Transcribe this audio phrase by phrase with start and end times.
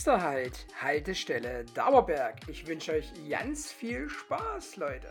[0.00, 2.36] Nächster Halt, Haltestelle Dauerberg.
[2.48, 5.10] Ich wünsche euch ganz viel Spaß, Leute.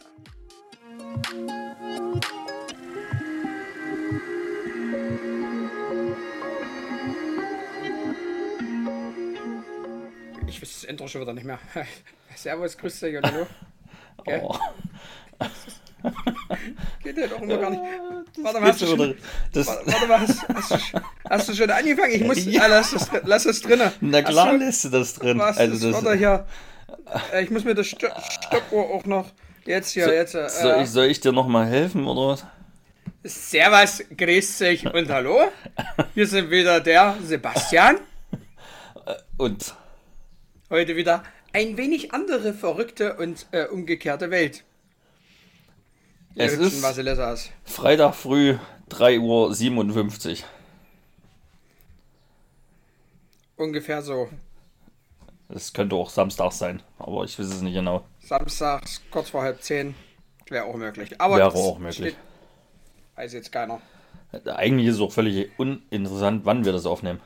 [10.48, 11.60] Ich weiß das Intro schon wieder nicht mehr.
[12.36, 13.46] Servus, grüß dich und hallo.
[14.18, 14.42] Okay.
[14.42, 14.58] Oh,
[17.04, 17.82] Geht ja doch immer gar nicht.
[18.38, 19.16] Warte mal, hast du schon warte,
[19.86, 20.94] warte mal, hast, hast,
[21.30, 22.12] hast du schon angefangen?
[22.14, 22.64] Ich muss, Ja.
[22.64, 23.92] ah, lass drin- lass es drinnen.
[24.02, 25.38] na klar du- lässt du das drin.
[25.40, 26.46] Was Also das, warte hier.
[27.34, 29.32] Äh, Ich muss mir das Sto Stoppuhr auch noch.
[29.66, 30.34] Jetzt hier, so, jetzt.
[30.36, 32.46] Äh, soll, ich, soll ich dir nochmal helfen oder was?
[33.24, 35.40] Servus, grüß dich und hallo.
[36.16, 37.98] Wir sind wieder der Sebastian.
[39.38, 39.74] Und
[40.70, 44.64] Heute wieder ein wenig andere, verrückte und äh, umgekehrte Welt.
[46.36, 47.50] Ihr Es hübschen ist-.
[47.66, 48.56] Freitag früh
[48.92, 50.38] 3.57 Uhr.
[53.60, 54.30] Ungefähr so.
[55.50, 58.06] Das könnte auch Samstag sein, aber ich weiß es nicht genau.
[58.22, 59.96] Samstags, kurz vor halb zehn.
[60.48, 61.20] Wäre auch möglich.
[61.20, 61.96] Aber Wäre auch möglich.
[61.98, 62.16] steht-
[63.16, 63.82] Weiß jetzt keiner.
[64.46, 67.20] Eigentlich ist es auch völlig uninteressant, wann wir das aufnehmen.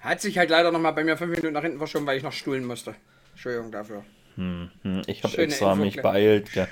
[0.00, 2.32] Hat sich halt leider nochmal bei mir fünf Minuten nach hinten verschoben, weil ich noch
[2.32, 2.94] stuhlen musste.
[3.32, 4.04] Entschuldigung dafür.
[4.34, 4.70] Hm,
[5.06, 6.66] Ich habe extra Info, mich beeilt, gell?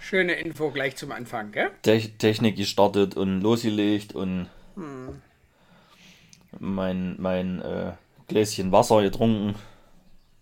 [0.00, 1.70] Schöne Info gleich zum Anfang, gell?
[1.82, 5.22] Te Technik gestartet und losgelegt und Hm.
[6.58, 7.92] mein, mein äh,
[8.30, 9.54] Gläschen Wasser getrunken.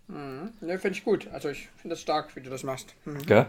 [0.07, 1.27] Ne, finde ich gut.
[1.31, 2.95] Also ich finde das stark, wie du das machst.
[3.05, 3.21] Mhm.
[3.25, 3.45] Gell?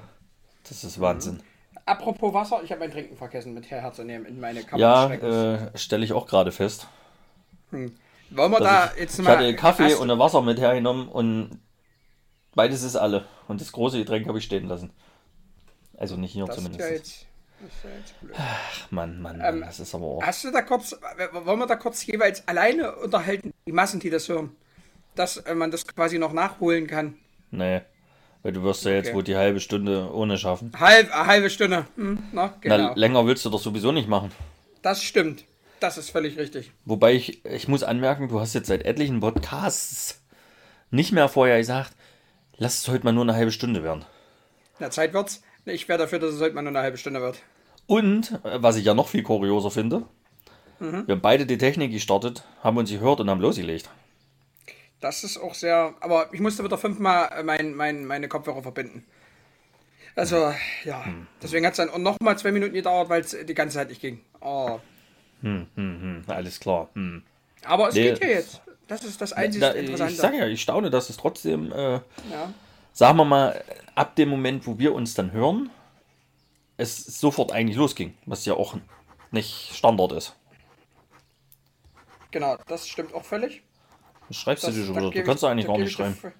[0.69, 1.42] Das ist Wahnsinn.
[1.86, 4.80] Apropos Wasser, ich habe mein Trinken vergessen mit herzunehmen in meine Kammer.
[4.80, 6.86] Ja, äh, stelle ich auch gerade fest.
[7.70, 7.92] Wollen
[8.30, 9.36] wir da ich, jetzt ich mal.
[9.38, 11.60] hatte Kaffee und Wasser mit hergenommen und
[12.54, 13.27] beides ist alle.
[13.48, 14.92] Und das große Getränk habe ich stehen lassen.
[15.97, 16.88] Also nicht hier Das ist zumindest.
[16.88, 17.27] ja jetzt.
[17.62, 18.34] Das ist ja jetzt blöd.
[18.38, 20.22] Ach, Mann, Mann, Ähm, Mann, das ist aber auch.
[20.22, 20.97] Hast du da kurz,
[21.32, 24.56] wollen wir da kurz jeweils alleine unterhalten, die Massen, die das hören?
[25.15, 27.19] Dass äh, man das quasi noch nachholen kann.
[27.50, 27.82] Nee.
[28.43, 29.16] Weil du wirst ja jetzt Okay.
[29.16, 30.72] wohl die halbe Stunde ohne schaffen.
[30.78, 31.87] Halb, eine halbe Stunde.
[31.97, 32.76] Hm, na, genau.
[32.78, 34.31] Na, länger willst du doch sowieso nicht machen.
[34.82, 35.44] das stimmt.
[35.81, 36.72] Das ist völlig richtig.
[36.84, 40.20] Wobei ich, ich muss anmerken, du hast jetzt seit etlichen Podcasts
[40.91, 41.93] nicht mehr vorher gesagt,
[42.59, 44.04] lass es heute mal nur eine halbe Stunde werden.
[44.78, 45.43] Na, Zeit wird's.
[45.66, 47.38] Ich wäre dafür, dass es heute mal nur eine halbe Stunde wird.
[47.90, 50.04] Und, äh, was ich ja noch viel kurioser finde,
[50.78, 51.08] Mhm.
[51.08, 53.90] wir haben beide die Technik gestartet, haben uns gehört und haben losgelegt.
[55.00, 55.92] Das ist auch sehr.
[56.00, 59.04] Aber ich musste wieder fünfmal äh, mein, mein, meine Kopfhörer verbinden.
[60.14, 61.04] Also, ja.
[61.04, 61.26] Hm.
[61.42, 64.00] Deswegen hat es dann noch mal zwei Minuten gedauert, weil es die ganze Zeit nicht
[64.00, 64.20] ging.
[64.40, 64.78] Oh.
[65.42, 66.88] Hm, hm, alles klar.
[66.94, 67.22] Hm.
[67.64, 68.62] Aber es Nee, geht ja jetzt.
[68.86, 70.14] Das ist das einzige Da, ich Interessante.
[70.14, 72.00] sage ja, ich staune, dass es trotzdem, äh, ja.
[72.92, 73.62] sagen wir mal,
[73.96, 75.70] ab dem Moment, wo wir uns dann hören,
[76.80, 78.76] es sofort eigentlich losging, was ja auch
[79.30, 80.34] nicht Standard ist.
[82.30, 83.62] Genau, das stimmt auch völlig.
[84.28, 85.10] Das schreibst Das, du dir schon wieder.
[85.10, 86.19] Du kannst ich- eigentlich gar nicht ich dir schreiben.
[86.22, 86.32] f-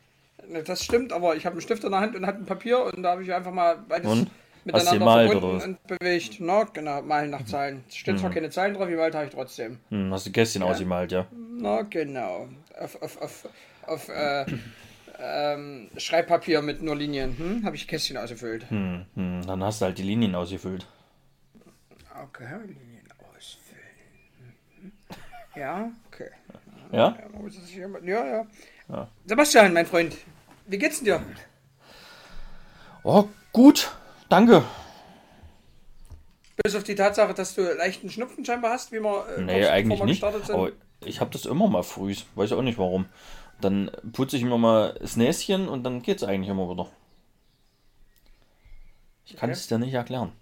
[0.49, 2.83] Ne, Das stimmt, aber ich habe einen Stift in der Hand und hatte ein Papier
[2.83, 4.31] und da habe ich einfach mal beides Und?
[4.65, 6.37] Miteinander gemalt, verbunden und bewegt.
[6.41, 7.85] Na, genau, malen nach Zahlen.
[7.89, 9.79] Es stehen zwar keine Zahlen drauf, gemalt habe ich trotzdem.
[9.91, 11.27] Hm, hast du Kästchen ausgemalt, ja.
[11.33, 12.49] Na, genau.
[12.79, 13.49] Auf, auf, auf,
[13.87, 14.45] auf äh,
[15.23, 17.37] ähm, Schreibpapier mit nur Linien.
[17.37, 17.65] Hm?
[17.65, 18.69] Habe ich Kästchen ausgefüllt.
[18.71, 20.87] Hm, hm, dann hast du halt die Linien ausgefüllt.
[22.23, 24.93] Okay, Linien ausfüllen.
[25.55, 26.31] Ja, okay.
[26.93, 27.17] Ja?
[27.77, 28.47] Ja, man ja,
[28.89, 29.09] ja.
[29.25, 30.17] Sebastian, mein Freund,
[30.67, 31.23] wie geht's denn dir?
[33.03, 33.91] Oh, gut.
[34.29, 34.65] Danke.
[36.63, 39.71] Bis auf die Tatsache, dass du leichten Schnupfen scheinbar hast, wie wir äh, Nee, kurz
[39.71, 40.25] eigentlich nicht.
[40.25, 40.73] Aber
[41.05, 42.15] ich habe das immer mal früh.
[42.35, 43.07] Weiß auch nicht warum.
[43.61, 46.89] Dann putze ich mir mal das Näschen und dann geht's eigentlich immer wieder.
[49.27, 49.59] Ich kann Okay.
[49.59, 50.33] es dir nicht erklären.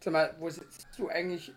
[0.00, 1.52] Sag mal, wo sitzt du eigentlich?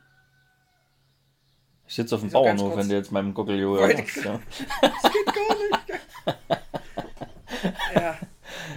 [1.87, 3.87] Ich sitze auf dem Bauernhof, wenn du jetzt meinem Gockeljo ja.
[3.87, 5.99] Das geht gar nicht.
[7.95, 8.17] ja,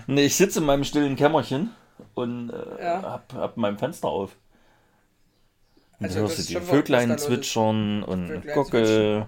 [0.06, 1.70] Nee, ich sitze in meinem stillen Kämmerchen
[2.14, 3.02] und äh, Ja.
[3.02, 4.36] hab, hab mein Fenster auf.
[5.98, 9.26] Und Also, hörst du die Vöglein zwitschern und Gockel.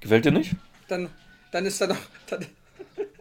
[0.00, 0.52] Gefällt dir nicht?
[0.88, 1.10] dann,
[1.52, 1.96] dann ist da noch.
[2.28, 2.46] Dann,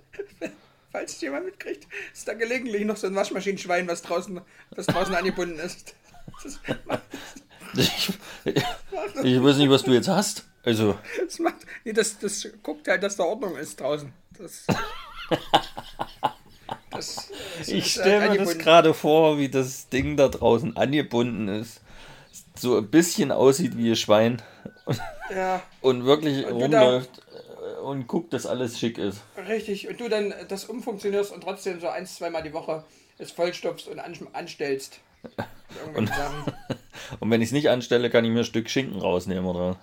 [0.91, 4.39] falls es jemand mitkriegt, ist da gelegentlich noch so ein Waschmaschinenschwein, was draußen,
[4.71, 5.95] was draußen angebunden ist.
[6.85, 7.01] Macht-
[7.75, 8.09] Ich,
[8.45, 10.45] ich weiß nicht, was du jetzt hast.
[10.63, 11.56] Also, das macht.
[11.83, 14.12] Nee, das, das guckt halt, dass da Ordnung ist draußen.
[14.38, 14.65] Das.
[16.91, 17.30] das,
[17.62, 21.81] ich ist stelle halt mir das gerade vor, wie das Ding da draußen angebunden ist.
[22.59, 24.42] So ein bisschen aussieht wie ein Schwein
[25.33, 27.21] Ja, und wirklich Und da- rumläuft
[27.77, 29.21] äh, und guckt, dass alles schick ist.
[29.48, 29.88] richtig.
[29.88, 32.83] Und du dann das umfunktionierst und trotzdem so ein, zweimal die Woche
[33.18, 35.00] es vollstopfst und an, anstellst.
[35.36, 36.44] Sachen.
[37.19, 39.77] Und wenn ich es nicht anstelle, kann ich mir ein Stück Schinken rausnehmen, oder?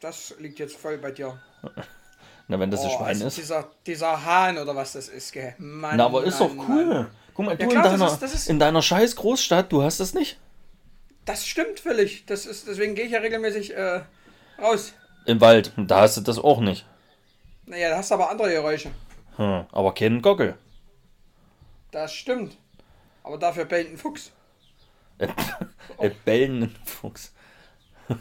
[0.00, 1.38] das liegt jetzt voll bei dir.
[2.48, 3.38] Na, wenn das ein Oh, Schwein also ist.
[3.38, 5.54] Dieser, dieser Hahn oder was das ist, gell?
[5.58, 6.86] Mann, Na, aber ist Mann, doch cool.
[6.86, 7.06] Mann.
[7.34, 9.98] Guck mal, Ja, du klar, in, deiner, ist- ist- in deiner scheiß Großstadt, du hast
[10.00, 10.38] das nicht.
[11.26, 12.24] Das stimmt völlig.
[12.26, 14.00] Das ist, deswegen gehe ich ja regelmäßig äh,
[14.58, 14.94] raus.
[15.26, 15.72] Im Wald.
[15.76, 16.86] Da hast du das auch nicht.
[17.66, 18.92] Naja, da hast du aber andere Geräusche.
[19.36, 19.66] Hm.
[19.72, 20.56] Aber keinen Gockel.
[21.90, 22.56] Das stimmt.
[23.24, 24.32] Aber dafür bellt ein Fuchs.
[25.98, 27.32] Äh, bellenden Fuchs.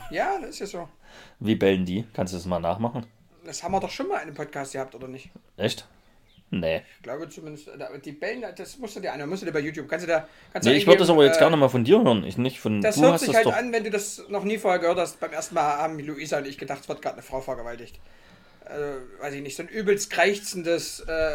[0.09, 0.89] Ja, das ist ja so.
[1.41, 2.05] Wie bellen die?
[2.13, 3.05] Kannst du das mal nachmachen?
[3.43, 5.29] Das haben wir doch schon mal in einem Podcast gehabt, oder nicht?
[5.57, 5.85] Echt?
[6.55, 6.83] Nee.
[6.97, 7.69] Ich glaube zumindest,
[8.05, 10.25] die bellen, das musst du dir an, musst du dir bei YouTube, kannst du da,
[10.53, 12.23] kannst Nee, ich würde das aber jetzt äh, gerne mal von dir hören.
[12.23, 14.97] Ich nicht von Das hört sich halt an, wenn du das noch nie vorher gehört
[14.97, 15.19] hast.
[15.19, 17.99] Beim ersten Mal haben Luisa und ich gedacht, es wird gerade eine Frau vergewaltigt.
[18.65, 21.31] Äh, weiß ich nicht, so ein übelst kreichzendes, äh,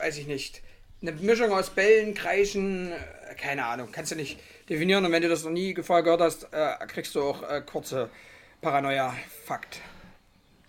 [0.00, 0.62] weiß ich nicht.
[1.02, 4.38] Eine Mischung aus Bellen, Kreischen, äh, keine Ahnung, kannst du nicht
[4.68, 5.04] definieren.
[5.04, 8.10] Und wenn du das noch nie vorher gehört hast, äh, kriegst du auch äh, kurze
[8.60, 9.80] Paranoia-Fakt.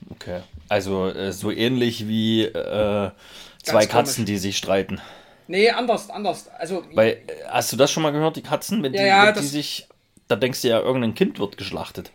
[0.10, 0.42] Okay.
[0.68, 2.52] Also so ähnlich wie
[3.64, 3.92] zwei komisch.
[3.92, 5.02] Katzen, die sich streiten.
[5.48, 6.50] Nee, anders, anders.
[6.50, 9.28] Also, Weil, äh, hast du das schon mal gehört, die Katzen, wenn, Ja, die, ja,
[9.28, 9.88] wenn die sich.
[10.28, 12.12] Da denkst du ja, irgendein Kind wird geschlachtet.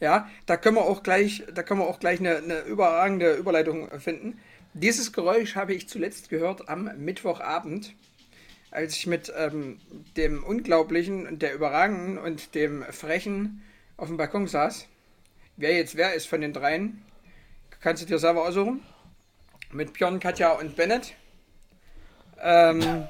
[0.00, 3.88] Ja, da können wir auch gleich, da können wir auch gleich eine, eine überragende Überleitung
[3.98, 4.38] finden.
[4.74, 7.94] Dieses Geräusch habe ich zuletzt gehört am Mittwochabend,
[8.70, 9.80] als ich mit ähm,
[10.16, 13.62] dem Unglaublichen und der Überragenden und dem Frechen
[13.96, 14.86] auf dem Balkon saß.
[15.56, 17.02] Wer jetzt wer ist von den dreien,
[17.80, 18.82] kannst du dir selber aussuchen.
[19.72, 21.12] Mit Björn, Katja und Bennett.
[22.42, 23.06] Ähm,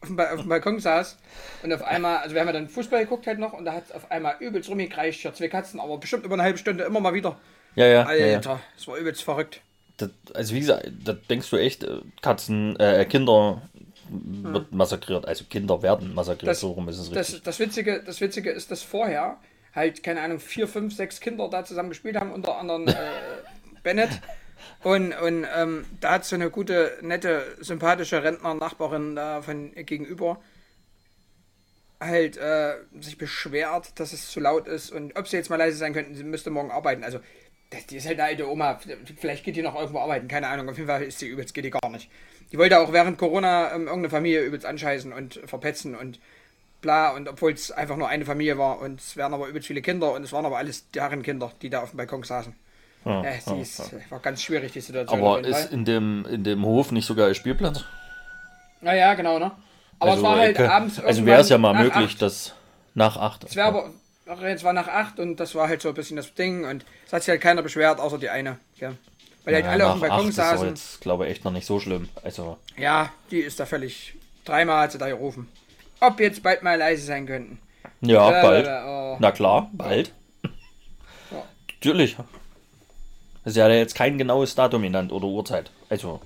[0.00, 1.18] auf, dem auf dem Balkon saß
[1.62, 3.84] und auf einmal, also wir haben ja dann Fußball geguckt halt noch und da hat
[3.84, 7.00] es auf einmal übelst rumgekreischt, hier zwei Katzen, aber bestimmt über eine halbe Stunde immer
[7.00, 7.38] mal wieder.
[7.74, 8.02] Ja, ja.
[8.04, 8.60] Alter, ja, ja.
[8.74, 9.60] das war übelst verrückt.
[9.98, 13.62] Das, also wie gesagt, da denkst du echt, äh, Katzen, äh, Kinder
[14.10, 15.28] wird massakriert.
[15.28, 16.48] Also Kinder werden massakriert, Hm.
[16.48, 17.42] Das- so rum ist es Das, richtig.
[17.44, 19.36] das, Witzige, das Witzige ist, dass vorher
[19.74, 22.94] halt, keine Ahnung, vier, fünf, sechs Kinder da zusammen gespielt haben, unter anderem äh,
[23.82, 24.10] Bennett.
[24.82, 30.40] Und, und ähm, da hat so eine gute, nette, sympathische Rentner-Nachbarin da von gegenüber
[32.00, 35.76] halt äh, sich beschwert, dass es zu laut ist und ob sie jetzt mal leise
[35.76, 37.04] sein könnten, sie müsste morgen arbeiten.
[37.04, 37.20] Also,
[37.90, 38.80] die ist halt eine alte Oma.
[39.16, 40.68] Vielleicht geht die noch irgendwo arbeiten, keine Ahnung.
[40.68, 42.10] Auf jeden Fall ist sie übelst, geht die gar nicht.
[42.50, 46.20] Die wollte auch während Corona ähm, irgendeine Familie übelst anscheißen und verpetzen und
[46.82, 47.10] bla.
[47.10, 50.12] Und obwohl es einfach nur eine Familie war und es wären aber übelst viele Kinder
[50.12, 52.54] und es waren aber alles deren Kinder, die da auf dem Balkon saßen.
[53.04, 53.98] Ja, Ja, ja, sie ist, ja.
[54.10, 55.20] war ganz schwierig, die Situation.
[55.20, 57.84] Aber ist in dem, in dem Hof nicht sogar ein Spielplatz?
[58.80, 59.50] Naja, genau, ne?
[59.98, 62.22] Aber also, es war halt äh, abends Also wäre es ja mal möglich, acht.
[62.22, 62.54] dass
[62.94, 63.44] nach acht.
[63.44, 63.90] Es wäre aber,
[64.48, 67.12] jetzt war nach acht und das war halt so ein bisschen das Ding und es
[67.12, 68.58] hat sich halt keiner beschwert, außer die eine.
[68.78, 68.92] Ja.
[69.44, 70.68] Weil halt Ja, alle auf dem nach Balkon acht ist aber saßen.
[70.68, 72.08] jetzt, glaube ich, echt noch nicht so schlimm.
[72.22, 74.14] Also, Ja, die ist da völlig.
[74.44, 75.48] Dreimal hat sie da gerufen.
[76.00, 77.58] Ob jetzt bald mal leise sein könnten.
[78.00, 78.66] ja, Äh, bald.
[78.66, 79.16] äh, oh.
[79.20, 80.12] Na klar, bald.
[81.30, 81.42] Ja.
[81.74, 82.16] Natürlich.
[83.44, 85.70] Also er hat ja jetzt kein genaues Datum genannt oder Uhrzeit.
[85.88, 86.20] Also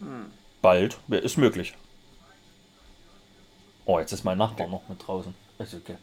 [0.00, 0.26] Hm.
[0.62, 1.74] bald ist möglich.
[3.84, 5.34] Oh, jetzt ist mein Nachbar noch mit draußen.
[5.58, 5.96] Ist okay.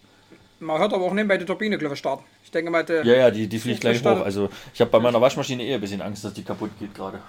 [0.59, 2.24] Man hört aber auch nebenbei die Turbine, glaube ich, starten.
[2.44, 4.21] Ich denke mal, der, Ja, ja, die, die fliegt gleich hoch.
[4.21, 7.19] Also ich habe bei meiner Waschmaschine eh ein bisschen Angst, dass die kaputt geht gerade.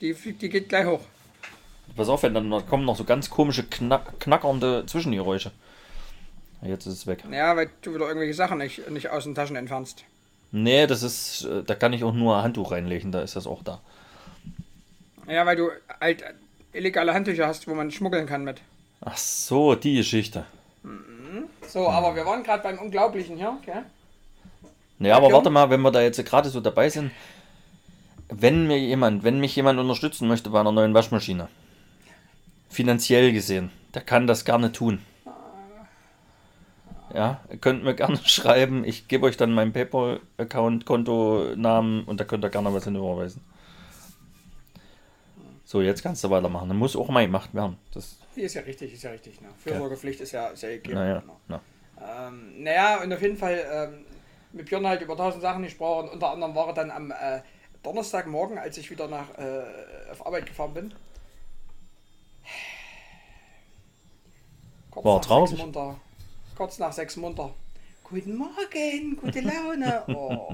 [0.00, 1.00] die, fliegt- die geht gleich hoch.
[1.96, 5.52] Pass auf, wenn dann kommen noch so ganz komische knack, knackernde Zwischengeräusche.
[6.62, 7.24] Jetzt ist es weg.
[7.30, 10.04] Ja, weil du wieder irgendwelche Sachen nicht, nicht aus den Taschen entfernst.
[10.56, 13.44] Nee, das ist, äh, da kann ich auch nur ein Handtuch reinlegen, da ist das
[13.48, 13.80] auch da.
[15.26, 15.70] Ja, weil du
[16.00, 16.22] halt
[16.72, 18.60] illegale Handtücher hast, wo man schmuggeln kann mit.
[19.00, 20.44] Ach so, die Geschichte.
[21.66, 23.82] So, aber wir waren gerade beim Unglaublichen hier, gell?
[25.00, 27.10] Nee, aber warte mal, wenn wir da jetzt gerade so dabei sind,
[28.28, 31.48] wenn mir jemand, wenn mich jemand unterstützen möchte bei einer neuen Waschmaschine,
[32.70, 35.02] finanziell gesehen, der kann das gerne tun.
[37.14, 42.44] Ja, könnt mir gerne schreiben, ich gebe euch dann meinen PayPal-Account, Kontonamen und da könnt
[42.44, 43.40] ihr gerne was hin überweisen.
[45.64, 46.68] So, jetzt kannst du weitermachen.
[46.68, 47.78] Dann muss auch mal gemacht werden.
[47.92, 49.40] Das, ist ja richtig, ist ja richtig.
[49.40, 49.48] Ne?
[49.58, 50.92] Fürsorgepflicht ist ja sehr okay.
[50.92, 51.40] naja, Genau.
[51.48, 51.60] na.
[52.26, 54.04] Ähm, naja, und auf jeden Fall ähm,
[54.52, 56.08] mit Björn halt über tausend Sachen gesprochen.
[56.08, 57.40] Unter anderem war er dann am äh,
[57.82, 59.62] Donnerstagmorgen, als ich wieder nach äh,
[60.10, 60.94] auf Arbeit gefahren bin.
[64.90, 65.58] Kurz War traurig?
[66.56, 67.50] Kurz nach sechs munter.
[68.04, 70.02] Guten Morgen, gute Laune.
[70.08, 70.52] Oh,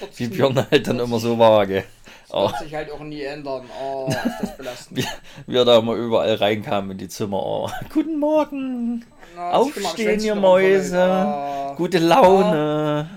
[0.00, 1.84] wird Wie Björn nie- halt dann immer so vage.
[2.24, 3.64] es Oh, wird sich halt auch nie ändern.
[3.82, 4.98] Oh, ist das belastend.
[4.98, 5.06] wie,
[5.46, 7.40] wie er da immer überall reinkam in die Zimmer.
[7.42, 9.04] Oh, guten Morgen.
[9.36, 10.34] Na, das Aufstehen, ihr.
[10.34, 10.98] Mäuse.
[11.70, 11.74] Oh.
[11.76, 13.08] Gute Laune.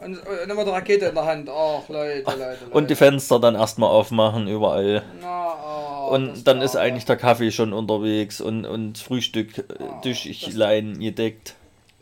[0.00, 1.48] Und, und immer die Rakete in der Hand.
[1.50, 2.64] Ach, Leute, Leute, Leute.
[2.70, 5.02] Und die Fenster dann erstmal aufmachen überall.
[5.20, 9.64] Na, oh, Und dann ist eigentlich der Kaffee schon unterwegs und, und Frühstück äh,
[10.02, 11.54] Tischlein gedeckt.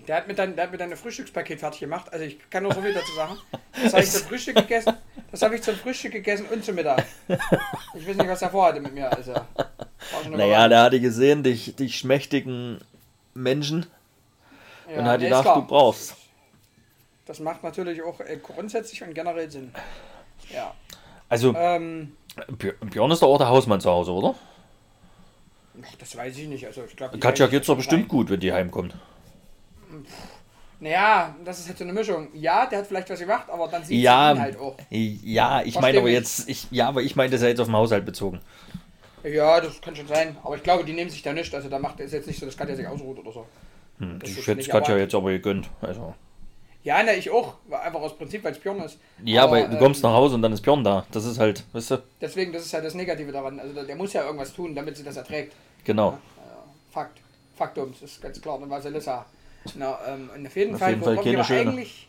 [0.07, 2.11] Der hat mir dann, der hat mir dann ein Frühstückspaket fertig gemacht.
[2.13, 3.37] Also ich kann nur so viel dazu sagen.
[3.83, 4.95] Das habe ich zum Frühstück gegessen.
[5.31, 7.05] Das habe ich zum Frühstück gegessen und zum Mittag.
[7.95, 9.13] Ich weiß nicht, was er vorhatte mit mir.
[9.15, 9.35] Also,
[10.31, 12.79] Naja, der hatte gesehen, dich, dich schmächtigen
[13.35, 13.85] Menschen
[14.91, 16.17] Ja, und hat nee, gedacht, du brauchst.
[17.29, 19.73] Das macht natürlich auch äh, grundsätzlich und generell Sinn.
[20.53, 20.75] Ja.
[21.29, 22.17] Also, Ähm,
[22.59, 24.35] Björ- Björn ist doch auch der Hausmann zu Hause, oder?
[25.83, 26.67] ach, das weiß ich nicht.
[26.67, 27.19] Also ich glaube.
[27.19, 28.95] Katja geht's doch bestimmt gut, wenn die heimkommt.
[30.81, 32.29] Naja, das ist halt so eine Mischung.
[32.35, 34.77] Ja, der hat vielleicht was gemacht, aber dann sieht Ja, sie ihn halt auch.
[34.91, 37.77] ja, ich meine aber jetzt, ich, ja, aber ich meine das ja jetzt auf den
[37.77, 38.41] Haushalt bezogen.
[39.25, 40.37] Ja, das kann schon sein.
[40.45, 41.53] Aber ich glaube, die nehmen sich da nicht.
[41.55, 43.47] Also da macht es jetzt nicht so, dass Katja sich ausruht oder so.
[43.99, 45.69] Hm, Das ich ist hätte Katja jetzt aber gegönnt.
[45.83, 46.15] Also.
[46.85, 47.55] Ja, ne, ich auch.
[47.71, 48.99] Einfach aus Prinzip, weil es Björn ist.
[49.25, 51.05] Ja, aber, du kommst ähm, nach Hause und dann ist Björn da.
[51.11, 52.03] Das ist halt, weißt du?
[52.21, 53.59] Deswegen, das ist ja das Negative daran.
[53.61, 55.55] Also der, muss ja irgendwas tun, damit sie das erträgt.
[55.85, 56.19] Genau.
[56.91, 57.19] Fakt.
[57.57, 58.59] Faktum, das ist ganz klar.
[58.61, 59.27] Dann war Elissa.
[59.75, 61.71] Na, ähm, auf jeden Auf Fall, jeden Fall keine schöne.
[61.71, 62.09] eigentlich.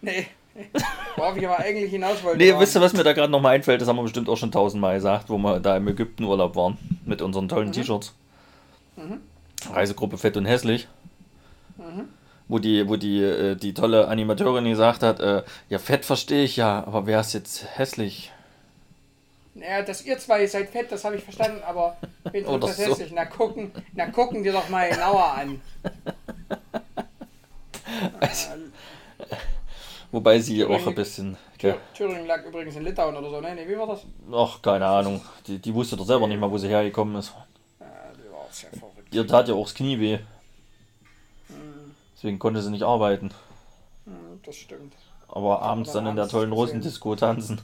[0.00, 0.26] Nee.
[1.16, 2.38] Worauf ich aber eigentlich hinaus wollte.
[2.38, 3.80] Nee, wisst ihr, was mir da gerade nochmal einfällt?
[3.80, 6.76] Das haben wir bestimmt auch schon tausendmal gesagt, wo wir da im Ägyptenurlaub waren.
[7.06, 7.48] Mit unseren Mhm.
[7.48, 8.12] tollen T-Shirts.
[9.72, 10.88] Reisegruppe Fett und Hässlich.
[11.76, 12.08] Mhm.
[12.48, 16.56] Wo die, wo die, äh, die tolle Animateurin gesagt hat, äh, ja, fett verstehe ich
[16.56, 18.32] ja, aber wer ist jetzt hässlich?
[19.54, 22.84] Ja, dass ihr zwei seid fett, das habe ich verstanden, aber tut Oder das so.
[22.84, 23.12] hässlich?
[23.12, 25.60] Na gucken, na gucken dir doch mal genauer an.
[30.10, 31.36] Wobei sie auch Übrigens- ein bisschen.
[31.58, 33.54] Gell, Thüringen lag übrigens in Litauen oder so, ne?
[33.54, 34.02] Nee, wie war das?
[34.32, 35.20] ach, keine Ahnung.
[35.46, 37.32] Die, die wusste doch selber nicht mal, wo sie hergekommen ist.
[37.80, 39.12] Ja, die war auch sehr verrückt.
[39.12, 40.18] Ihr tat ja auch das Knie weh.
[42.18, 43.30] Deswegen konnte sie nicht arbeiten.
[44.04, 44.92] Hm, Das stimmt.
[45.28, 46.58] Aber abends dann in der tollen gesehen.
[46.64, 47.60] Rusendisco tanzen.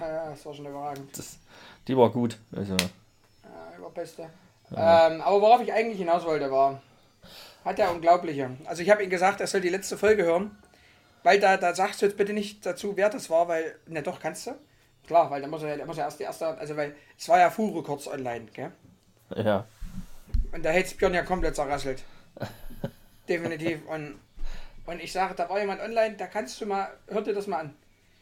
[0.00, 1.16] Ja, ja, das war schon überragend.
[1.18, 1.36] Das,
[1.86, 2.38] die war gut.
[2.56, 4.22] Also, Ja, überbeste.
[4.74, 6.80] Ähm, aber worauf ich eigentlich hinaus wollte, war,
[7.64, 8.50] hat der Unglaubliche.
[8.64, 10.56] Also ich habe ihm gesagt, er soll die letzte Folge hören,
[11.22, 14.18] weil da, da sagst du jetzt bitte nicht dazu, wer das war, weil, ne doch,
[14.18, 14.52] kannst du.
[15.06, 17.38] Klar, weil da muss er, der muss ja erst die erste, also weil, es war
[17.38, 18.72] ja Fure kurz online, gell?
[19.36, 19.66] ja.
[20.52, 22.02] Und da hätte Björn ja komplett zerrasselt.
[23.28, 23.84] Definitiv.
[23.86, 24.18] Und,
[24.86, 27.58] und ich sage, da war jemand online, da kannst du mal, hör dir das mal
[27.60, 27.74] an.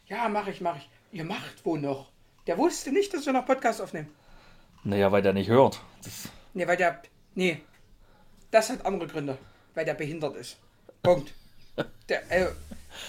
[0.07, 0.89] Ja, mach ich, mach ich.
[1.11, 2.09] Ihr macht wo noch?
[2.47, 4.09] Der wusste nicht, dass wir noch Podcast aufnehmen.
[4.83, 5.81] Naja, weil der nicht hört.
[6.03, 7.01] Das, Nee, weil der.
[7.35, 7.61] Nee.
[8.51, 9.37] Das hat andere Gründe.
[9.73, 10.57] Weil der behindert ist.
[11.01, 11.33] Punkt.
[12.09, 12.51] Der, äh,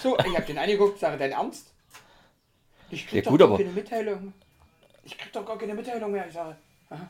[0.03, 1.71] so, ich hab den angeguckt, sage, dein Ernst?
[2.89, 4.33] Ich krieg Ja, doch gut, gar aber- keine Mitteilung.
[5.03, 6.27] Ich krieg doch gar keine Mitteilung mehr.
[6.27, 6.57] Ich sage,
[6.89, 7.09] aha,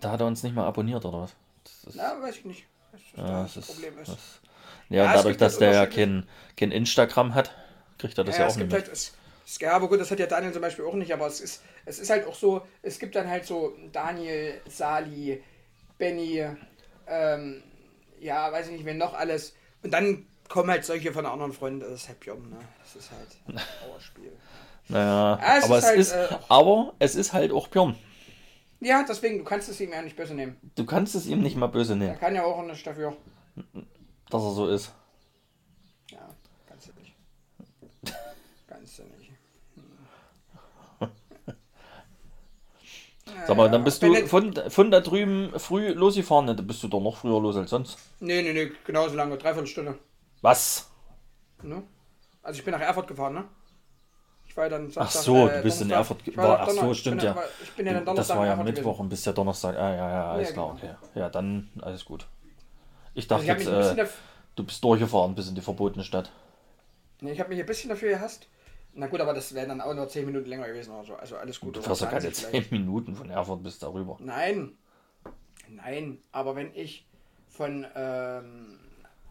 [0.00, 1.34] da hat er uns nicht mal abonniert, oder was?
[1.64, 2.66] Ist, na, weiß ich nicht.
[3.16, 4.16] Ja, das das Problem ist.
[4.16, 4.40] Das,
[4.88, 7.52] ja, Ja, dadurch, gibt dass halt der ja kein, kein Instagram hat,
[7.98, 8.86] kriegt er das ja, ja, auch es nicht gibt mit.
[8.86, 9.12] halt, es,
[9.60, 11.98] ja, aber gut, das hat ja Daniel zum Beispiel auch nicht, aber es ist, es
[11.98, 15.42] ist halt auch so, es gibt dann halt so Daniel, Sali,
[15.98, 16.46] Benny,
[17.06, 17.62] ähm,
[18.20, 19.54] ja, weiß ich nicht, wen noch alles.
[19.82, 22.68] Und dann kommen halt solche von anderen Freunden, das ist halt Björn, ne?
[22.78, 24.32] Das ist halt ein Trauerspiel.
[24.88, 27.96] Naja, Ja, es aber, ist es halt, ist, äh, aber es ist halt auch Björn.
[28.80, 30.56] Ja, deswegen, du kannst es ihm ja nicht böse nehmen.
[30.74, 33.16] Du kannst es ihm nicht mal böse Er nehmen, kann ja auch nicht dafür.
[34.30, 34.94] dass er so ist.
[36.10, 36.34] Ja,
[36.66, 37.14] kannst du nicht.
[38.66, 39.32] Kannst du nicht.
[43.46, 47.00] Sag mal, dann bist du von, von da drüben früh losgefahren, dann bist du doch
[47.00, 47.98] noch früher los als sonst.
[48.18, 49.98] Nee, nee, nee, genauso lange, dreiviertel Stunde.
[50.40, 50.90] Was?
[51.62, 51.82] Ne?
[52.42, 53.44] Also ich bin nach Erfurt gefahren, ne?
[54.66, 56.28] Ich war ja dann Ach Samstag, so, äh, du bist in Donnerstag- Erfurt.
[56.28, 57.36] ich war War, ach so, ich stimmt ja.
[57.62, 59.00] Ich bin ja dann Das Donnerstag war in ja Mittwoch gewesen.
[59.00, 59.76] und bist ja Donnerstag.
[59.76, 60.92] Ah, ja, ja, alles Ja, klar, genau.
[60.92, 61.18] okay.
[61.18, 62.26] Ja, dann alles gut.
[63.14, 64.06] Ich Also dachte ich habe jetzt, äh,
[64.56, 66.30] du bist durchgefahren bis in die verbotene Stadt.
[67.20, 68.48] nee, ich hab mich ein bisschen dafür gehasst.
[68.92, 71.14] Na gut, aber das wären dann auch nur 10 Minuten länger gewesen oder so.
[71.14, 71.76] Also alles gut.
[71.76, 72.72] Du fährst ja keine 20 10 vielleicht.
[72.72, 74.16] Minuten von Erfurt bis darüber.
[74.20, 74.72] Nein.
[75.68, 77.06] Nein, aber wenn ich
[77.48, 78.80] von ähm,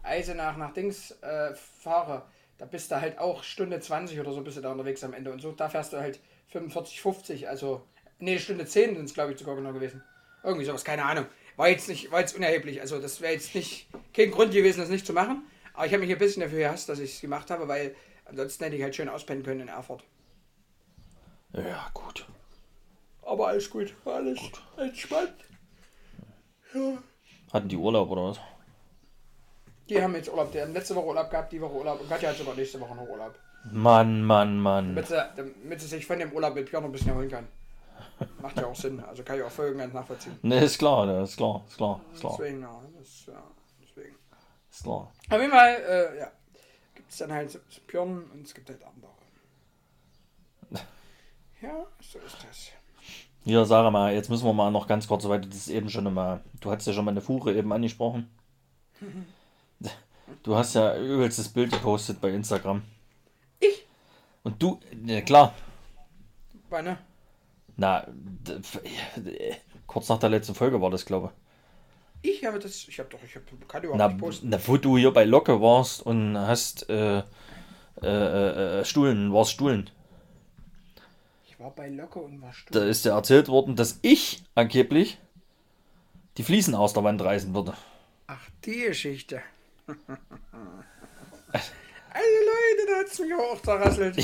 [0.02, 2.22] Eisenach nach Dings äh, fahre,
[2.60, 5.32] da bist du halt auch Stunde 20 oder so bist du da unterwegs am Ende.
[5.32, 7.80] Und so, da fährst du halt 45, 50, also,
[8.18, 10.02] nee, Stunde 10 sind es, glaube ich, sogar genau gewesen.
[10.44, 11.24] Irgendwie sowas, keine Ahnung.
[11.56, 12.82] War jetzt nicht, war jetzt unerheblich.
[12.82, 15.42] Also das wäre jetzt nicht kein Grund gewesen, das nicht zu machen.
[15.72, 17.94] Aber ich habe mich ein bisschen dafür gehasst, dass ich es gemacht habe, weil
[18.26, 20.04] ansonsten hätte ich halt schön auspennen können in Erfurt.
[21.54, 22.26] Ja, gut.
[23.22, 24.38] Aber alles gut, war alles
[24.76, 25.32] entspannt.
[26.74, 27.02] Ja.
[27.54, 28.40] Hatten die Urlaub oder was?
[29.90, 32.30] Die haben jetzt Urlaub, die haben letzte Woche Urlaub gehabt, die Woche Urlaub und Katja
[32.30, 33.34] hat sogar nächste Woche noch Urlaub.
[33.72, 34.94] Mann, Mann, Mann.
[34.94, 37.48] Damit sie, damit sie sich von dem Urlaub mit Björn ein bisschen erholen kann.
[38.40, 40.38] Macht ja auch Sinn, also kann ich auch voll ganz nachvollziehen.
[40.42, 43.42] Ne, ist klar, ist klar, ist klar, ist klar, Deswegen, ja, das, ja,
[43.82, 44.14] deswegen.
[44.70, 45.12] ist klar.
[45.30, 46.30] Auf jeden Fall, äh, ja,
[46.94, 49.10] gibt es dann halt Björn und es gibt halt andere.
[51.62, 52.70] Ja, so ist das.
[53.44, 56.12] Hier, sag mal, jetzt müssen wir mal noch ganz kurz, weil du das eben schon
[56.14, 58.30] mal, du hast ja schon mal eine Fuhre eben angesprochen.
[60.42, 62.82] Du hast ja übelstes Bild gepostet bei Instagram.
[63.58, 63.86] Ich?
[64.42, 65.54] Und du, ja klar,
[66.70, 66.96] Wann,
[67.76, 68.06] na,
[69.86, 71.32] kurz nach der letzten Folge war das, glaube
[72.22, 72.86] Ich habe das.
[72.86, 73.18] Ich habe doch.
[73.24, 73.88] Ich hab, kann ich.
[73.88, 74.48] überhaupt Na, nicht posten.
[74.50, 77.22] na, wo du hier bei Locke warst und hast äh, äh,
[78.02, 79.88] äh, äh, Stuhlen, warst Stuhlen.
[81.48, 82.72] Ich war bei Locke und war stumm.
[82.72, 85.18] Da ist ja erzählt worden, dass ich angeblich
[86.36, 87.74] die Fliesen aus der Wand reißen würde.
[88.26, 89.42] Ach, die Geschichte.
[92.12, 94.16] Also Leute, da hat es mich auch zerrasselt.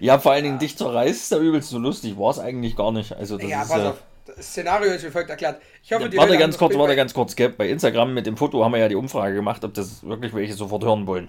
[0.00, 2.18] Ja, vor allen Dingen dich zerreißt, ist ja übelst so lustig.
[2.18, 3.12] War es eigentlich gar nicht.
[3.12, 4.02] Also das ja, ist pass ja, auf.
[4.26, 5.60] Das Szenario ist wie folgt erklärt.
[5.82, 7.50] Ich hoffe, die Warte ganz kurz, warte ganz kurz, gell?
[7.50, 10.54] Bei Instagram mit dem Foto haben wir ja die Umfrage gemacht, ob das wirklich welche
[10.54, 11.28] sofort hören wollen.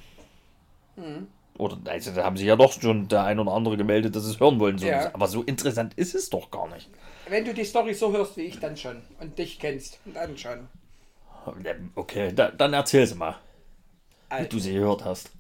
[0.96, 1.28] Mhm.
[1.58, 4.40] Oder, also da haben sich ja doch schon der ein oder andere gemeldet, dass es
[4.40, 4.78] hören wollen.
[4.78, 4.88] So.
[4.88, 5.10] Ja.
[5.14, 6.90] Aber so interessant ist es doch gar nicht.
[7.28, 9.02] Wenn du die Story so hörst wie ich, dann schon.
[9.20, 10.00] Und dich kennst.
[10.14, 10.68] Dann schon.
[11.96, 13.36] Okay, da, dann erzähl sie mal,
[14.30, 14.50] Alter.
[14.50, 15.32] du sie gehört hast.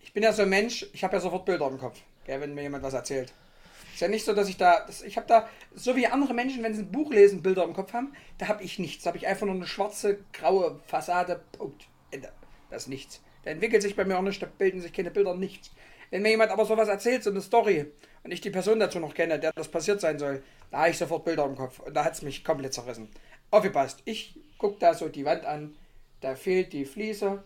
[0.00, 2.54] Ich bin ja so ein Mensch, ich habe ja sofort Bilder im Kopf, gell, wenn
[2.54, 3.32] mir jemand was erzählt.
[3.92, 6.62] Ist ja nicht so, dass ich da, das, ich habe da, so wie andere Menschen,
[6.62, 9.04] wenn sie ein Buch lesen, Bilder im Kopf haben, da habe ich nichts.
[9.04, 12.30] Da habe ich einfach nur eine schwarze, graue Fassade, Punkt, Ende.
[12.70, 13.20] Das ist nichts.
[13.44, 15.70] Da entwickelt sich bei mir auch nichts, da bilden sich keine Bilder, nichts.
[16.10, 17.86] Wenn mir jemand aber sowas erzählt, so eine Story,
[18.22, 20.98] und ich die Person dazu noch kenne, der das passiert sein soll, da habe ich
[20.98, 21.80] sofort Bilder im Kopf.
[21.80, 23.08] Und da hat es mich komplett zerrissen.
[23.50, 24.02] Aufgepasst.
[24.04, 25.76] Ich gucke da so die Wand an,
[26.20, 27.42] da fehlt die Fliese.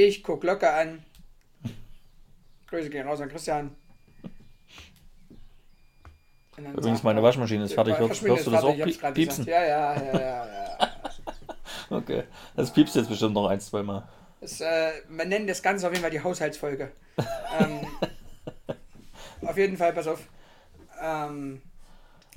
[0.00, 1.04] Ich gucke locker an,
[2.68, 3.74] Grüße gehen raus an Christian.
[6.56, 7.98] Und Übrigens, meine Waschmaschine ist fertig.
[7.98, 9.44] Hörst, hörst du das auch fertig, grad piepsen?
[9.46, 10.90] Ja, ja, ja, ja, ja.
[11.90, 12.22] Okay,
[12.54, 14.08] das piepst jetzt bestimmt noch ein, zwei Mal.
[14.40, 16.92] Das, äh, man nennt das Ganze auf jeden Fall die Haushaltsfolge.
[17.58, 17.80] ähm,
[19.48, 20.28] auf jeden Fall, pass auf.
[21.02, 21.60] Ähm,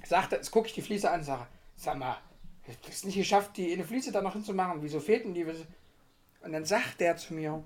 [0.04, 1.46] sagte, jetzt gucke ich die Fliese an, sage,
[1.76, 2.18] sag mal,
[2.66, 4.82] du hast es nicht geschafft, die eine Fliese da noch hinzumachen.
[4.82, 5.46] Wieso fehlt denn die?
[6.44, 7.64] Und dann sagt der zu mir,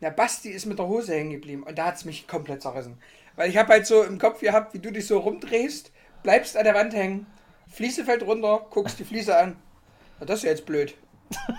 [0.00, 2.98] der Basti ist mit der Hose hängen geblieben und da hat es mich komplett zerrissen.
[3.36, 6.64] Weil ich habe halt so im Kopf gehabt, wie du dich so rumdrehst, bleibst an
[6.64, 7.26] der Wand hängen,
[7.68, 9.56] Fliese fällt runter, guckst die Fliese an.
[10.18, 10.94] Na, das ist ja jetzt blöd.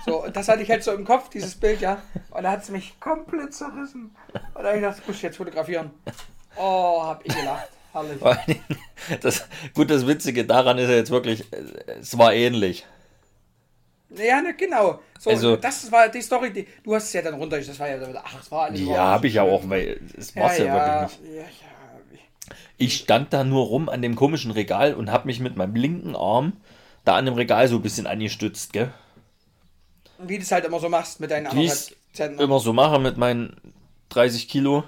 [0.05, 2.01] So, und das hatte ich halt so im Kopf, dieses Bild, ja.
[2.31, 4.15] Und da hat es mich komplett zerrissen.
[4.33, 5.91] Und da habe ich gedacht, das muss ich jetzt fotografieren.
[6.55, 7.69] Oh, hab ich gelacht.
[7.91, 8.21] Herrlich.
[9.21, 11.45] Das, gut, das Witzige daran ist ja jetzt wirklich,
[12.01, 12.85] es war ähnlich.
[14.09, 14.99] Ja, ne, genau.
[15.19, 17.89] So, Also- das war die Story, die, du hast es ja dann runter, das war
[17.89, 20.73] ja, ach, es war Ja, habe ich ja auch, weil es war ja, ja,
[21.09, 21.35] wirklich nicht.
[21.35, 21.47] ja, ja.
[22.77, 26.15] Ich stand da nur rum an dem komischen Regal und habe mich mit meinem linken
[26.15, 26.53] Arm
[27.03, 28.93] da an dem Regal so ein bisschen angestützt, gell?
[30.19, 32.39] Wie du es halt immer so machst mit deinen ich Zentren.
[32.39, 33.55] immer so mache mit meinen
[34.09, 34.83] 30 Kilo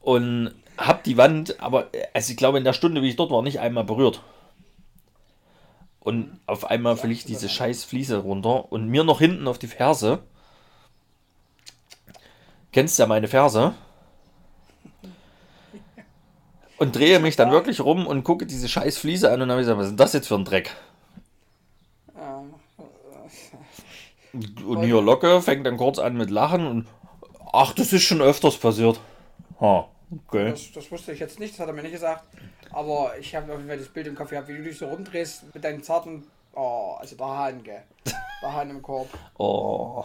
[0.00, 3.42] und hab die Wand, aber also ich glaube in der Stunde, wie ich dort war,
[3.42, 4.22] nicht einmal berührt.
[6.06, 10.20] Und auf einmal fliegt diese scheiß Fliese runter und mir noch hinten auf die Ferse.
[12.70, 13.74] Kennst ja meine Ferse.
[16.78, 19.78] Und drehe mich dann wirklich rum und gucke diese scheiß Fliese an und habe gesagt,
[19.78, 20.76] was ist denn das jetzt für ein Dreck?
[24.64, 26.86] Und hier Locke fängt dann kurz an mit Lachen und
[27.52, 29.00] ach, das ist schon öfters passiert.
[29.60, 30.50] Ha, okay.
[30.50, 32.24] Das, das wusste ich jetzt nicht, das hat er mir nicht gesagt.
[32.70, 34.86] Aber ich habe auf jeden Fall das Bild im Kopf gehabt, wie du dich so
[34.86, 36.24] rumdrehst mit deinen zarten.
[36.54, 37.82] Oh, also der Hahn, gell.
[38.42, 39.08] Der Hahn im Korb.
[39.38, 40.04] Oh,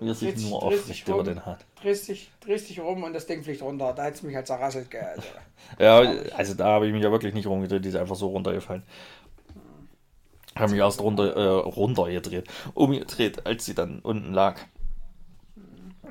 [0.00, 1.64] wie er sich nur drehst aufricht dich über den hat.
[1.80, 3.92] Drehst dich, drehst dich rum und das Ding fliegt runter.
[3.92, 5.02] Da hat es mich halt zerrasselt, gell.
[5.04, 5.22] Also,
[5.78, 6.00] Ja,
[6.36, 8.82] also da habe ich mich ja wirklich nicht rumgedreht, die ist einfach so runtergefallen.
[10.56, 14.60] Habe mich erst runter, äh, runtergedreht, umgedreht, als sie dann unten lag.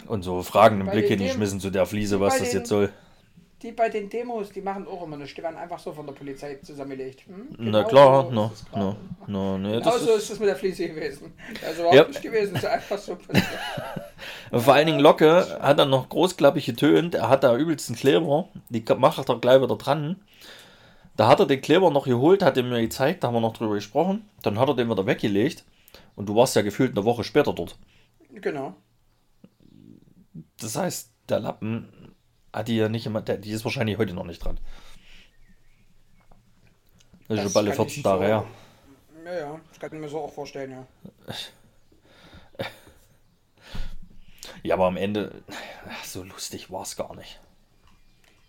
[0.07, 2.89] Und so fragenden Blick hingeschmissen zu der Fliese, was das den- jetzt soll.
[3.61, 5.35] die bei den Demos, die machen auch immer nichts.
[5.35, 7.21] Die werden einfach so von der Polizei zusammengelegt.
[7.27, 7.47] Hm?
[7.57, 8.95] Na Genau klar, so no, no,
[9.27, 11.31] no, nee, Genau das so ist, es mit der Fliese gewesen.
[11.65, 12.07] Also überhaupt Ja.
[12.09, 12.55] nicht gewesen.
[12.57, 13.17] Es ist einfach so.
[14.51, 17.15] Vor allen Dingen Locke hat dann noch großklappig getönt.
[17.15, 18.49] Er hat da übelsten Kleber.
[18.69, 20.17] Die macht er gleich wieder dran.
[21.15, 23.53] Da hat er den Kleber noch geholt, hat er mir gezeigt, da haben wir noch
[23.55, 24.27] drüber gesprochen.
[24.41, 25.63] Dann hat er den wieder weggelegt.
[26.15, 27.77] Und du warst ja gefühlt eine Woche später dort.
[28.41, 28.73] genau.
[30.63, 32.15] Das heißt, der Lappen
[32.52, 34.60] hat die ja nicht immer, der, die ist wahrscheinlich heute noch nicht dran.
[37.28, 38.45] Das ist Das schon alle kann 14 ich Tage so- her.
[39.26, 39.62] Ja, ja.
[39.69, 40.88] Das kann ich mir so auch vorstellen, ja.
[44.62, 45.43] Ja, aber am Ende,
[46.06, 47.39] so lustig war es gar nicht.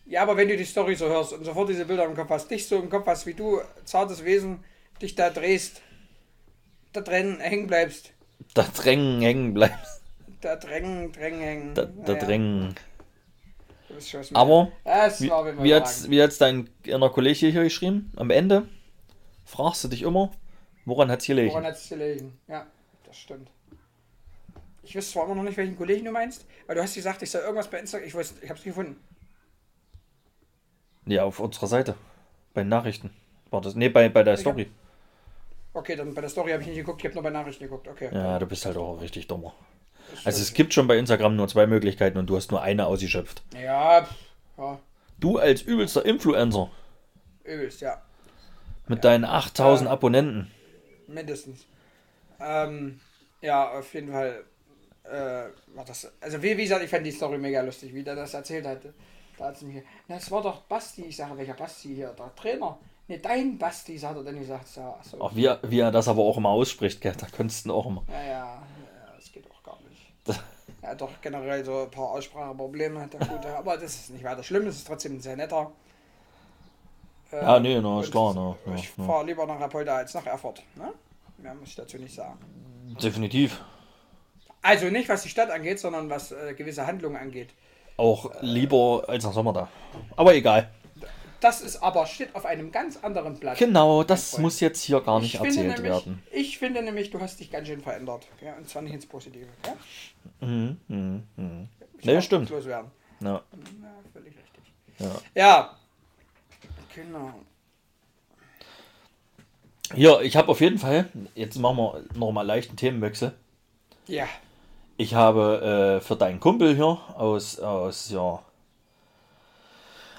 [0.07, 2.49] Ja, aber wenn du die Story so hörst und sofort diese Bilder im Kopf hast,
[2.51, 4.63] dich so im Kopf hast, wie du, zartes Wesen,
[5.03, 5.81] dich da drehst,
[6.93, 8.13] da drin hängen bleibst,
[8.55, 10.03] Da drängen hängen bleibst.
[10.45, 11.75] Da drängen, drängen.
[11.75, 12.75] Da, da Naja, drängen.
[13.99, 14.71] ich Aber
[15.19, 15.31] Wie,
[15.63, 18.13] wie hat's, wie hat's dein inner Kollege hier geschrieben?
[18.17, 18.69] Am Ende
[19.45, 20.31] fragst du dich immer,
[20.85, 21.51] woran hat's gelegen?
[21.51, 22.39] Woran hat es gelegen?
[22.49, 22.67] Ja,
[23.05, 23.51] das stimmt.
[24.83, 27.31] Ich wüsste zwar immer noch nicht, welchen Kollegen du meinst, weil du hast gesagt, ich
[27.31, 28.07] soll irgendwas bei Instagram.
[28.07, 29.03] Ich weiß, ich hab's nicht gefunden.
[31.07, 31.95] Ja, auf unserer Seite.
[32.53, 33.11] Bei Nachrichten.
[33.51, 33.75] War das?
[33.75, 34.71] Nee, bei, bei der Story.
[35.73, 37.89] Okay, dann bei der Story habe ich nicht geguckt, ich habe nur bei Nachrichten geguckt.
[37.89, 38.09] Okay.
[38.13, 39.55] Ja, du bist halt auch richtig dummer.
[40.25, 43.43] Also es gibt schon bei Instagram nur zwei Möglichkeiten und du hast nur eine ausgeschöpft.
[43.61, 44.07] Ja,
[44.57, 44.79] ja,
[45.19, 46.71] Du als übelster Influencer
[47.45, 48.01] übelst, ja.
[48.89, 50.51] mit deinen 8000 Abonnenten.
[51.07, 51.67] Mindestens.
[52.41, 53.01] Ähm,
[53.41, 54.45] ja, auf jeden Fall.
[55.05, 58.15] Äh, war das, also wie, wie gesagt, ich fand die Story mega lustig, wie der
[58.17, 58.95] das erzählt hatte.
[59.37, 61.03] Da hat sie mir, na, das war doch Basti.
[61.03, 62.15] Ich sage, welcher Basti hier?
[62.19, 62.79] Der Trainer.
[63.07, 64.67] Ne, dein Basti, hat er dann gesagt.
[64.77, 65.21] Ja, ach so.
[65.21, 67.13] Auch wie, er- wie er das aber auch immer ausspricht, gell?
[67.19, 68.03] da könntest du auch immer.
[68.09, 68.63] Ja, ja, ja,
[69.15, 69.54] das geht auch.
[70.85, 73.49] Er hat doch generell so ein paar Ausspracheprobleme, hat der Gute.
[73.57, 75.73] Aber das ist nicht weiter schlimm, das ist trotzdem ein sehr netter.
[77.33, 79.05] Äh, Ja, nee, na, ist klar, na, ich ja.
[79.05, 80.63] fahre lieber nach Rapolda als nach Erfurt.
[80.77, 80.93] Ne?
[81.39, 82.39] Mehr muss ich dazu nicht sagen.
[83.03, 83.63] Definitiv.
[84.61, 87.49] Also nicht, was die Stadt angeht, sondern was äh, gewisse Handlungen angeht.
[87.97, 89.69] Auch lieber als nach Sommer da.
[90.17, 90.69] Aber egal.
[91.45, 93.59] Das ist aber steht auf einem ganz anderen Blatt.
[93.59, 96.23] Genau, das muss jetzt hier gar nicht ich erzählt nämlich, werden.
[96.33, 98.27] ich finde nämlich, du hast dich ganz schön verändert.
[98.41, 99.47] Ja, und zwar nicht ins Positive.
[99.67, 100.47] Ja?
[100.47, 101.69] Mhm, mhm.
[101.99, 102.49] Ich Nee, stimmt.
[102.49, 102.91] Loswerden.
[103.21, 103.43] Ja, Ja,
[104.15, 104.73] völlig richtig.
[104.99, 105.11] ja.
[105.35, 105.77] Ja.
[106.95, 107.35] Genau.
[109.95, 113.35] Hier, ich habe auf jeden Fall, jetzt machen wir nochmal leichten Themenwechsel.
[114.07, 114.27] Ja.
[114.97, 118.41] Ich habe äh, für deinen Kumpel hier aus, aus, ja,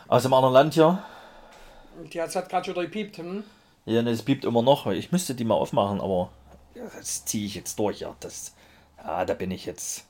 [0.08, 1.04] aus dem anderen Land hier,
[2.10, 3.18] Jetzt hat gerade schon gepiept.
[3.18, 3.44] Hm?
[3.86, 6.32] ja, ne, es piept immer noch, ich müsste die mal aufmachen, aber
[6.98, 8.54] das ziehe ich jetzt durch, ja, das,
[8.98, 10.06] ja, da bin ich jetzt.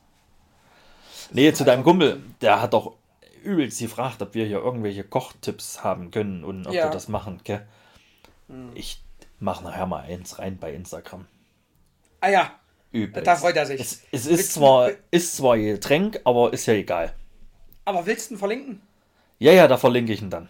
[1.32, 2.93] Nee, zu deinem Kumpel, der hat doch
[3.43, 6.86] übelst gefragt, ob wir hier irgendwelche Kochtipps haben können und ob Ja.
[6.86, 7.65] wir das machen, gell?
[8.76, 9.02] Ich
[9.39, 11.26] mache nachher mal eins rein bei Instagram.
[12.21, 12.52] Ah ja,
[12.91, 13.28] Übelst.
[13.28, 13.80] da freut er sich.
[13.82, 17.13] Es, es ist Willst du- zwar, ist zwar Getränk, aber ist ja egal.
[17.86, 18.82] Aber willst du ihn verlinken?
[19.39, 20.48] Ja, ja, da verlinke ich ihn dann.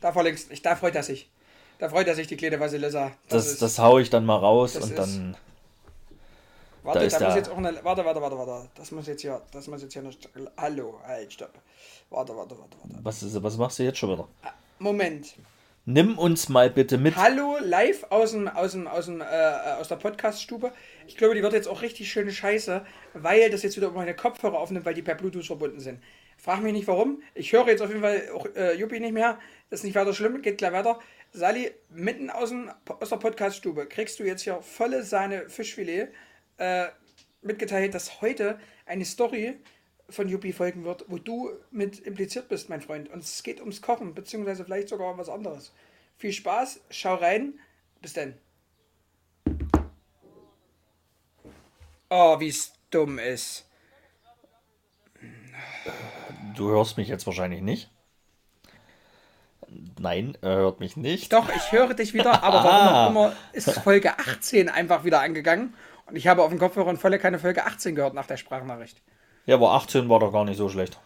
[0.00, 1.28] Da verlinkst ich, Da freut er sich.
[1.78, 3.12] Da freut er sich, die kleine Vasilissa.
[3.28, 5.36] Das, ist- das hau ich dann mal raus das und ist- dann.
[6.82, 7.84] Warte, da ist da muss jetzt auch eine.
[7.84, 8.68] Warte, warte, warte, warte.
[8.76, 9.42] Das muss jetzt hier.
[9.52, 10.28] Das muss jetzt hier nicht.
[10.56, 11.52] Hallo, halt, stopp.
[12.10, 13.04] Warte, warte, warte, warte.
[13.04, 14.26] Was, ist, was machst du jetzt schon wieder?
[14.78, 15.34] Moment.
[15.84, 17.16] Nimm uns mal bitte mit.
[17.16, 19.24] Hallo, live aus dem, aus dem, aus dem, äh,
[19.80, 20.72] aus der Podcast-Stube.
[21.06, 22.84] Ich glaube, die wird jetzt auch richtig schöne Scheiße,
[23.14, 26.02] weil das jetzt wieder über meine Kopfhörer aufnimmt, weil die per Bluetooth verbunden sind.
[26.38, 27.20] Frag mich nicht warum.
[27.34, 29.38] Ich höre jetzt auf jeden Fall auch äh, Juppie nicht mehr.
[29.70, 31.00] Das ist nicht weiter schlimm, geht gleich weiter.
[31.32, 36.08] Sally, mitten aus, dem, aus der Podcast-Stube kriegst du jetzt hier volle Sahne Fischfilet
[36.56, 36.86] äh,
[37.42, 39.58] mitgeteilt, dass heute eine Story
[40.08, 43.10] von Juppie folgen wird, wo du mit impliziert bist, mein Freund.
[43.10, 45.72] Und es geht ums Kochen, beziehungsweise vielleicht sogar um was anderes.
[46.16, 47.58] Viel Spaß, schau rein.
[48.00, 48.38] Bis dann.
[52.10, 53.66] Oh, wie es dumm ist.
[56.58, 57.88] Du hörst mich jetzt wahrscheinlich nicht.
[60.00, 61.32] Nein, er hört mich nicht.
[61.32, 65.74] Doch, ich höre dich wieder, aber warum auch immer ist Folge 18 einfach wieder angegangen.
[66.06, 69.00] Und ich habe auf dem Kopfhörer und volle keine Folge 18 gehört nach der Sprachnachricht.
[69.46, 70.98] Ja, aber 18 war doch gar nicht so schlecht.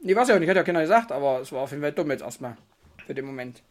[0.00, 1.92] Nee, weiß ja auch nicht, hat ja keiner gesagt, aber es war auf jeden Fall
[1.92, 2.56] dumm jetzt erstmal.
[3.06, 3.62] Für den Moment.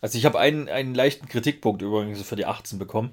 [0.00, 3.12] Also ich habe einen, einen leichten Kritikpunkt übrigens für die 18 bekommen.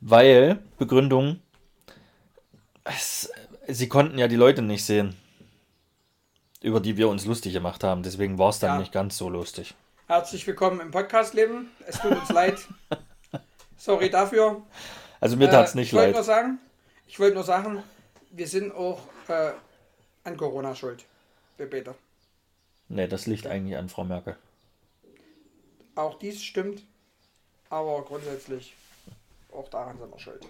[0.00, 1.40] Weil, Begründung,
[2.84, 3.32] es,
[3.68, 5.16] sie konnten ja die Leute nicht sehen,
[6.62, 8.02] über die wir uns lustig gemacht haben.
[8.02, 8.78] Deswegen war es dann Ja.
[8.78, 9.74] nicht ganz so lustig.
[10.06, 11.70] Herzlich willkommen im Podcast-Leben.
[11.86, 12.58] Es tut uns leid.
[13.76, 14.62] Sorry dafür.
[15.20, 16.14] Also mir tat es Äh, nicht ich leid.
[16.14, 16.58] nur sagen,
[17.06, 17.82] ich wollte nur sagen,
[18.30, 19.52] wir sind auch äh,
[20.24, 21.04] an Corona schuld.
[21.56, 21.94] Wir beide.
[22.88, 24.36] Nee, das liegt eigentlich an Frau Merkel.
[25.94, 26.82] Auch dies stimmt,
[27.70, 28.74] aber grundsätzlich
[29.52, 30.42] auch daran sind wir schuld.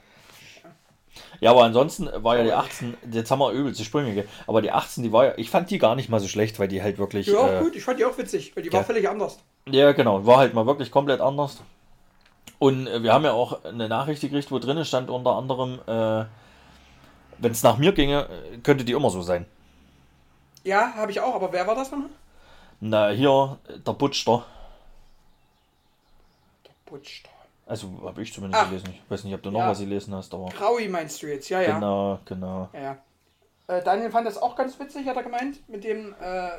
[1.40, 4.29] Ja, aber ansonsten war ja die 18, jetzt haben wir übelst die Sprünge, gell?
[4.46, 6.68] aber die 18, die war ja, ich fand die gar nicht mal so schlecht, weil
[6.68, 8.81] die halt wirklich, war auch äh, gut, ich fand die auch witzig, weil die war
[8.81, 8.85] ja.
[8.85, 9.38] völlig anders.
[9.66, 11.62] ja genau, war halt mal wirklich komplett anders.
[12.59, 16.25] Und äh, wir haben ja auch eine Nachricht gekriegt, wo drinnen stand unter anderem, äh,
[17.38, 18.29] wenn es nach mir ginge,
[18.62, 19.46] könnte die immer so sein.
[20.64, 22.11] Ja, habe ich auch, aber wer war das nochmal?
[22.81, 24.44] Na, hier, der Butster,
[26.92, 27.22] Butch.
[27.66, 28.68] Also habe ich zumindest Ach.
[28.68, 28.88] gelesen.
[28.92, 29.68] Ich weiß nicht, ob du noch Ja.
[29.70, 31.75] was gelesen hast, aber Kraui meinst du jetzt, ja, ja.
[31.75, 32.68] genau, genau.
[32.72, 32.98] ja, ja.
[33.68, 36.51] Äh, Daniel fand das auch ganz witzig, hat er gemeint, mit dem äh,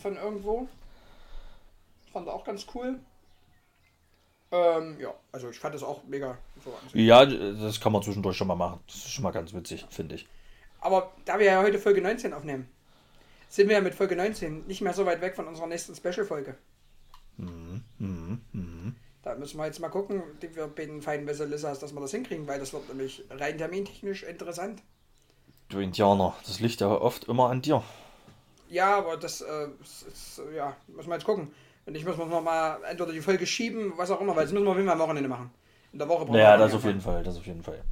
[0.00, 0.68] von irgendwo.
[2.12, 2.98] Fand er auch ganz cool.
[4.52, 6.38] Ähm, ja, also ich fand das auch mega.
[6.64, 6.72] So.
[6.96, 8.80] Ja, das kann man zwischendurch schon mal machen.
[8.86, 10.26] Das ist schon mal ganz witzig, finde ich.
[10.80, 12.68] Aber da wir ja heute Folge 19 aufnehmen,
[13.48, 16.56] sind wir ja mit Folge 19 nicht mehr so weit weg von unserer nächsten Special-Folge.
[19.38, 22.58] Müssen wir jetzt mal gucken, die wir bei den feinen dass wir das hinkriegen, weil
[22.58, 24.82] das wird nämlich rein termintechnisch interessant.
[25.68, 27.82] Du Indianer, das liegt ja oft immer an dir.
[28.68, 31.52] Ja, aber das äh, ist, ist, ja, müssen wir jetzt gucken.
[31.84, 34.52] Wenn nicht, müssen wir noch mal entweder die Folge schieben, was auch immer, weil das
[34.52, 35.50] müssen wir auf jeden Fall am Wochenende machen.
[35.92, 37.82] In der Woche brauchen Ja, wir das auf jeden Fall, das auf jeden Fall.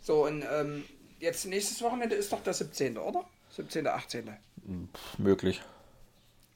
[0.00, 0.84] So, und ähm,
[1.20, 3.24] jetzt nächstes Wochenende ist doch der 17., oder?
[3.50, 4.24] 17., 18.
[4.94, 5.62] Pff, möglich.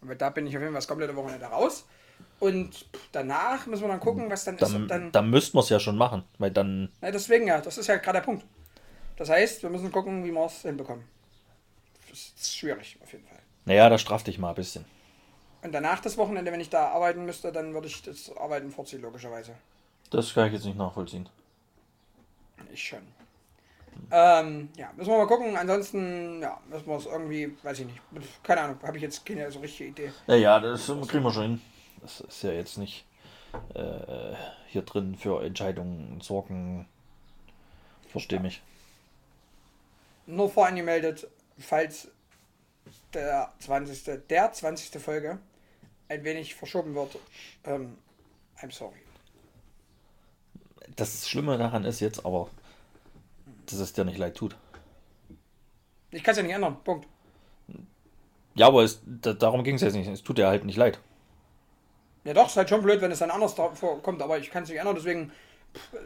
[0.00, 1.84] Weil da bin ich auf jeden Fall das komplette Wochenende raus.
[2.40, 4.62] Und danach müssen wir dann gucken, was dann, ist.
[4.62, 7.60] Ob Dann, dann, dann müssten wir es ja schon machen, weil dann, Na, deswegen ja,
[7.60, 8.44] das ist ja gerade der Punkt.
[9.16, 11.04] Das heißt, wir müssen gucken, wie wir es hinbekommen.
[12.08, 13.38] Das ist schwierig, auf jeden Fall.
[13.64, 14.84] naja, da straff dich mal ein bisschen.
[15.62, 19.02] Und danach das Wochenende, wenn ich da arbeiten müsste, dann würde ich das Arbeiten vorziehen,
[19.02, 19.52] logischerweise.
[20.10, 21.28] Das kann ich jetzt nicht nachvollziehen.
[22.72, 23.00] Ich schon.
[24.12, 25.56] Ähm, ja, müssen wir mal gucken.
[25.56, 28.00] Ansonsten, ja, müssen wir es irgendwie, weiß ich nicht.
[28.44, 30.12] Keine Ahnung, habe ich jetzt keine so richtige Idee.
[30.28, 31.60] Ja, ja, das kriegen wir schon hin.
[32.00, 33.04] Das ist ja jetzt nicht
[33.74, 34.34] äh,
[34.68, 36.86] hier drin für Entscheidungen sorgen.
[38.08, 38.62] Versteh mich.
[40.26, 41.26] Nur vorangemeldet,
[41.58, 42.08] falls
[43.12, 44.26] der 20.
[44.28, 45.00] der 20.
[45.00, 45.38] Folge
[46.08, 47.18] ein wenig verschoben wird.
[47.64, 47.96] Ähm,
[48.60, 48.96] I'm sorry.
[50.96, 52.48] Das Schlimme daran ist jetzt aber,
[53.66, 54.56] dass es dir nicht leid tut.
[56.10, 56.82] Ich kann es ja nicht ändern.
[56.82, 57.06] Punkt.
[58.54, 60.08] Ja, aber es, da, darum ging es jetzt nicht.
[60.08, 60.98] Es tut dir halt nicht leid.
[62.28, 64.68] Ja doch, ist halt schon blöd, wenn es dann anders vorkommt, aber ich kann es
[64.68, 65.32] nicht ändern, deswegen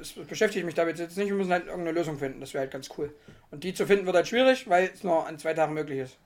[0.00, 1.26] es beschäftigt mich damit jetzt nicht.
[1.26, 3.12] Wir müssen halt irgendeine Lösung finden, das wäre halt ganz cool.
[3.50, 6.16] Und die zu finden wird halt schwierig, weil es nur an zwei Tagen möglich ist.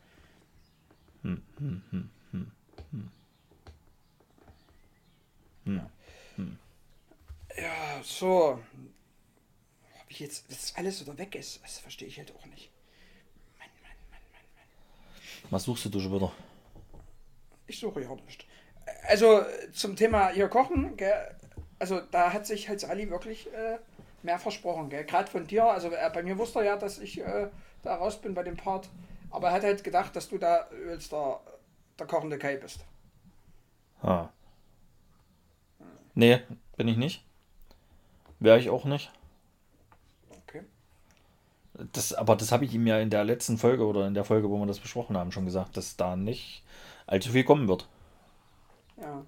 [5.65, 5.89] Ja,
[8.03, 8.61] so.
[10.09, 12.71] Wie jetzt das alles wieder weg ist, das verstehe ich halt auch nicht.
[13.59, 14.67] Mann, Mann, Mann, Mann, Mann.
[15.49, 16.33] Was suchst du schon wieder?
[17.67, 18.47] Ich suche ja nicht.
[19.09, 21.37] Also zum Thema hier kochen, gell?
[21.79, 23.79] also da hat sich halt Ali wirklich äh,
[24.23, 24.89] mehr versprochen?
[24.91, 27.49] Gerade von dir, also äh, bei mir wusste er ja, dass ich äh,
[27.83, 28.89] da raus bin bei dem Part,
[29.31, 31.41] aber er hat halt gedacht, dass du da übelst der,
[31.99, 32.85] der kochende Kai bist.
[34.03, 34.31] Ha.
[36.15, 36.41] Nee,
[36.77, 37.25] bin ich nicht.
[38.39, 39.11] Wäre ich auch nicht.
[40.31, 40.63] Okay.
[41.93, 44.51] Das, aber das habe ich ihm ja in der letzten Folge oder in der Folge,
[44.51, 46.63] wo wir das besprochen haben, schon gesagt, dass da nicht
[47.07, 47.89] allzu viel kommen wird.
[48.97, 49.25] Ja.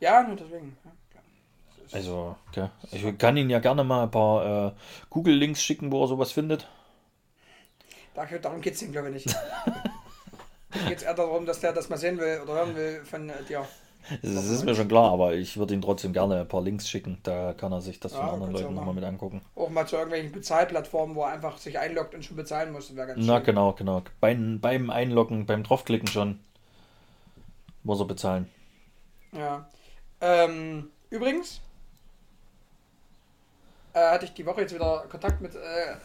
[0.00, 0.76] Ja, nur deswegen.
[1.92, 2.68] Also, okay.
[2.92, 4.72] ich kann ihn ja gerne mal ein paar äh,
[5.08, 6.68] Google-Links schicken, wo er sowas findet.
[8.14, 9.36] Dafür, darum geht es ihm, glaube ich, nicht.
[10.88, 13.42] geht es eher darum, dass der das mal sehen will oder hören will von äh,
[13.48, 13.66] dir.
[14.22, 17.18] Das ist mir schon klar, aber ich würde ihm trotzdem gerne ein paar Links schicken.
[17.22, 19.42] Da kann er sich das von Ja, anderen kannst du Leuten nochmal mit angucken.
[19.54, 22.94] Auch mal zu irgendwelchen Bezahlplattformen, wo er einfach sich einloggt und schon bezahlen muss.
[22.94, 23.44] Das Na, schön.
[23.44, 24.02] genau, genau.
[24.20, 26.40] Beim, beim Einloggen, beim Draufklicken schon
[27.82, 28.48] muss er bezahlen.
[29.32, 29.70] Ja.
[30.20, 31.60] Ähm, übrigens
[33.92, 35.96] äh, hatte ich die Woche jetzt wieder Kontakt mit äh,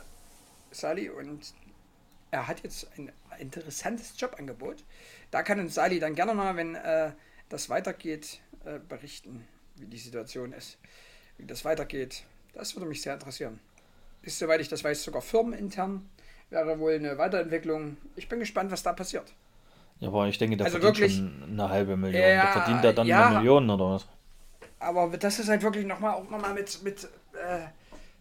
[0.71, 1.53] Sali und
[2.31, 4.83] er hat jetzt ein interessantes Jobangebot.
[5.31, 7.11] Da kann uns Sali dann gerne mal, wenn äh,
[7.49, 10.77] das weitergeht, äh, berichten, wie die Situation ist,
[11.37, 12.23] wie das weitergeht.
[12.53, 13.59] Das würde mich sehr interessieren.
[14.21, 16.09] Ist, soweit ich das weiß, sogar firmenintern.
[16.49, 17.97] Wäre wohl eine Weiterentwicklung.
[18.15, 19.33] Ich bin gespannt, was da passiert.
[20.03, 22.21] Ja, aber ich denke, der Also verdient wirklich- schon eine halbe Million.
[22.21, 23.27] Ja, da verdient er dann ja.
[23.27, 24.05] eine Million oder was?
[24.79, 27.67] Aber das ist halt wirklich nochmal auch nochmal mit, mit, äh,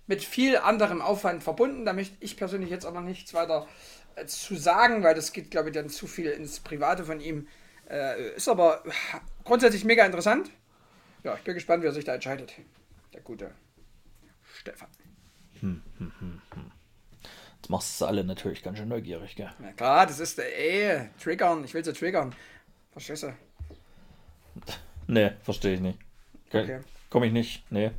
[0.06, 1.84] mit viel anderem Aufwand verbunden.
[1.84, 3.66] Da möchte ich persönlich jetzt aber nichts weiter
[4.14, 7.48] äh, zu sagen, weil das geht, glaube ich, dann zu viel ins Private von ihm.
[7.90, 8.84] Äh, ist aber
[9.42, 10.50] grundsätzlich mega interessant.
[11.24, 12.52] Ja, ich bin gespannt, wie er sich da entscheidet.
[13.12, 13.50] Der gute
[14.54, 14.88] Stefan.
[15.60, 16.81] Jetzt
[17.72, 19.50] machst du alle natürlich ganz schön neugierig, gell?
[19.58, 21.64] Na klar, das ist ey, triggern.
[21.64, 22.34] Ich will sie triggern.
[22.92, 23.34] Verstehst du?
[25.08, 25.98] Nee, verstehe ich nicht.
[26.48, 26.80] Okay.
[27.10, 27.64] Komme ich nicht.
[27.70, 27.90] Nee.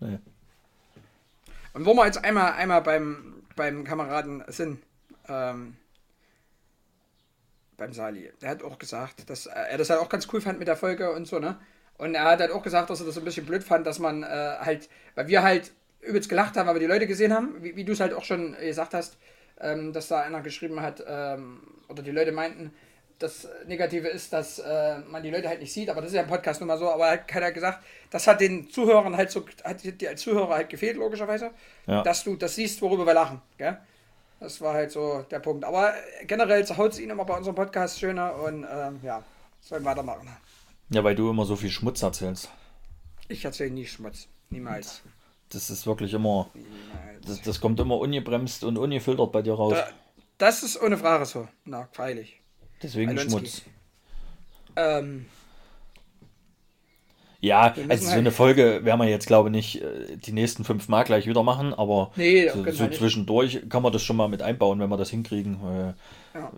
[0.00, 0.18] Nee.
[1.74, 4.82] Und wo wir jetzt einmal, einmal beim, beim Kameraden sind,
[5.28, 5.76] ähm,
[7.76, 10.66] beim Sali, der hat auch gesagt, dass er das halt auch ganz cool fand mit
[10.66, 11.58] der Folge und so, ne?
[11.98, 14.22] Und er hat halt auch gesagt, dass er das ein bisschen blöd fand, dass man
[14.22, 17.84] äh, halt, weil wir halt übelst gelacht haben, wir die Leute gesehen haben, wie, wie
[17.84, 19.16] du es halt auch schon gesagt hast,
[19.60, 22.72] ähm, dass da einer geschrieben hat, ähm, oder die Leute meinten,
[23.18, 26.22] das Negative ist, dass äh, man die Leute halt nicht sieht, aber das ist ja
[26.22, 29.44] im Podcast nun mal so, aber halt keiner gesagt, das hat den Zuhörern halt so,
[29.64, 31.50] hat dir als Zuhörer halt gefehlt, logischerweise,
[31.86, 32.02] Ja.
[32.02, 33.78] dass du das siehst, worüber wir lachen, gell?
[34.38, 35.64] Das war halt so der Punkt.
[35.64, 35.94] Aber
[36.26, 39.24] generell haut es ihn immer bei unserem Podcast schöner und ähm, ja,
[39.62, 40.28] sollen weitermachen.
[40.90, 42.50] Ja, weil du immer so viel Schmutz erzählst.
[43.28, 44.28] Ich erzähle nie Schmutz.
[44.50, 45.00] Niemals.
[45.50, 46.48] Das ist wirklich immer.
[47.26, 49.74] Das, das kommt immer ungebremst und ungefiltert bei dir raus.
[49.74, 49.88] Da,
[50.38, 51.48] das ist ohne Frage so.
[51.64, 52.40] Na, freilich.
[52.82, 53.30] Deswegen Alonski.
[53.30, 53.62] Schmutz.
[54.76, 55.26] Ähm,
[57.40, 60.32] Ja, Wir also so halt- eine Folge werden wir jetzt, glaube ich, nicht äh, die
[60.32, 64.02] nächsten fünf Mal gleich wieder machen, aber Nee, so, so wir zwischendurch kann man das
[64.02, 65.58] schon mal mit einbauen, wenn wir das hinkriegen.
[66.34, 66.50] Ja.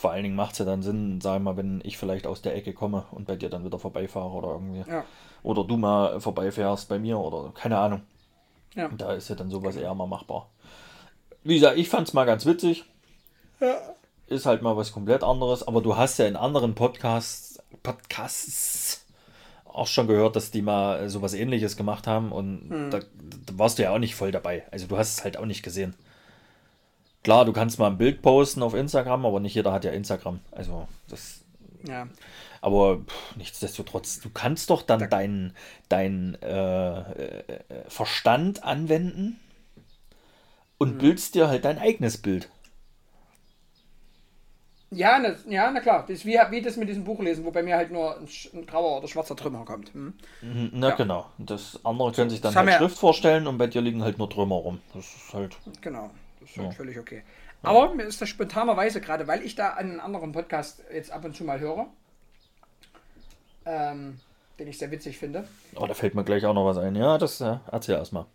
[0.00, 2.40] vor allen Dingen macht es ja dann Sinn, sag ich mal, wenn ich vielleicht aus
[2.40, 4.88] der Ecke komme und bei dir dann wieder vorbeifahre oder irgendwie.
[4.88, 5.04] Ja.
[5.42, 8.02] Oder du mal vorbeifährst bei mir oder keine Ahnung.
[8.74, 8.88] Ja.
[8.88, 10.48] Da ist ja dann sowas eher mal machbar.
[11.44, 12.84] Wie gesagt, ich fand es mal ganz witzig.
[13.60, 13.76] Ja.
[14.26, 19.04] Ist halt mal was komplett anderes, aber du hast ja in anderen Podcasts, Podcasts
[19.64, 22.90] auch schon gehört, dass die mal sowas ähnliches gemacht haben und Hm.
[22.90, 24.64] da, da warst du ja auch nicht voll dabei.
[24.70, 25.94] Also du hast es halt auch nicht gesehen.
[27.22, 30.40] Klar, du kannst mal ein Bild posten auf Instagram, aber nicht jeder hat ja Instagram.
[30.50, 31.40] Also das
[31.86, 32.06] ja.
[32.62, 35.54] Aber pff, nichtsdestotrotz, du kannst doch dann deinen
[35.90, 37.44] dein, äh, äh,
[37.88, 39.38] Verstand anwenden
[40.78, 42.48] und bildest dir halt dein eigenes Bild.
[44.90, 46.02] Ja, ne, ja, na klar.
[46.02, 48.28] Das ist wie, wie das mit diesem Buch lesen, wo bei mir halt nur ein,
[48.52, 49.92] ein grauer oder schwarzer Trümmer kommt.
[49.94, 50.12] Hm?
[50.42, 50.94] Mhm, Na Ja.
[50.96, 51.26] genau.
[51.38, 54.56] Das andere können sich dann halt Schrift vorstellen und bei dir liegen halt nur Trümmer
[54.56, 54.80] rum.
[54.92, 55.56] Das ist halt.
[55.80, 56.72] Genau, das ist halt Ja.
[56.72, 57.22] völlig okay.
[57.62, 61.34] Aber mir ist das spontanerweise gerade, weil ich da einen anderen Podcast jetzt ab und
[61.36, 61.86] zu mal höre,
[63.66, 64.18] ähm,
[64.58, 65.44] den ich sehr witzig finde.
[65.76, 66.94] Oh, da fällt mir gleich auch noch was ein.
[66.96, 68.26] Ja, das äh, erzähl erstmal.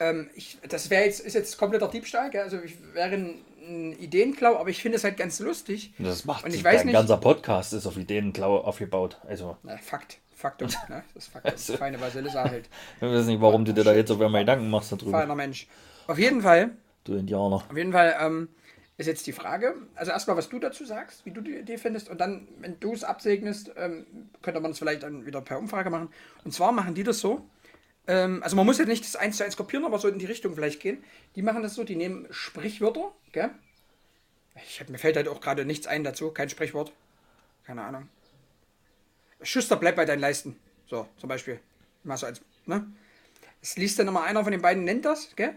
[0.00, 2.42] Ähm, ich, das wäre jetzt, ist jetzt kompletter Diebstahl, gell?
[2.42, 3.34] also ich wäre ein,
[3.66, 5.92] ein Ideenklau, aber ich finde es halt ganz lustig.
[5.98, 9.18] Das macht Und ich weiß nicht- ganzer Podcast ist auf Ideen klau- aufgebaut.
[9.26, 11.02] Also, Na, Fakt, Faktum, ne?
[11.14, 11.50] das ist Faktum.
[11.52, 12.68] Also- Feine Basilissa halt.
[12.96, 15.10] ich weiß nicht, warum du dir da jetzt auf einmal Gedanken machst darüber.
[15.10, 15.66] Feiner Mensch.
[16.06, 16.70] Auf jeden Fall,
[17.04, 17.56] Du Indianer.
[17.56, 18.48] auf jeden Fall ähm,
[18.98, 22.08] ist jetzt die Frage, also erstmal, was du dazu sagst, wie du die Idee findest
[22.08, 24.06] und dann, wenn du es absegnest, ähm,
[24.42, 26.08] könnte man es vielleicht dann wieder per Umfrage machen.
[26.44, 27.48] Und zwar machen die das so,
[28.08, 30.26] ähm, also man muss jetzt nicht das eins zu eins kopieren, aber so in die
[30.26, 31.04] Richtung vielleicht gehen.
[31.36, 33.50] Die machen das so, die nehmen Sprichwörter, gell?
[34.56, 36.92] Ich, mir fällt halt auch gerade nichts ein dazu, kein Sprichwort.
[37.64, 38.08] Keine Ahnung.
[39.42, 40.56] Schuster, bleib bei deinen Leisten.
[40.88, 41.60] So, zum Beispiel.
[42.02, 42.84] Mal so als, ne?
[43.60, 45.54] Es liest dann immer einer von den beiden, nennt das, gell?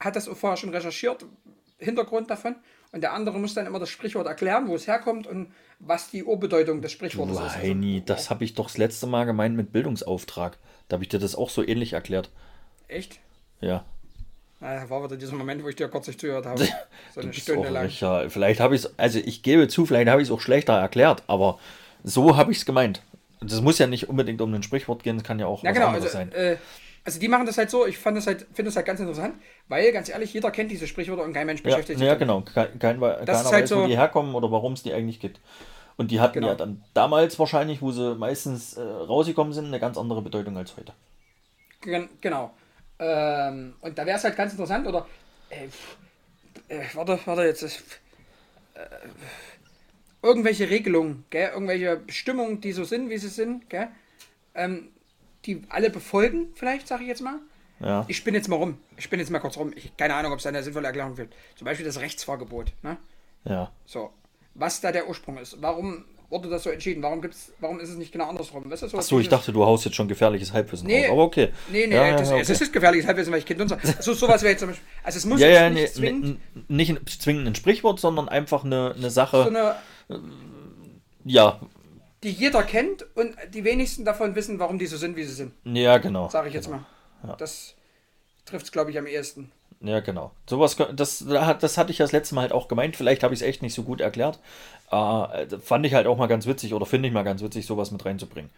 [0.00, 1.24] Hat das vorher schon recherchiert,
[1.78, 2.56] Hintergrund davon.
[2.94, 6.22] Und der andere muss dann immer das Sprichwort erklären, wo es herkommt und was die
[6.22, 7.42] Urbedeutung des Sprichwortes ist.
[7.42, 10.56] Also, Heini, das habe ich doch das letzte Mal gemeint mit Bildungsauftrag.
[10.88, 12.30] Da habe ich dir das auch so ähnlich erklärt.
[12.86, 13.18] echt?
[13.60, 13.84] Ja.
[14.60, 16.62] Na, war wieder dieser Moment, wo ich dir kurz nicht zugehört habe.
[17.14, 17.90] So eine Ist Stunde lang.
[18.00, 18.28] ja.
[18.28, 21.22] Vielleicht habe ich es, also ich gebe zu, vielleicht habe ich es auch schlechter erklärt,
[21.26, 21.58] aber
[22.04, 23.02] so habe ich es gemeint.
[23.40, 25.74] Das muss ja nicht unbedingt um ein Sprichwort gehen, es kann ja auch Ja, was
[25.74, 25.86] genau.
[25.88, 26.32] anderes Also, sein.
[26.32, 26.56] äh,
[27.04, 29.34] also die machen das halt so, ich fand das halt, finde das halt ganz interessant,
[29.68, 32.40] weil ganz ehrlich, jeder kennt diese Sprichwörter und kein Mensch Ja, beschäftigt sich ja genau.
[32.42, 35.20] Kein, kein, keiner ist weiß, halt wo so- die herkommen oder warum es die eigentlich
[35.20, 35.40] gibt.
[35.96, 36.48] Und die hatten Genau.
[36.48, 40.76] ja dann damals wahrscheinlich, wo sie meistens äh, rausgekommen sind, eine ganz andere Bedeutung als
[40.76, 40.92] heute.
[41.82, 42.54] Gen genau.
[42.98, 45.06] Ähm, und da wäre es halt ganz interessant, oder.
[45.50, 45.68] Äh,
[46.68, 47.82] äh, warte, warte, jetzt ist.
[48.74, 48.80] Äh,
[50.22, 51.50] irgendwelche Regelungen, gell?
[51.52, 53.88] Irgendwelche Bestimmungen, die so sind, wie sie sind, gell?
[54.54, 54.90] Ähm,
[55.46, 57.38] die alle befolgen, vielleicht, sage ich jetzt mal.
[57.80, 58.04] Ja.
[58.08, 58.78] Ich spinne jetzt mal rum.
[58.96, 59.72] Ich spinne jetzt mal kurz rum.
[59.76, 61.34] Ich, keine Ahnung, ob es da eine sinnvolle Erklärung gibt.
[61.56, 62.72] Zum Beispiel das Rechtsfahrgebot.
[62.82, 62.96] Ne?
[63.44, 63.72] Ja.
[63.84, 64.10] So.
[64.54, 65.60] Was da der Ursprung ist.
[65.60, 67.02] Warum wurde das so entschieden?
[67.02, 68.70] Warum gibt's, warum ist es nicht genau andersrum?
[68.70, 71.02] Weißt du, so Achso, ich dachte, du haust jetzt schon gefährliches Halbwissen Nee.
[71.06, 71.12] raus.
[71.12, 71.48] Aber okay.
[71.70, 72.64] Nee, nee, ja, das, ja, es okay.
[72.64, 73.74] ist gefährliches Halbwissen, weil ich Kind und so.
[73.74, 74.86] Also sowas wäre jetzt zum Beispiel.
[75.02, 78.64] Also es muss Ja, ja, nicht nee, zwingend nicht ein- zwingend ein Sprichwort, sondern einfach
[78.64, 79.46] eine, eine so Sache.
[79.46, 79.76] eine,
[81.24, 81.60] Ja,
[82.24, 85.52] die jeder kennt und die wenigsten davon wissen, warum die so sind, wie sie sind.
[85.64, 86.28] ja, genau.
[86.28, 86.84] Sage ich jetzt mal.
[87.38, 87.74] Das
[88.44, 89.52] trifft es, glaube ich, am ehesten.
[89.80, 90.32] Ja, genau.
[90.48, 92.96] Sowas, das, das hatte ich ja das letzte Mal halt auch gemeint.
[92.96, 94.40] Vielleicht habe ich es echt nicht so gut erklärt.
[94.90, 97.90] Äh, fand ich halt auch mal ganz witzig oder finde ich mal ganz witzig, sowas
[97.90, 98.50] mit reinzubringen.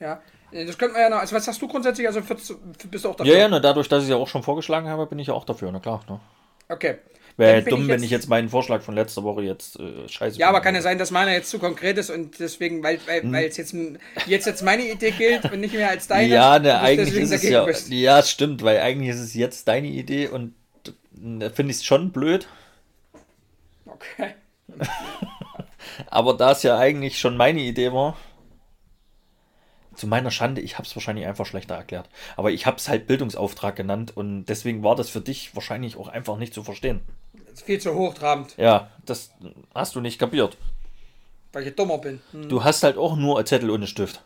[0.00, 0.20] Ja,
[0.52, 1.18] das könnte man ja noch.
[1.18, 2.06] Also, was sagst du grundsätzlich?
[2.06, 2.54] Also, für, für,
[2.88, 3.32] bist du auch dafür?
[3.32, 5.34] Ja, ja, ne, dadurch, dass ich es ja auch schon vorgeschlagen habe, bin ich ja
[5.34, 6.00] auch dafür, na klar.
[6.08, 6.20] Ne?
[6.68, 6.98] Okay.
[7.38, 10.48] Wäre dumm, ich wenn ich jetzt meinen Vorschlag von letzter Woche jetzt äh, scheiße Ja,
[10.48, 13.32] aber kann ja sein, dass meiner jetzt zu konkret ist und deswegen, weil weil Hm.
[13.32, 13.74] weil es jetzt,
[14.26, 16.32] jetzt jetzt meine Idee gilt und nicht mehr als deine.
[16.32, 17.64] Ja, ne, eigentlich ist es ja.
[17.64, 17.90] bist.
[17.90, 20.54] Ja, es stimmt, weil eigentlich ist es jetzt deine Idee und
[21.12, 22.46] da finde ich es schon blöd.
[23.84, 24.34] Okay.
[26.08, 28.16] Aber da es ja eigentlich schon meine Idee war,
[29.94, 32.08] zu meiner Schande, ich habe es wahrscheinlich einfach schlechter erklärt.
[32.36, 36.08] Aber ich habe es halt Bildungsauftrag genannt und deswegen war das für dich wahrscheinlich auch
[36.08, 37.00] einfach nicht zu verstehen.
[37.64, 39.30] Viel zu hochtrabend, Ja, das
[39.74, 40.56] hast du nicht kapiert.
[41.52, 42.20] weil ich dummer bin.
[42.32, 42.48] Hm.
[42.48, 44.22] Du hast halt auch nur einen Zettel ohne Stift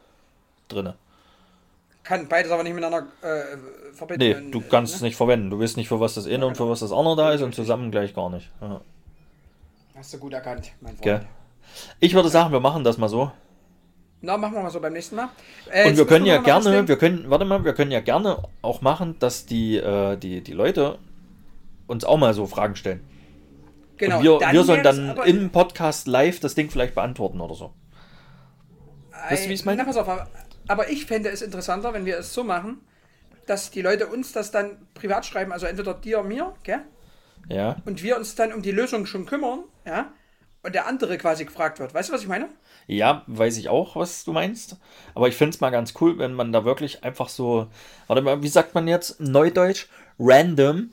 [0.68, 0.94] drinne.
[2.02, 3.56] Kann beides aber nicht miteinander äh,
[3.94, 4.44] verbinden.
[4.46, 5.08] Nee, du kannst es ne?
[5.08, 5.50] nicht verwenden.
[5.50, 7.54] Du weißt nicht, für was das eine und für was das andere da ist und
[7.54, 8.50] zusammen gleich gar nicht.
[8.60, 8.80] Ja.
[9.94, 11.02] Hast du gut erkannt, mein Freund.
[11.02, 11.26] Gell?
[12.00, 13.30] Ich würde sagen, wir machen das mal so.
[14.22, 15.28] Na, machen wir mal so beim nächsten Mal.
[15.70, 18.42] Äh, Und wir können müssen ja gerne, wir können, warte mal, wir können ja gerne
[18.60, 20.98] auch machen, dass die, äh, die, die Leute
[21.86, 23.00] uns auch mal so Fragen stellen.
[24.00, 27.72] Genau, wir, wir sollen dann im Podcast live das Ding vielleicht beantworten oder so.
[29.28, 29.82] Weißt du, wie ich's meine?
[29.82, 30.26] Na, pass auf, aber
[30.68, 32.80] Aber ich fände es interessanter, wenn wir es so machen,
[33.46, 36.80] dass die Leute uns das dann privat schreiben, also entweder dir, mir, gell?
[37.48, 37.76] Ja.
[37.84, 40.12] Und wir uns dann um die Lösung schon kümmern, ja?
[40.62, 41.92] Und der andere quasi gefragt wird.
[41.92, 42.48] Weißt du, was ich meine?
[42.86, 44.76] Ja, weiß ich auch, was du meinst.
[45.14, 47.66] Aber ich finde es mal ganz cool, wenn man da wirklich einfach so,
[48.06, 49.88] warte mal, wie sagt man jetzt, Neudeutsch,
[50.18, 50.90] random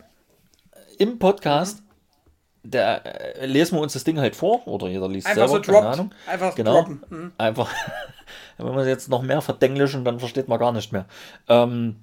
[0.97, 1.83] im Podcast.
[2.69, 5.71] Da äh, lesen wir uns das Ding halt vor oder jeder liest einfach selber, so
[5.71, 6.11] keine Ahnung.
[6.27, 7.03] Einfach genau, droppen.
[7.09, 7.31] Mhm.
[7.37, 7.71] Einfach,
[8.57, 11.05] wenn wir jetzt noch mehr verdenglischen, dann versteht man gar nicht mehr.
[11.47, 11.97] Ähm,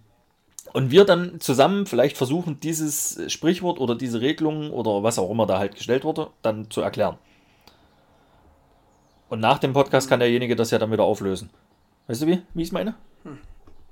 [0.72, 5.46] und wir dann zusammen vielleicht versuchen, dieses Sprichwort oder diese Regelung oder was auch immer
[5.46, 7.18] da halt gestellt wurde, dann zu erklären.
[9.28, 11.50] Und nach dem Podcast kann derjenige das ja dann wieder auflösen.
[12.06, 12.94] Weißt du, wie, wie ich es meine?
[13.22, 13.38] Hm.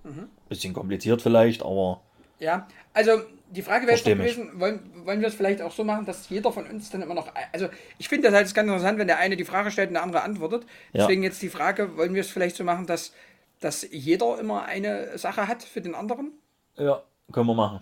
[0.05, 0.29] Mhm.
[0.49, 2.01] Bisschen kompliziert vielleicht, aber.
[2.41, 3.13] Ja, also
[3.53, 6.67] die Frage wäre gewesen, wollen, wollen wir es vielleicht auch so machen, dass jeder von
[6.67, 7.31] uns dann immer noch.
[7.53, 10.03] Also ich finde das halt ganz interessant, wenn der eine die Frage stellt und der
[10.03, 10.63] andere antwortet.
[10.93, 11.03] Ja.
[11.03, 13.13] Deswegen jetzt die Frage, wollen wir es vielleicht so machen, dass,
[13.61, 16.33] dass jeder immer eine Sache hat für den anderen?
[16.77, 17.81] Ja, können wir machen.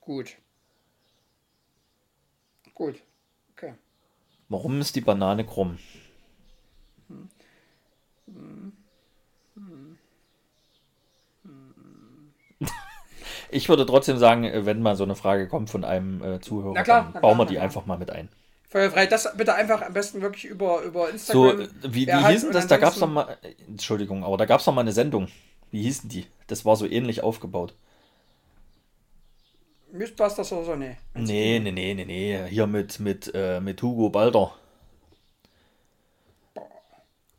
[0.00, 0.36] Gut.
[2.72, 3.02] Gut.
[3.56, 3.74] Okay.
[4.48, 5.78] Warum ist die Banane krumm?
[13.50, 16.82] Ich würde trotzdem sagen, wenn mal so eine Frage kommt von einem äh, Zuhörer, na
[16.82, 18.28] klar, dann bauen wir die einfach mal mit ein.
[18.68, 21.68] Feuerfrei, das bitte einfach am besten wirklich über, über Instagram.
[21.82, 22.66] So, wie, wie hieß denn das?
[22.66, 23.36] Da gab es doch mal,
[23.68, 25.28] Entschuldigung, aber da gab es doch mal eine Sendung.
[25.70, 26.26] Wie hießen die?
[26.48, 27.74] Das war so ähnlich aufgebaut.
[29.92, 30.76] Mythbusters oder so?
[30.76, 30.96] Nee.
[31.14, 32.40] Nee, nee, nee, nee, nee.
[32.48, 34.52] Hier mit, mit, äh, mit Hugo Balder.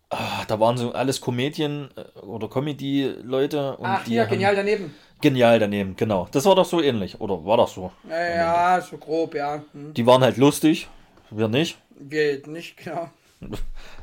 [0.10, 3.78] Ah, da waren so alles Komedien äh, oder Comedy-Leute.
[3.82, 4.96] Ach, hier, haben, genial daneben.
[5.22, 6.28] Genial daneben, genau.
[6.32, 7.20] Das war doch so ähnlich.
[7.20, 7.92] Oder war das so?
[8.08, 9.64] Ja, ja so grob, ja.
[9.74, 9.94] Hm.
[9.94, 10.88] Die waren halt lustig.
[11.32, 11.78] Wir nicht.
[12.00, 13.10] Wir nicht, genau.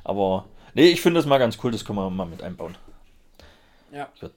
[0.04, 1.70] Aber, nee, ich finde das mal ganz cool.
[1.70, 2.76] Das können wir mal mit einbauen.
[3.92, 4.08] Ja.
[4.14, 4.34] Ich würde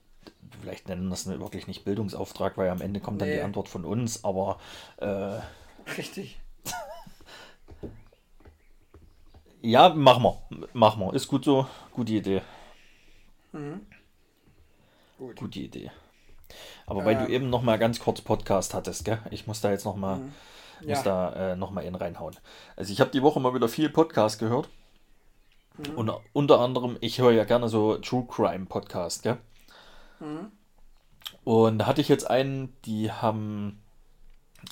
[0.61, 3.35] vielleicht nennen das wirklich nicht Bildungsauftrag, weil am Ende kommt dann nee.
[3.35, 4.59] die Antwort von uns, aber.
[4.97, 5.39] Äh,
[5.97, 6.39] Richtig.
[9.61, 10.67] ja, machen wir.
[10.73, 11.13] Machen wir.
[11.13, 11.67] Ist gut so.
[11.91, 12.41] Gute Idee.
[13.51, 13.81] Mhm.
[15.17, 15.37] Gut.
[15.37, 15.91] Gute Idee.
[16.87, 17.31] Aber weil du ähm.
[17.31, 19.19] eben noch mal ganz kurz Podcast hattest, gell?
[19.29, 20.33] Ich muss da jetzt noch mal, mhm.
[20.81, 20.95] ja.
[20.95, 22.35] muss da äh, noch mal in reinhauen.
[22.77, 24.69] Also ich habe die Woche mal wieder viel Podcast gehört.
[25.77, 25.95] Mhm.
[25.95, 29.37] Und unter anderem, ich höre ja gerne so True Crime Podcast, gell?
[30.21, 30.51] Mhm.
[31.43, 33.83] Und da hatte ich jetzt einen, die haben.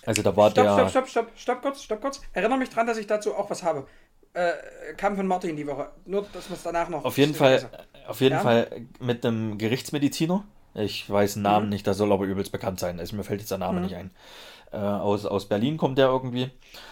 [0.05, 0.89] Also da war stopp, der.
[0.89, 2.21] Stopp, stopp, stopp, stopp kurz, stopp kurz.
[2.31, 3.87] Erinnere mich dran, dass ich dazu auch was habe.
[4.33, 4.53] Äh,
[4.95, 5.91] kam von Martin die Woche.
[6.05, 7.03] Nur, dass wir es danach noch.
[7.03, 7.69] Auf jeden Fall,
[8.07, 8.41] auf jeden ja?
[8.41, 10.45] Fall mit einem Gerichtsmediziner.
[10.75, 11.71] Ich weiß den Namen mhm.
[11.71, 12.99] nicht, der soll aber übelst bekannt sein.
[12.99, 13.85] Also mir fällt jetzt der Name mhm.
[13.85, 14.11] nicht ein.
[14.75, 16.49] Äh, aus, aus Berlin kommt der irgendwie.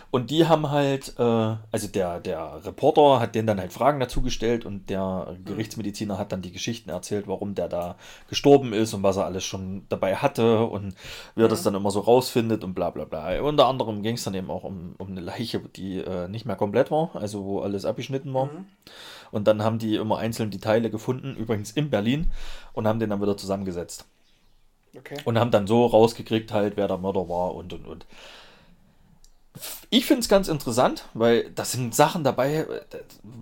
[0.09, 4.21] Und die haben halt, äh, also der, der Reporter hat denen dann halt Fragen dazu
[4.21, 5.43] gestellt und der mhm.
[5.43, 7.97] Gerichtsmediziner hat dann die Geschichten erzählt, warum der da
[8.29, 10.95] gestorben ist und was er alles schon dabei hatte und
[11.35, 11.65] wie er das mhm.
[11.65, 13.41] dann immer so rausfindet und bla bla bla.
[13.41, 16.55] Unter anderem ging es dann eben auch um, um eine Leiche, die äh, nicht mehr
[16.55, 18.45] komplett war, also wo alles abgeschnitten war.
[18.45, 18.65] Mhm.
[19.31, 22.31] Und dann haben die immer einzeln die Teile gefunden, übrigens in Berlin,
[22.71, 24.05] und haben den dann wieder zusammengesetzt.
[24.97, 25.17] Okay.
[25.25, 28.05] Und haben dann so rausgekriegt, halt, wer der Mörder war und und und.
[29.89, 32.65] Ich finde es ganz interessant, weil das sind Sachen dabei,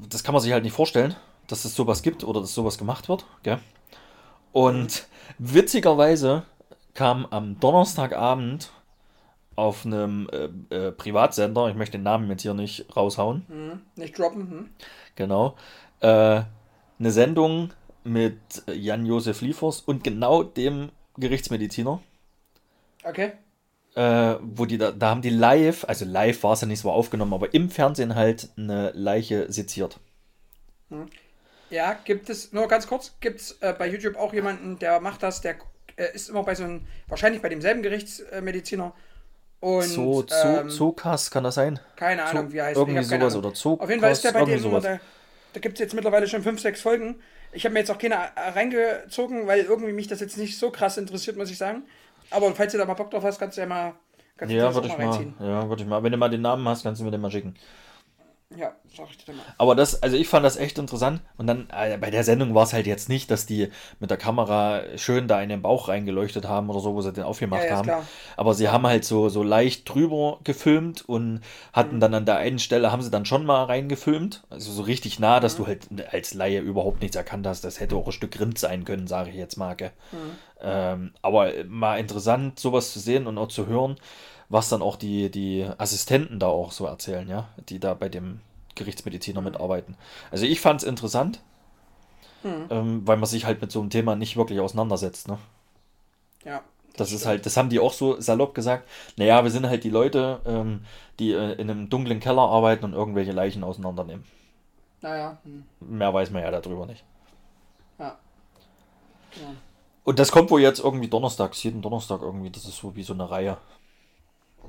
[0.09, 1.15] das kann man sich halt nicht vorstellen,
[1.47, 3.25] dass es sowas gibt oder dass sowas gemacht wird.
[3.43, 3.59] Gell?
[4.51, 6.43] Und witzigerweise
[6.93, 8.71] kam am Donnerstagabend
[9.55, 13.45] auf einem äh, äh, Privatsender, ich möchte den Namen jetzt hier nicht raushauen.
[13.47, 13.81] Mhm.
[13.95, 14.49] Nicht droppen.
[14.49, 14.69] Mhm.
[15.15, 15.55] Genau.
[15.99, 16.41] Äh,
[16.99, 17.71] eine Sendung
[18.03, 20.89] mit Jan-Josef Liefers und genau dem
[21.21, 22.01] Gerichtsmediziner.
[23.03, 23.31] Okay.
[23.95, 26.91] Äh, wo die da, da haben die live, also live war es ja nicht so
[26.91, 29.99] aufgenommen, aber im Fernsehen halt eine Leiche seziert.
[30.89, 31.07] Hm.
[31.69, 35.23] Ja, gibt es, nur ganz kurz, gibt es äh, bei YouTube auch jemanden, der macht
[35.23, 35.55] das, der
[35.95, 38.93] äh, ist immer bei so einem, wahrscheinlich bei demselben Gerichtsmediziner.
[39.61, 41.79] Und, so, ähm, Zokas, kann das sein?
[41.95, 43.83] Keine Ahnung, wie heißt Irgendwie sowas oder Zokas.
[43.83, 44.99] Auf jeden Fall ist der bei dem da,
[45.53, 47.21] da gibt es jetzt mittlerweile schon 5, 6 Folgen.
[47.53, 50.97] Ich habe mir jetzt auch keine reingezogen, weil irgendwie mich das jetzt nicht so krass
[50.97, 51.83] interessiert, muss ich sagen.
[52.29, 53.93] Aber falls du da mal Bock drauf hast, kannst du ja mal,
[54.37, 55.33] kannst ja, würde ich mal, reinziehen.
[55.39, 56.01] Ja, würde ich mal.
[56.01, 57.55] Wenn du mal den Namen hast, kannst du mir den mal schicken.
[58.57, 59.43] Ja, sag ich dir mal.
[59.57, 61.21] Aber das, also ich fand das echt interessant.
[61.37, 64.17] Und dann äh, bei der Sendung war es halt jetzt nicht, dass die mit der
[64.17, 67.69] Kamera schön da in den Bauch reingeleuchtet haben oder so, wo sie den aufgemacht ja,
[67.69, 67.85] ja, haben.
[67.85, 68.05] Klar.
[68.35, 71.41] Aber sie haben halt so, so leicht drüber gefilmt und
[71.71, 71.99] hatten mhm.
[72.01, 74.43] dann an der einen Stelle, haben sie dann schon mal reingefilmt.
[74.49, 75.63] Also so richtig nah, dass mhm.
[75.63, 77.63] du halt als Laie überhaupt nichts erkannt hast.
[77.63, 79.71] Das hätte auch ein Stück Rind sein können, sage ich jetzt mal.
[79.71, 80.17] Mhm.
[80.61, 83.95] Ähm, aber mal interessant, sowas zu sehen und auch zu hören
[84.51, 88.41] was dann auch die, die Assistenten da auch so erzählen, ja, die da bei dem
[88.75, 89.95] Gerichtsmediziner mitarbeiten.
[90.29, 91.41] Also ich fand es interessant.
[92.69, 95.27] ähm, weil man sich halt mit so einem Thema nicht wirklich auseinandersetzt.
[95.27, 95.37] Ne?
[96.43, 96.61] Ja.
[96.97, 98.89] Das ist halt, das haben die auch so salopp gesagt.
[99.15, 100.85] Naja, wir sind halt die Leute, ähm,
[101.19, 104.25] die äh, in einem dunklen Keller arbeiten und irgendwelche Leichen auseinandernehmen.
[105.01, 105.37] Naja.
[105.43, 105.63] Hm.
[105.79, 107.03] Mehr weiß man ja darüber nicht.
[107.99, 108.17] Ja.
[109.35, 109.55] ja.
[110.03, 112.49] Und das kommt wohl jetzt irgendwie donnerstags, jeden Donnerstag irgendwie.
[112.49, 113.57] Das ist so wie so eine Reihe.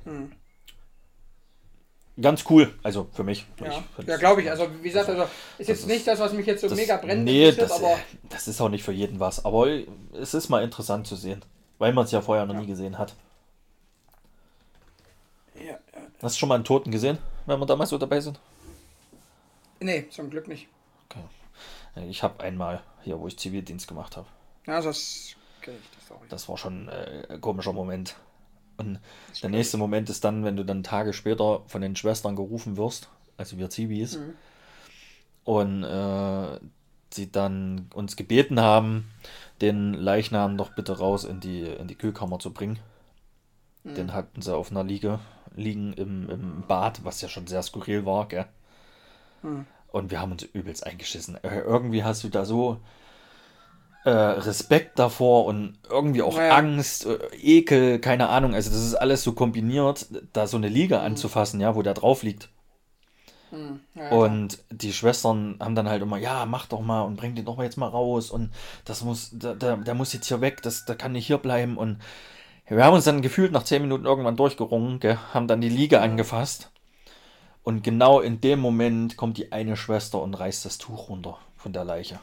[0.05, 0.33] Hm.
[2.21, 3.47] Ganz cool, also für mich.
[3.59, 4.51] Ja, ja glaube ich.
[4.51, 5.23] Also, wie gesagt, also,
[5.57, 7.25] ist jetzt ist- nicht das, was mich jetzt so Das, mega brennt.
[7.25, 7.99] nee, das, aber
[8.29, 9.45] das ist auch nicht für jeden was.
[9.45, 9.67] Aber
[10.13, 11.43] es ist mal interessant zu sehen,
[11.79, 13.15] weil man es ja vorher noch nie gesehen hat.
[15.55, 15.79] ja, ja.
[16.23, 18.39] Hast du schon mal einen Toten gesehen, wenn wir damals so dabei sind?
[19.81, 20.69] nee, zum Glück nicht.
[21.11, 21.25] Okay.
[22.09, 24.29] Ich habe einmal hier, wo ich Zivildienst gemacht habe.
[24.67, 25.35] Ja, das
[25.67, 26.21] die Story.
[26.29, 28.17] Das war schon äh, ein komischer Moment.
[28.87, 32.76] Und der nächste Moment ist dann, wenn du dann Tage später von den Schwestern gerufen
[32.76, 34.35] wirst, also wir Zivis, Mhm.
[35.45, 36.61] und äh,
[37.12, 39.11] sie dann uns gebeten haben,
[39.61, 42.78] den Leichnam doch bitte raus in die, in die Kühlkammer zu bringen.
[43.85, 43.95] Mhm.
[43.95, 45.18] Den hatten sie auf einer Liege
[45.55, 48.47] liegen im, im Bad, was ja schon sehr skurril war, gell?
[49.43, 49.66] Mhm.
[49.89, 51.37] Und wir haben uns übelst eingeschissen.
[51.45, 52.78] Äh, irgendwie hast du da so
[54.05, 56.57] äh, Respekt davor und irgendwie auch Naja.
[56.57, 58.55] Angst, äh, Ekel, keine Ahnung.
[58.55, 62.23] Also das ist alles so kombiniert, da so eine Liege anzufassen, ja, wo der drauf
[62.23, 62.51] liegt.
[63.51, 67.35] Hm, ja, Und die Schwestern haben dann halt immer, ja, mach doch mal und bring
[67.35, 68.53] den doch mal jetzt mal raus und
[68.85, 71.79] das muss, der, der, der muss jetzt hier weg, das, der kann nicht hier bleiben
[71.79, 71.99] und
[72.69, 76.01] wir haben uns dann gefühlt nach zehn Minuten irgendwann durchgerungen, gell, haben dann die Liege
[76.01, 76.71] angefasst
[77.65, 81.73] und genau in dem Moment kommt die eine Schwester und reißt das Tuch runter von
[81.73, 82.21] der Leiche.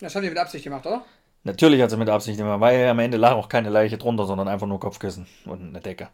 [0.00, 1.04] Das haben die mit Absicht gemacht, oder?
[1.44, 4.48] Natürlich hat sie mit Absicht immer, weil am Ende lag auch keine Leiche drunter, sondern
[4.48, 6.08] einfach nur Kopfkissen und eine Decke.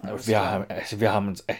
[0.00, 1.54] Alles wir, haben, also wir haben uns, äh,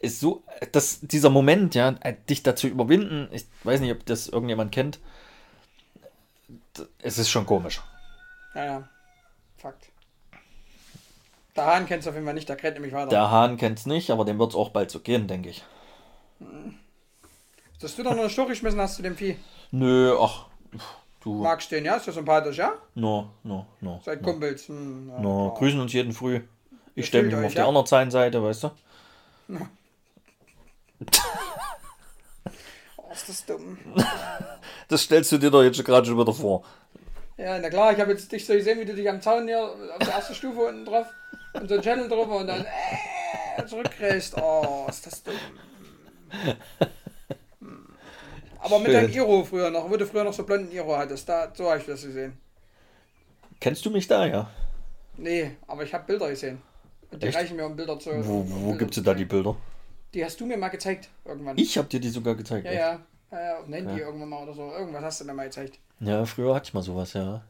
[0.00, 0.42] ist so,
[0.72, 4.98] das, dieser Moment, ja, äh, dich dazu überwinden, ich weiß nicht, ob das irgendjemand kennt,
[7.02, 7.80] es ist schon komisch.
[8.54, 8.88] Ja, ja.
[9.56, 9.90] Fakt.
[11.56, 13.08] Der Hahn kennst du auf jeden Fall nicht, der krennt nämlich weiter.
[13.08, 15.64] Der Hahn kennt es nicht, aber dem wird es auch bald so gehen, denke ich.
[17.80, 19.36] Dass du doch noch eine Story geschmissen hast zu dem Vieh.
[19.70, 20.46] Nö, ach,
[21.20, 21.96] du, Magst den, ja?
[21.96, 22.74] Ist ja sympathisch, ja?
[22.94, 24.00] no, no, no.
[24.04, 24.68] Seid no, Kumpels.
[24.68, 25.50] Hm, ja, no.
[25.50, 25.58] klar.
[25.58, 26.40] Grüßen uns jeden früh.
[26.94, 27.68] Ich stelle mich mal auf die ja?
[27.68, 28.70] andere Seite, weißt du?
[33.08, 33.78] Oh, ist das dumm.
[34.88, 36.64] Das stellst du dir doch jetzt gerade schon wieder vor.
[37.36, 39.62] Ja, na klar, ich habe jetzt dich so gesehen, wie du dich am Zaun hier
[39.62, 41.06] auf der ersten Stufe unten drauf
[41.54, 42.66] und so ein Channel drüber und dann
[43.56, 44.36] äh, zurückkriegst.
[44.36, 45.34] Oh, ist das dumm.
[48.60, 51.52] Aber mit deinem Iro früher noch, wo du früher noch so blonden Iro hattest, da,
[51.54, 52.38] so habe ich das gesehen.
[53.60, 54.50] Kennst du mich da, ja?
[55.16, 56.62] Nee, aber ich habe Bilder gesehen.
[57.10, 57.36] Und die Echt?
[57.36, 58.10] reichen mir, um Bilder zu.
[58.26, 59.56] Wo, wo Bilder gibst du da die Bilder?
[60.14, 61.58] Die hast du mir mal gezeigt, irgendwann.
[61.58, 62.64] Ich habe dir die sogar gezeigt.
[62.66, 62.80] Ja, echt?
[62.80, 63.00] ja.
[63.30, 64.00] Ja, ja, Okay.
[64.00, 64.72] irgendwann mal oder so.
[64.72, 65.78] Irgendwas hast du mir mal gezeigt.
[66.00, 67.42] Ja, früher hatte ich mal sowas, ja.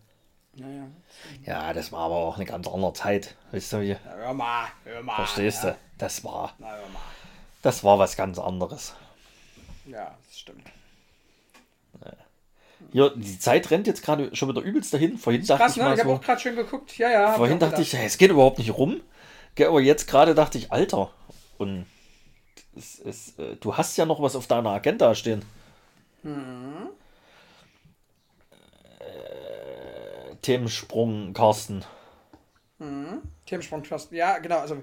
[0.54, 0.86] Ja, ja.
[1.44, 3.36] Ja, das war aber auch eine ganz andere Zeit.
[3.52, 3.96] Weißt du, wie?
[4.04, 5.14] Na, hör mal, hör mal.
[5.16, 5.70] Verstehst ja.
[5.70, 5.76] du?
[5.98, 7.00] Das war, Na, hör mal.
[7.62, 8.94] das war was ganz anderes.
[9.86, 10.64] Ja, das stimmt.
[12.92, 15.18] Hier, die Zeit rennt jetzt gerade schon wieder übelst dahin.
[15.18, 15.84] Vorhin dachte Krass, ich ne?
[15.84, 16.96] mal Ich habe so, auch gerade schön geguckt.
[16.96, 17.32] Ja, ja.
[17.34, 17.94] vorhin dachte gedacht.
[17.94, 19.00] ich, es geht überhaupt nicht rum.
[19.60, 21.10] Aber jetzt gerade dachte ich, Alter.
[21.58, 21.86] Und
[22.76, 25.44] es, es, äh, du hast ja noch was auf deiner Agenda stehen.
[26.22, 26.90] Mhm.
[29.00, 31.84] Äh, Themensprung, Carsten.
[33.48, 34.14] Themensprung Thorsten.
[34.14, 34.58] Ja, genau.
[34.58, 34.82] Also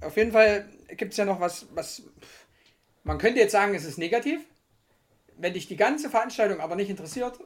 [0.00, 2.02] auf jeden Fall gibt es ja noch was, was.
[3.04, 4.40] Man könnte jetzt sagen, es ist negativ.
[5.42, 7.36] Wenn dich die ganze Veranstaltung aber nicht interessiert,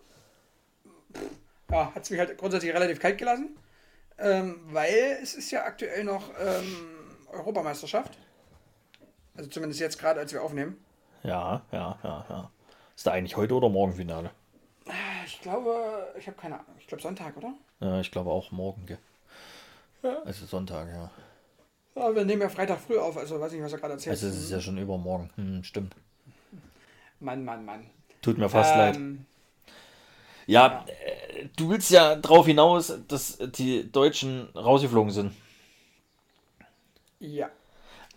[1.71, 3.57] ja, hat es mich halt grundsätzlich relativ kalt gelassen.
[4.19, 6.77] Ähm, weil es ist ja aktuell noch ähm,
[7.33, 8.19] Europameisterschaft.
[9.35, 10.77] Also zumindest jetzt gerade, als wir aufnehmen.
[11.23, 12.51] Ja, ja, ja, ja.
[12.95, 14.31] Ist da eigentlich heute oder morgen Finale?
[15.25, 16.75] Ich glaube, ich habe keine Ahnung.
[16.79, 17.55] Ich glaube Sonntag, oder?
[17.81, 18.99] Ja, ich glaube auch morgen, gell?
[20.27, 21.11] Also Sonntag, ja.
[21.95, 24.13] Ja, wir nehmen ja Freitag früh auf, also weiß nicht, was er gerade erzählt.
[24.13, 25.31] Also es ist ja schon übermorgen.
[25.37, 25.97] Hm, stimmt.
[27.21, 27.87] Mann, Mann, Mann.
[28.23, 28.97] Tut mir fast leid.
[28.97, 29.25] Ähm,
[30.47, 35.33] Ja, äh, du willst ja drauf hinaus, dass die Deutschen rausgeflogen sind.
[37.19, 37.51] Ja.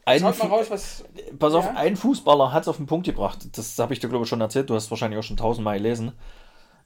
[0.06, 1.04] Ein Schaut mal raus, was.
[1.38, 1.76] Pass auf, Ja?
[1.76, 3.40] ein Fußballer hat es auf den Punkt gebracht.
[3.54, 4.70] Das habe ich dir, glaube ich, schon erzählt.
[4.70, 6.14] Du hast wahrscheinlich auch schon tausendmal gelesen.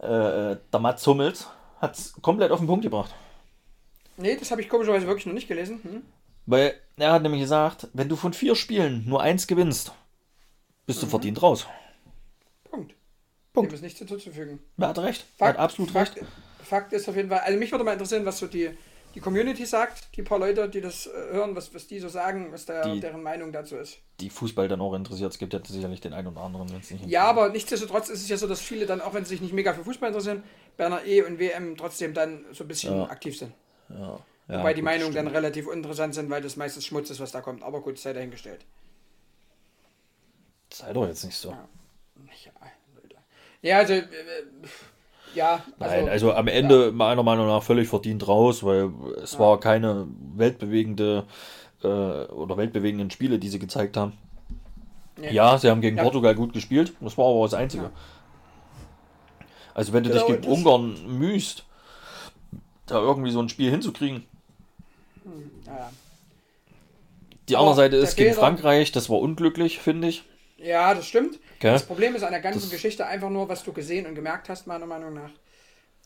[0.02, 1.48] Äh, äh, der Mats Hummels
[1.80, 3.14] hat es komplett auf den Punkt gebracht.
[4.18, 5.80] Nee, das habe ich komischerweise wirklich noch nicht gelesen.
[5.84, 6.02] Hm?
[6.46, 9.94] Weil er hat nämlich gesagt, wenn du von vier Spielen nur eins gewinnst,
[10.86, 11.06] bist Mhm.
[11.06, 11.66] du verdient raus.
[12.74, 12.96] Punkt.
[13.54, 13.72] Punkt.
[13.72, 14.60] Dem ist nichts hinzuzufügen.
[14.78, 15.26] Er hat recht.
[15.38, 16.26] Er hat absolut Fakt, recht.
[16.64, 18.72] Fakt ist auf jeden Fall, also mich würde mal interessieren, was so die
[19.16, 22.52] die Community sagt, die paar Leute, die das äh, hören, was, was die so sagen,
[22.52, 24.00] was der, Die- deren Meinung dazu ist.
[24.20, 25.32] Die Fußball dann auch interessiert.
[25.32, 28.24] Es gibt ja sicherlich den einen oder anderen, wenn es nicht Ja, aber nichtsdestotrotz ist
[28.24, 30.42] es ja so, dass viele dann, auch wenn sie sich nicht mega für Fußball interessieren,
[30.78, 33.04] bei einer E- und WM trotzdem dann so ein bisschen Ja.
[33.08, 33.54] aktiv sind.
[33.90, 34.20] Ja.
[34.48, 35.28] Ja, Wobei die gut, Meinungen stimmt.
[35.28, 37.62] dann relativ uninteressant sind, weil das meistens Schmutz ist, was da kommt.
[37.62, 38.66] Aber gut, sei dahingestellt.
[40.72, 41.52] Sei doch jetzt nicht so.
[41.52, 41.68] Ja.
[42.46, 42.52] Ja.
[43.62, 44.04] Ja, also, äh,
[45.36, 48.92] ja, also, Nein, also am Ende meiner Meinung nach völlig verdient raus, weil
[49.24, 49.40] es Ja.
[49.40, 50.06] war keine
[50.36, 51.24] weltbewegende
[51.82, 54.14] äh, oder weltbewegenden Spiele, die sie gezeigt haben.
[55.18, 55.32] nee.
[55.32, 56.04] Ja, sie haben gegen Ja.
[56.04, 56.94] Portugal gut gespielt.
[57.00, 57.84] Das war aber das Einzige.
[57.84, 57.92] Ja.
[59.74, 61.66] Also wenn du Genau, dich gegen Ungarn mühst,
[62.86, 64.26] da irgendwie so ein Spiel hinzukriegen.
[65.66, 65.90] Ja, ja.
[67.50, 70.24] Die andere Seite ist gegen Frankreich, das war unglücklich, finde ich.
[70.64, 71.40] Ja, das stimmt.
[71.60, 71.72] Gell?
[71.74, 74.50] Das Problem ist an der ganzen Das- Geschichte einfach nur, was du gesehen und gemerkt
[74.50, 75.32] hast, meiner Meinung nach.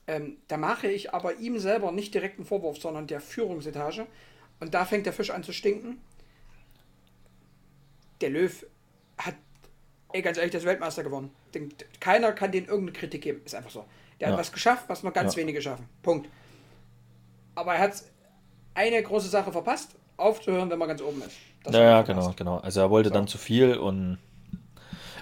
[0.07, 4.07] Ähm, da mache ich aber ihm selber nicht direkt einen Vorwurf, sondern der Führungsetage.
[4.59, 6.01] Und da fängt der Fisch an zu stinken.
[8.21, 8.65] Der Löw
[9.17, 9.35] hat,
[10.13, 11.31] ey, ganz ehrlich, das Weltmeister gewonnen.
[11.53, 13.41] Den, keiner kann denen irgendeine Kritik geben.
[13.45, 13.85] Ist einfach so.
[14.19, 14.33] Der Ja.
[14.33, 15.41] hat was geschafft, was nur ganz Ja.
[15.41, 15.87] wenige schaffen.
[16.01, 16.27] Punkt.
[17.55, 18.03] Aber er hat
[18.73, 21.35] eine große Sache verpasst, aufzuhören, wenn man ganz oben ist.
[21.63, 22.57] Das Ja, ja, genau, genau.
[22.57, 23.13] Also er wollte So.
[23.15, 24.17] dann zu viel und.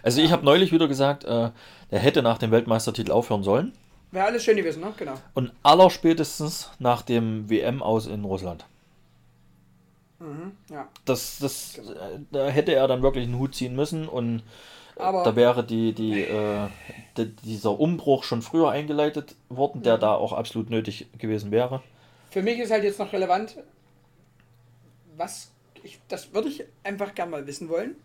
[0.05, 1.49] Also ich habe neulich wieder gesagt, äh,
[1.89, 3.73] er hätte nach dem Weltmeistertitel aufhören sollen.
[4.11, 4.93] Wäre alles schön gewesen, ne?
[4.97, 5.15] Genau.
[5.33, 8.65] Und allerspätestens nach dem WM aus in Russland.
[10.19, 10.87] Mhm, ja.
[11.05, 14.43] Das, das, äh, da hätte er dann wirklich einen Hut ziehen müssen und
[14.95, 16.67] Aber- da wäre die, die, äh,
[17.17, 21.81] die, dieser Umbruch schon früher eingeleitet worden, der da auch absolut nötig gewesen wäre.
[22.29, 23.57] Für mich ist halt jetzt noch relevant,
[25.17, 25.51] was,
[25.81, 27.95] ich, das würde ich einfach gerne mal wissen wollen,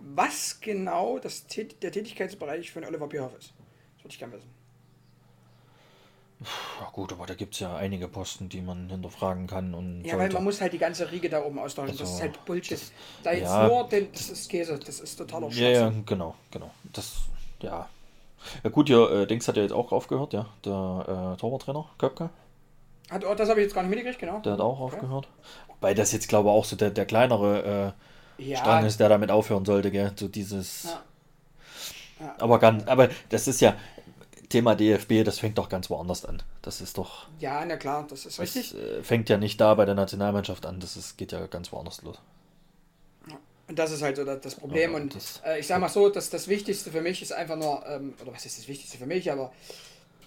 [0.00, 3.52] was genau das, der Tätigkeitsbereich von Oliver Bierhoff ist.
[3.96, 4.50] Das würde ich gerne wissen.
[6.80, 10.12] Ja gut, aber da gibt es ja einige Posten, die man hinterfragen kann und Ja,
[10.12, 10.34] weil sollte.
[10.34, 11.92] man muss halt die ganze Riege da oben austauschen.
[11.92, 12.78] das Also, ist halt Bullshit.
[13.22, 13.66] Da jetzt ja.
[13.66, 16.04] nur, den, das ist Käse, das ist totaler Ja, ja, Schwachsinn.
[16.04, 16.70] genau, genau.
[16.92, 17.14] Das,
[17.60, 17.88] ja.
[18.62, 20.46] Ja gut, hier, äh, Dings hat ja jetzt auch aufgehört, ja.
[20.64, 22.28] Der äh, Torwarttrainer, Köpke,
[23.10, 24.40] Hat, oh, das habe ich jetzt gar nicht mitgekriegt, genau.
[24.40, 24.96] der hat auch Okay.
[24.96, 25.28] aufgehört.
[25.68, 28.02] Wobei das jetzt, glaube ich, auch so der, der kleinere äh,
[28.38, 30.12] Ja, Strang ist, der damit aufhören sollte, gell.
[30.16, 30.84] So dieses.
[30.84, 31.02] Ja.
[32.20, 32.34] Ja.
[32.38, 33.76] Aber ganz, aber das ist ja
[34.48, 36.42] Thema DFB, das fängt doch ganz woanders an.
[36.62, 37.26] Das ist doch.
[37.40, 38.74] ja, na klar, das ist Das richtig.
[38.74, 42.02] äh, fängt ja nicht da bei der Nationalmannschaft an, das ist, geht ja ganz woanders
[42.02, 42.18] los.
[43.68, 44.92] Und das ist halt so das, das Problem.
[44.92, 47.56] Ja, und das- äh, ich sage mal so, dass das Wichtigste für mich ist einfach
[47.56, 49.52] nur, ähm, oder was ist das Wichtigste für mich, aber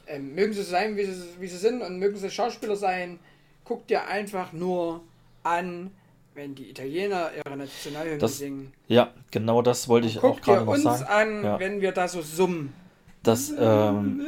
[0.08, 3.20] ähm, mögen sie sein, wie sie, wie sie sind und mögen sie Schauspieler sein,
[3.64, 5.02] guck dir einfach nur
[5.44, 5.92] an,
[6.40, 8.72] wenn die Italiener ihre Nationalhymne Das- singen.
[8.88, 11.04] Ja, genau das wollte ich auch gerade noch uns sagen.
[11.10, 11.60] an, Ja.
[11.60, 12.74] wenn wir da so summen.
[13.24, 14.22] Das, ähm,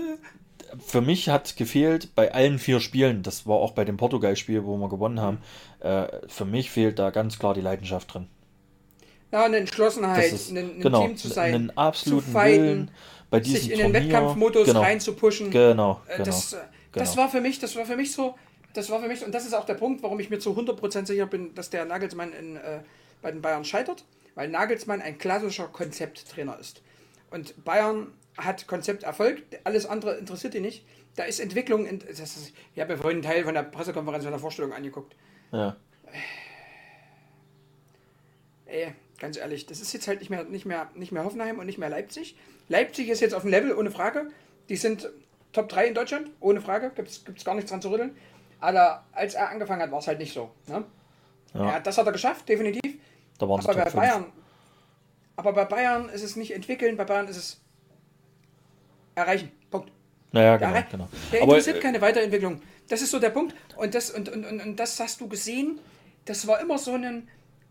[0.86, 4.76] für mich hat gefehlt bei allen vier Spielen, das war auch bei dem Portugal-Spiel, wo
[4.76, 5.38] wir gewonnen haben,
[5.80, 8.28] äh, für mich fehlt da ganz klar die Leidenschaft drin.
[9.32, 12.64] Ja, eine Entschlossenheit, Das ist, ein, ein genau, Team zu sein, einen absoluten zu fighten,
[12.66, 12.92] Willen
[13.30, 14.02] bei diesem sich in den Turnier.
[14.10, 15.50] Wettkampfmodus genau, reinzupushen.
[15.52, 16.26] Genau, Äh, genau.
[16.26, 16.58] Das, äh,
[16.92, 17.22] das genau.
[17.24, 18.36] war für mich, das war für mich so,
[18.74, 21.06] das war für mich, und das ist auch der Punkt, warum ich mir zu 100%
[21.06, 22.80] sicher bin, dass der Nagelsmann in, äh,
[23.22, 24.04] bei den Bayern scheitert,
[24.36, 26.82] weil Nagelsmann ein klassischer Konzepttrainer ist.
[27.30, 30.86] Und Bayern hat Konzepterfolg, alles andere interessiert ihn nicht.
[31.16, 34.24] Da ist Entwicklung, in, das ist, ich habe mir vorhin einen Teil von der Pressekonferenz
[34.24, 35.16] von der Vorstellung angeguckt.
[35.52, 35.76] Ja.
[38.66, 41.66] Ey, ganz ehrlich, das ist jetzt halt nicht mehr, nicht mehr, nicht mehr Hoffenheim und
[41.66, 42.38] nicht mehr Leipzig.
[42.70, 44.30] Leipzig ist jetzt auf dem Level, ohne Frage.
[44.70, 45.10] Die sind
[45.52, 46.92] Top 3 in Deutschland, ohne Frage.
[46.96, 48.16] Gibt es gar nichts dran zu rütteln.
[48.62, 50.52] Aber als er angefangen hat, war es halt nicht so.
[50.68, 50.86] Ne?
[51.54, 51.80] Ja.
[51.80, 53.00] Das hat er geschafft, definitiv.
[53.38, 53.96] Da waren Aber bei Top 5.
[53.96, 54.26] Bayern,
[55.36, 57.62] aber bei Bayern ist es nicht entwickeln, bei Bayern ist es
[59.16, 59.52] erreichen.
[59.70, 59.92] Punkt.
[60.32, 61.10] Naja, Der, genau, genau.
[61.32, 62.62] der Aber interessiert äh, keine Weiterentwicklung.
[62.88, 63.56] Das ist so der Punkt.
[63.76, 65.80] Und das, und, und, und, und das hast du gesehen.
[66.26, 67.28] Das war immer so ein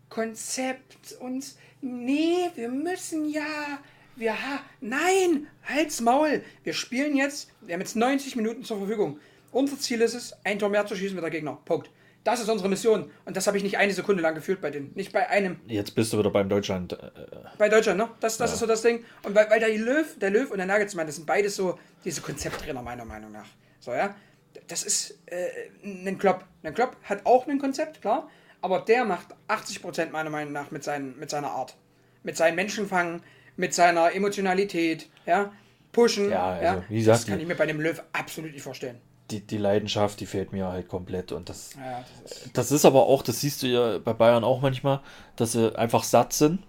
[0.09, 1.13] Konzept.
[1.19, 3.79] Und nee, wir müssen ja.
[4.15, 6.43] Wir ha Nein, halt's Maul.
[6.63, 7.49] Wir spielen jetzt.
[7.61, 9.19] Wir haben jetzt 90 Minuten zur Verfügung.
[9.51, 11.57] Unser Ziel ist es, ein Tor mehr zu schießen mit der Gegner.
[11.65, 11.89] Punkt.
[12.23, 13.09] Das ist unsere Mission.
[13.25, 14.91] Und das habe ich nicht eine Sekunde lang gefühlt bei denen.
[14.93, 15.59] Nicht bei einem.
[15.65, 16.93] jetzt bist du wieder beim Deutschland.
[16.93, 17.09] Äh,
[17.57, 18.09] Bei Deutschland, ne?
[18.19, 18.53] Das, das Ja.
[18.53, 19.03] ist so das Ding.
[19.23, 22.21] Und weil, weil der Löw, der Löw und der Nagelsmann, das sind beides so diese
[22.21, 23.47] Konzepttrainer, meiner Meinung nach.
[23.79, 24.15] So, ja.
[24.67, 25.47] Das ist äh,
[25.83, 26.45] ein Klopp.
[26.61, 28.29] Ein Klopp hat auch ein Konzept, klar.
[28.61, 31.75] Aber der macht 80% meiner Meinung nach mit, seinen, mit seiner Art.
[32.21, 33.23] Mit seinem Menschenfang,
[33.55, 35.51] mit seiner Emotionalität, ja.
[35.91, 36.29] Pushen.
[36.29, 39.01] Ja, also, wie gesagt, das kann ich mir bei dem Löw absolut nicht vorstellen.
[39.31, 41.31] Die, die Leidenschaft, die fehlt mir halt komplett.
[41.31, 42.57] Und das, Ja, das ist.
[42.57, 44.99] das ist aber auch, das siehst du ja bei Bayern auch manchmal,
[45.35, 46.59] dass sie einfach satt sind.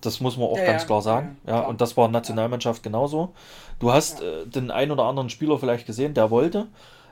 [0.00, 1.36] Das muss man auch Ja, ganz klar sagen.
[1.46, 1.68] ja, Ja, klar.
[1.68, 3.34] und das war Nationalmannschaft genauso.
[3.78, 6.68] Du hast äh, den einen oder anderen Spieler vielleicht gesehen, der wollte.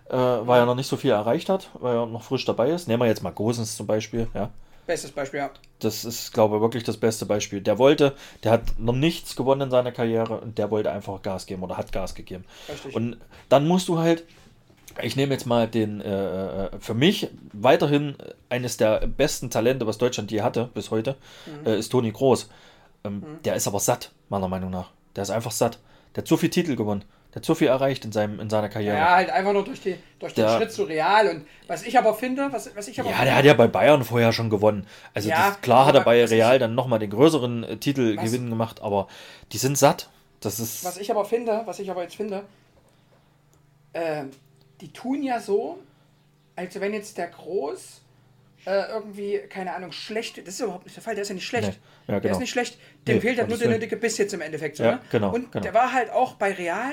[0.08, 2.88] äh, weil er noch nicht so viel erreicht hat, weil er noch frisch dabei ist.
[2.88, 4.50] Nehmen wir jetzt mal Gosens zum Beispiel, ja.
[4.86, 5.50] Bestes Beispiel, ja.
[5.78, 7.60] Das ist, glaube ich, wirklich das beste Beispiel.
[7.60, 11.46] Der wollte, der hat noch nichts gewonnen in seiner Karriere und der wollte einfach Gas
[11.46, 12.44] geben oder hat Gas gegeben.
[12.68, 12.92] Richtig.
[12.96, 14.24] Und dann musst du halt,
[15.02, 18.16] ich nehme jetzt mal den, äh, äh, für mich weiterhin
[18.48, 21.16] eines der besten Talente, was Deutschland je hatte bis heute,
[21.46, 21.66] Mhm.
[21.66, 22.48] äh, ist Toni Groß.
[23.04, 24.90] Ähm, Der ist aber satt, meiner Meinung nach.
[25.16, 25.78] Der ist einfach satt.
[26.14, 27.04] Der hat so viel Titel gewonnen.
[27.32, 28.96] Der hat so viel erreicht in, seinem, in seiner Karriere.
[28.96, 31.28] Ja, halt einfach nur durch, die, durch den Der- Schritt zu Real.
[31.28, 33.68] Und was ich aber finde, was, was ich aber Ja, finde, der hat ja bei
[33.68, 34.86] Bayern vorher schon gewonnen.
[35.14, 38.82] Also Ja, das, klar hat er bei Real dann nochmal den größeren äh, Titelgewinn gemacht,
[38.82, 39.06] aber
[39.52, 40.10] die sind satt.
[40.40, 40.84] Das ist.
[40.84, 42.42] was ich aber finde, was ich aber jetzt finde,
[43.94, 44.30] ähm,
[44.80, 45.78] die tun ja so,
[46.56, 48.02] als wenn jetzt der Groß
[48.66, 51.46] äh, irgendwie, keine Ahnung, schlecht, das ist überhaupt nicht der Fall, der ist ja nicht
[51.46, 51.68] schlecht.
[51.68, 51.74] Nee.
[52.08, 52.32] Ja, Der genau.
[52.34, 54.76] ist nicht schlecht, dem Nee, fehlt halt nur der nötige Biss jetzt im Endeffekt.
[54.76, 55.00] So, Ja, ne?
[55.10, 55.62] genau, Und genau.
[55.62, 56.92] der war halt auch bei Real,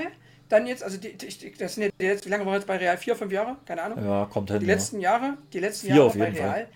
[0.49, 2.77] dann jetzt, also die, die, das sind ja letzten, wie lange war er jetzt bei
[2.77, 2.97] Real?
[2.97, 3.57] Vier, fünf Jahre?
[3.65, 4.01] Keine Ahnung.
[4.03, 4.61] ja, kommt hin.
[4.61, 6.67] Die letzten Jahre, die letzten Vier Jahre bei Real, Fall.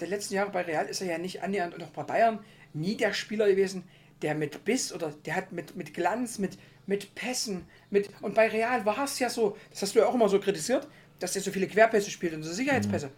[0.00, 2.38] die letzten Jahre bei Real ist er ja nicht annähernd und auch bei Bayern
[2.74, 3.82] nie der Spieler gewesen,
[4.22, 8.48] der mit Biss oder der hat mit, mit Glanz, mit, mit Pässen, mit und bei
[8.48, 10.88] Real war es ja so, das hast du ja auch immer so kritisiert,
[11.20, 13.10] dass er so viele Querpässe spielt und so Sicherheitspässe.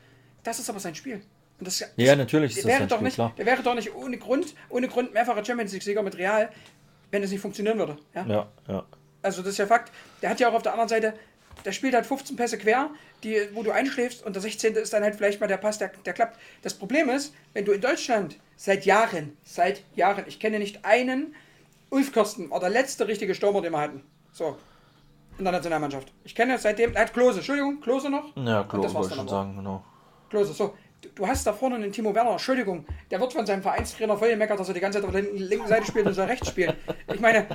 [0.42, 1.20] Das ist aber sein Spiel.
[1.58, 1.86] Und das, Mhm.
[1.96, 3.34] Ja, natürlich ist das wäre doch Spiel, nicht, klar.
[3.36, 6.50] Der wäre doch nicht ohne Grund, ohne Grund mehrfacher Champions League-Sieger mit Real,
[7.10, 7.98] wenn es nicht funktionieren würde.
[8.14, 8.26] Ja?
[8.26, 8.86] Ja, ja.
[9.22, 9.92] Also das ist ja Fakt.
[10.22, 11.12] Der hat ja auch auf der anderen Seite,
[11.64, 12.90] der spielt halt 15 Pässe quer,
[13.22, 14.76] die, wo du einschläfst und der 16.
[14.76, 16.38] ist dann halt vielleicht mal der Pass, der, der klappt.
[16.62, 21.34] Das Problem ist, wenn du in Deutschland seit Jahren, seit Jahren, ich kenne nicht einen,
[21.88, 24.02] Ulf Kirsten war der letzte richtige Stürmer, den wir hatten.
[24.32, 24.58] So.
[25.38, 26.12] In der Nationalmannschaft.
[26.24, 28.36] Ich kenne seitdem, hat Klose, Entschuldigung, Klose noch?
[28.36, 29.82] Ja, war's wollte ich schon sagen, genau.
[30.28, 30.74] Klose, so.
[31.00, 34.28] Du, du hast da vorne einen Timo Werner, Entschuldigung, der wird von seinem Vereinstrainer voll
[34.28, 36.48] gemeckert, dass er die ganze Zeit auf der linken, linken Seite spielt und soll rechts
[36.48, 36.76] spielen.
[37.10, 37.46] Ich meine,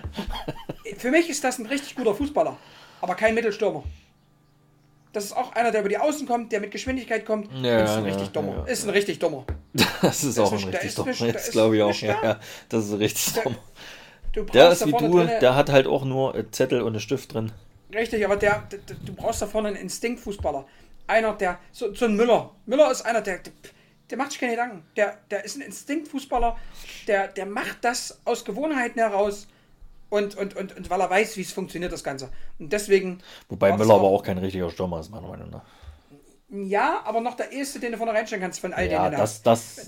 [0.98, 2.58] für mich ist das ein richtig guter Fußballer,
[3.02, 3.84] aber kein Mittelstürmer.
[5.16, 7.50] Das ist auch einer, der über die Außen kommt, der mit Geschwindigkeit kommt.
[7.64, 8.54] Ja, ist ein ja, richtig dummer.
[8.58, 8.64] ja.
[8.66, 9.46] Ist ein richtig dummer.
[10.02, 11.08] Das ist auch ein richtig ist dumm.
[11.08, 11.96] nicht- da Jetzt ist glaube ich auch.
[12.02, 12.40] Ja, ja,
[12.70, 13.56] das ist richtig Der- dumm.
[14.34, 17.00] Du brauchst Der ist wie du, drinne- der hat halt auch nur Zettel und einen
[17.00, 17.54] Stift drin.
[17.94, 20.66] Richtig, aber der, der, du brauchst da vorne einen Instinktfußballer.
[21.08, 22.52] Einer, der, so, so ein Müller.
[22.66, 23.54] Müller ist einer, der, der,
[24.10, 24.84] der macht sich keine Gedanken.
[24.98, 26.58] Der, der ist ein Instinktfußballer,
[27.08, 29.48] der, der macht das aus Gewohnheiten heraus
[30.10, 32.30] und, und, und, und weil er weiß, wie es funktioniert, das Ganze.
[32.60, 33.20] Und deswegen.
[33.50, 35.64] Wobei Müller du- aber auch kein richtiger Stürmer ist, meiner Meinung nach.
[36.50, 39.12] Ja, aber noch der erste, den du vorne reinstellen kannst von all Ja, denen.
[39.14, 39.48] du das, hast.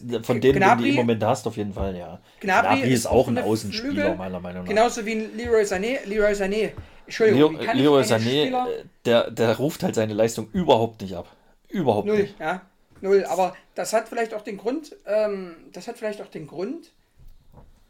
[0.09, 2.19] das, von denen, den du Gnabry- im Moment hast, auf jeden Fall, ja.
[2.41, 4.69] Gnabry ist auch ein Außenspieler, Flügel, meiner Meinung nach.
[4.69, 6.03] Genauso wie ein Leroy Sané.
[6.05, 6.49] Leroy Sané.
[6.49, 6.71] Leo,
[7.05, 11.27] Entschuldigung, ich Leroy Sané, Spieler- äh, der, der ruft halt seine Leistung überhaupt nicht ab.
[11.69, 12.39] Überhaupt Null, nicht.
[12.39, 12.61] ja.
[13.01, 13.23] Null.
[13.29, 16.91] Aber das hat vielleicht auch den Grund, ähm, das hat vielleicht auch den Grund,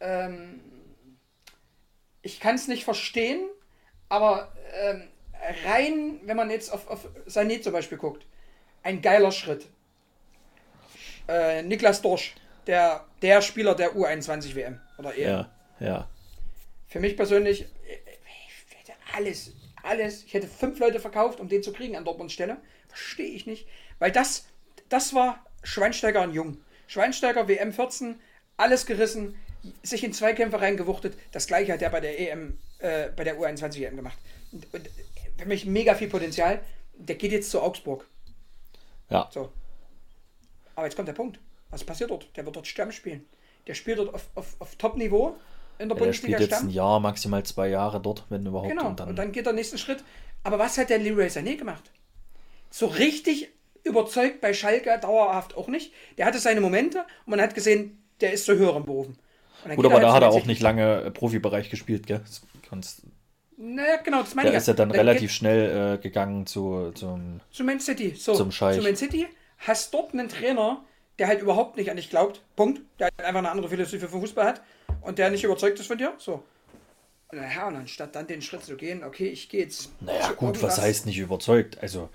[0.00, 0.60] ähm,
[2.28, 3.40] ich kann es nicht verstehen,
[4.10, 4.52] aber
[4.82, 5.08] ähm,
[5.64, 8.26] rein, wenn man jetzt auf, auf Sané zum Beispiel guckt,
[8.82, 9.66] ein geiler Schritt.
[11.26, 12.34] Äh, Niklas Dorsch,
[12.66, 15.28] der, der Spieler der U21 WM oder EM.
[15.28, 15.50] Ja,
[15.80, 16.08] ja.
[16.86, 17.66] Für mich persönlich, äh,
[18.46, 19.52] ich hätte alles,
[19.82, 22.58] alles, ich hätte fünf Leute verkauft, um den zu kriegen an Dortmunds Stelle.
[22.88, 23.66] Verstehe ich nicht.
[23.98, 24.48] Weil das,
[24.90, 26.58] das war Schweinsteiger und Jung.
[26.88, 28.20] Schweinsteiger WM 14,
[28.58, 29.34] alles gerissen,
[29.82, 31.16] sich in Zweikämpfe reingewuchtet.
[31.32, 34.18] Das gleiche hat er bei der EM, äh, bei der U21 EM gemacht.
[34.52, 34.88] Und, und
[35.36, 36.60] für mich mega viel Potenzial.
[36.94, 38.06] Der geht jetzt zu Augsburg.
[39.10, 39.52] Ja, So.
[40.74, 41.40] Aber jetzt kommt der Punkt.
[41.70, 42.28] Was passiert dort?
[42.36, 43.26] Der wird dort Stamm spielen.
[43.66, 45.36] Der spielt dort auf, auf, auf Top-Niveau
[45.78, 46.68] in der der Bundesliga spielt jetzt Stamm.
[46.68, 48.68] ein Jahr, maximal zwei Jahre dort, wenn überhaupt.
[48.68, 50.02] Genau, Und dann, und dann geht der nächste Schritt.
[50.42, 51.90] Aber was hat der Leroy Sané gemacht?
[52.70, 53.48] So richtig
[53.84, 55.92] überzeugt bei Schalke dauerhaft auch nicht.
[56.16, 59.18] Der hatte seine Momente und man hat gesehen, der ist zu höheren Berufen.
[59.64, 62.20] Dann Gut, aber da hat er auch nicht lange äh, Profibereich gespielt, gell?
[62.68, 63.02] Kannst-.
[63.56, 64.62] Naja, genau, das meine Der ich.
[64.62, 67.40] ist ja dann geht relativ schnell äh, gegangen zu, zum.
[67.50, 68.14] Zu Man City.
[68.16, 68.76] So, Zum Scheich.
[68.76, 69.26] Zu Man City
[69.58, 70.84] hast dort einen Trainer,
[71.18, 72.42] der halt überhaupt nicht an dich glaubt.
[72.54, 72.80] Punkt.
[73.00, 74.62] Der halt einfach eine andere Philosophie für Fußball hat
[75.00, 76.12] und der nicht überzeugt ist von dir.
[76.18, 76.42] So.
[77.32, 79.90] Naja, und anstatt dann den Schritt zu gehen, okay, ich gehe jetzt.
[80.00, 81.78] Naja, gut, was heißt nicht überzeugt?
[81.82, 82.08] Also,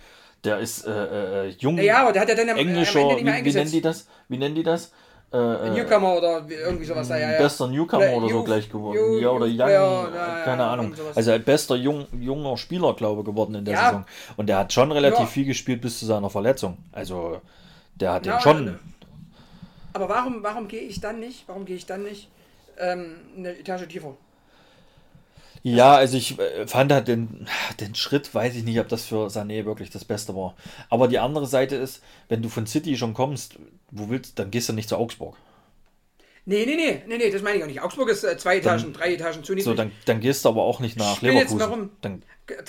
[0.43, 1.75] der ist äh, äh, jung.
[1.75, 3.71] Naja, aber der hat ja dann am, englischer, am Ende nicht mehr wie, wie nennen
[3.71, 4.07] die das?
[4.27, 4.91] Wie nennen die das?
[5.33, 7.09] Äh, äh, Newcomer oder wie- irgendwie sowas.
[7.09, 8.97] Ja, ja, bester Newcomer Oder oder, so gleich geworden.
[8.99, 10.93] Youth- ja, oder Young, Player, äh, ja, ja, keine Ahnung.
[11.15, 13.85] Also halt bester jung, junger Spieler, glaube ich, geworden in der Ja.
[13.85, 14.05] Saison.
[14.37, 15.25] Und der hat schon relativ Ja.
[15.25, 16.77] viel gespielt bis zu seiner Verletzung.
[16.91, 17.41] Also,
[17.95, 18.67] der hat Ja, den schon.
[18.67, 18.71] äh,
[19.93, 21.43] Aber warum, warum gehe ich dann nicht?
[21.47, 22.29] Warum gehe ich dann nicht
[22.79, 24.15] ähm, eine Etage tiefer?
[25.63, 27.47] Ja, also ich äh, fand halt den,
[27.79, 30.55] den Schritt, weiß ich nicht, ob das für Sané wirklich das Beste war.
[30.89, 33.57] Aber die andere Seite ist, wenn du von City schon kommst,
[33.89, 35.37] wo willst, dann gehst du nicht zu Augsburg.
[36.45, 37.81] Nee, nee, nee, nee, nee, das meine ich auch nicht.
[37.81, 39.63] Augsburg ist äh, zwei Etagen, drei Etagen zu niedrig.
[39.63, 41.69] So, dann, dann gehst du aber auch nicht nach Spiel jetzt Leverkusen.
[41.69, 41.89] mal rum.
[42.01, 42.23] Dann,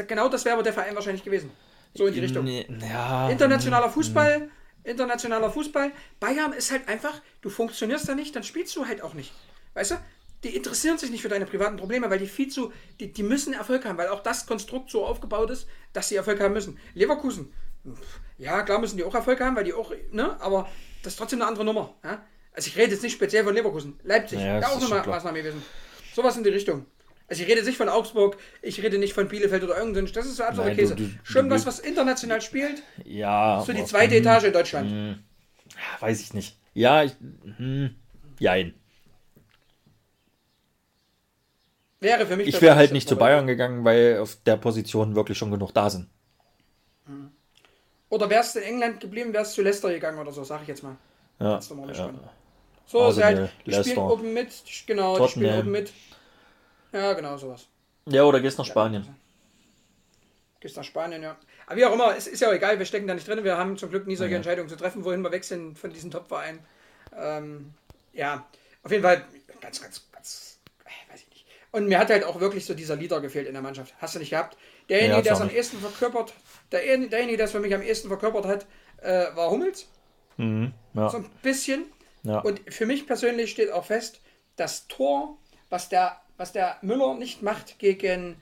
[0.07, 1.51] genau das wäre aber der Verein wahrscheinlich gewesen.
[1.95, 2.47] So in die Richtung.
[2.47, 4.49] Ja, Internationaler Fußball,
[4.85, 5.91] internationaler Fußball.
[6.21, 9.33] Bayern ist halt einfach, du funktionierst da nicht, dann spielst du halt auch nicht.
[9.75, 9.97] Weißt du?
[10.45, 13.55] Die interessieren sich nicht für deine privaten Probleme, weil die viel zu, die, die müssen
[13.55, 16.79] Erfolg haben, weil auch das Konstrukt so aufgebaut ist, dass sie Erfolg haben müssen.
[16.95, 17.53] Leverkusen,
[18.39, 20.69] ja, klar müssen die auch Erfolg haben, weil die auch, ne, aber
[21.03, 21.95] das ist trotzdem eine andere Nummer.
[22.05, 22.23] Ja?
[22.53, 23.99] Also ich rede jetzt nicht speziell von Leverkusen.
[24.05, 25.07] Leipzig, Ja, da auch schon klar.
[25.07, 25.63] Maßnahme gewesen.
[26.15, 26.87] Sowas in die Richtung.
[27.27, 30.07] Also ich rede nicht von Augsburg, ich rede nicht von Bielefeld oder irgendein.
[30.13, 30.95] Das ist so absoluter Nein, Käse.
[30.95, 33.63] du- Schön du- was, was international spielt, ja.
[33.67, 34.91] so die zweite Etage in Deutschland.
[34.91, 36.59] Ja, Weiß ich nicht.
[36.75, 37.13] Ja, ich.
[37.57, 37.95] Hm,
[38.39, 38.75] jein.
[42.05, 45.39] Wäre für mich Ich wäre halt nicht zu Bayern gegangen, weil auf der Position wirklich
[45.39, 46.09] schon genug da sind.
[48.11, 50.69] Oder wärst du in England geblieben, wärst du zu Leicester gegangen oder so, sag ich
[50.69, 50.97] jetzt mal.
[51.41, 51.61] Ja, ja.
[52.87, 54.53] So, Arsenal, sie halt, die spielen oben mit,
[54.87, 55.93] genau, die spielen oben mit.
[56.93, 57.67] Ja, genau, sowas.
[58.07, 59.17] ja, oder gehst nach Spanien.
[60.61, 61.37] Gehst nach Spanien, ja.
[61.67, 63.43] Aber wie auch immer, es ist ja auch egal, wir stecken da nicht drin.
[63.43, 64.37] Wir haben zum Glück nie solche Ja.
[64.37, 66.61] Entscheidungen zu treffen, wohin wir sind von diesen Top-Vereinen.
[67.17, 67.73] Ähm,
[68.13, 68.47] ja,
[68.83, 69.25] auf jeden Fall
[69.61, 71.47] ganz, ganz, ganz, äh, weiß ich nicht.
[71.75, 73.95] Und mir hat halt auch wirklich so dieser Leader gefehlt in der Mannschaft.
[73.99, 74.57] Hast du nicht gehabt?
[74.89, 76.33] Derjenige, Nee, der es am ehesten verkörpert,
[76.71, 78.67] der, derjenige, der es für mich am ehesten verkörpert hat,
[79.03, 79.89] äh, war Hummels.
[80.37, 81.87] Mhm, ja, So ein bisschen.
[82.23, 82.39] ja.
[82.41, 84.21] Und für mich persönlich steht auch fest,
[84.55, 85.37] das Tor,
[85.69, 88.37] was der, was der Müller nicht macht gegen,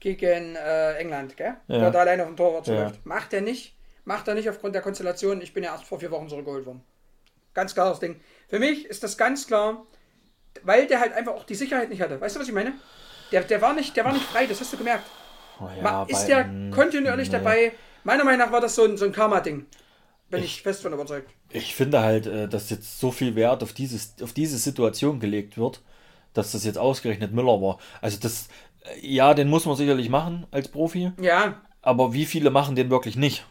[0.00, 1.56] gegen äh, England, gell?
[1.68, 1.80] Ja.
[1.80, 2.74] Der da alleine auf dem Torwart Ja.
[2.74, 3.04] zuläuft.
[3.04, 3.74] Macht er nicht.
[4.06, 5.42] Macht er nicht aufgrund der Konstellation.
[5.42, 6.82] Ich bin ja erst vor vier Wochen zurückgeholt worden.
[7.52, 8.18] Ganz klares Ding.
[8.48, 9.86] Für mich ist das ganz klar,
[10.62, 12.20] weil der halt einfach auch die Sicherheit nicht hatte.
[12.20, 12.72] Weißt du, was ich meine?
[13.32, 15.04] Der, der, war, nicht, der war nicht frei, das hast du gemerkt.
[15.60, 17.38] Oh ja, Ma- ist der kontinuierlich nee.
[17.38, 17.72] dabei?
[18.04, 19.66] Meiner Meinung nach war das so ein, so ein Karma-Ding.
[20.30, 21.30] Bin ich, fest von überzeugt.
[21.50, 25.58] Ich finde halt, äh, dass jetzt so viel Wert auf, dieses, auf diese Situation gelegt
[25.58, 25.82] wird,
[26.34, 27.78] dass das jetzt ausgerechnet Müller war.
[28.00, 28.48] Also das,
[28.84, 32.90] äh, ja, den muss man sicherlich machen als Profi, Ja, aber wie viele machen den
[32.90, 33.44] wirklich nicht?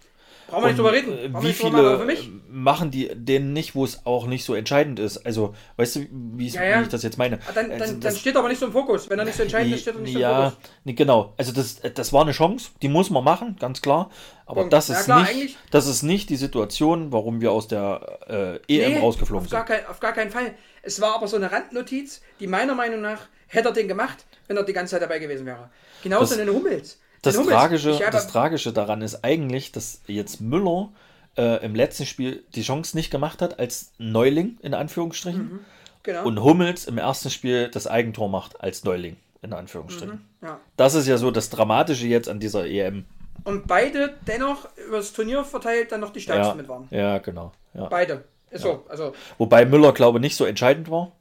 [0.50, 1.18] Brauchen wir nicht drüber reden.
[1.18, 2.18] äh, Brauchen Wie viele äh,
[2.50, 5.18] machen die den nicht, wo es auch nicht so entscheidend ist?
[5.26, 6.80] Also, weißt du, wie, Ja, ja.
[6.80, 7.40] wie ich das jetzt meine?
[7.48, 9.10] Ah, Dann, also, dann, das- dann steht er aber nicht so im Fokus.
[9.10, 10.70] Wenn er nicht so entscheidend ist, steht er nicht so im ja, Fokus.
[10.84, 11.34] nee, genau.
[11.38, 14.10] Also das, das war eine Chance, die muss man machen, ganz klar.
[14.46, 14.74] Aber Punkt.
[14.74, 18.74] das Ja, ist, klar, nicht, das ist nicht die Situation, warum wir aus der äh,
[18.82, 19.66] EM Nee, rausgeflogen auf sind.
[19.66, 20.54] kein, auf gar keinen Fall.
[20.82, 24.58] Es war aber so eine Randnotiz, die meiner Meinung nach hätte er den gemacht, wenn
[24.58, 25.70] er die ganze Zeit dabei gewesen wäre.
[26.04, 27.00] Genauso Das- in den Hummels.
[27.22, 27.54] Das, Hummels.
[27.54, 30.90] Tragische, das Tragische daran ist eigentlich, dass jetzt Müller
[31.38, 35.60] äh, im letzten Spiel die Chance nicht gemacht hat als Neuling, in Anführungsstrichen.
[36.04, 36.24] genau.
[36.26, 40.26] Und Hummels im ersten Spiel das Eigentor macht als Neuling, in Anführungsstrichen.
[40.42, 40.60] ja.
[40.78, 43.06] Das ist ja so das Dramatische jetzt an dieser EM.
[43.44, 46.88] Und beide dennoch über das Turnier verteilt dann noch die stärksten Ja, mit waren.
[46.92, 47.52] ja genau.
[47.74, 47.86] Ja.
[47.86, 48.24] Beide.
[48.52, 48.84] Ist so.
[48.90, 51.12] Also, Wobei Müller, glaube ich, nicht so entscheidend war.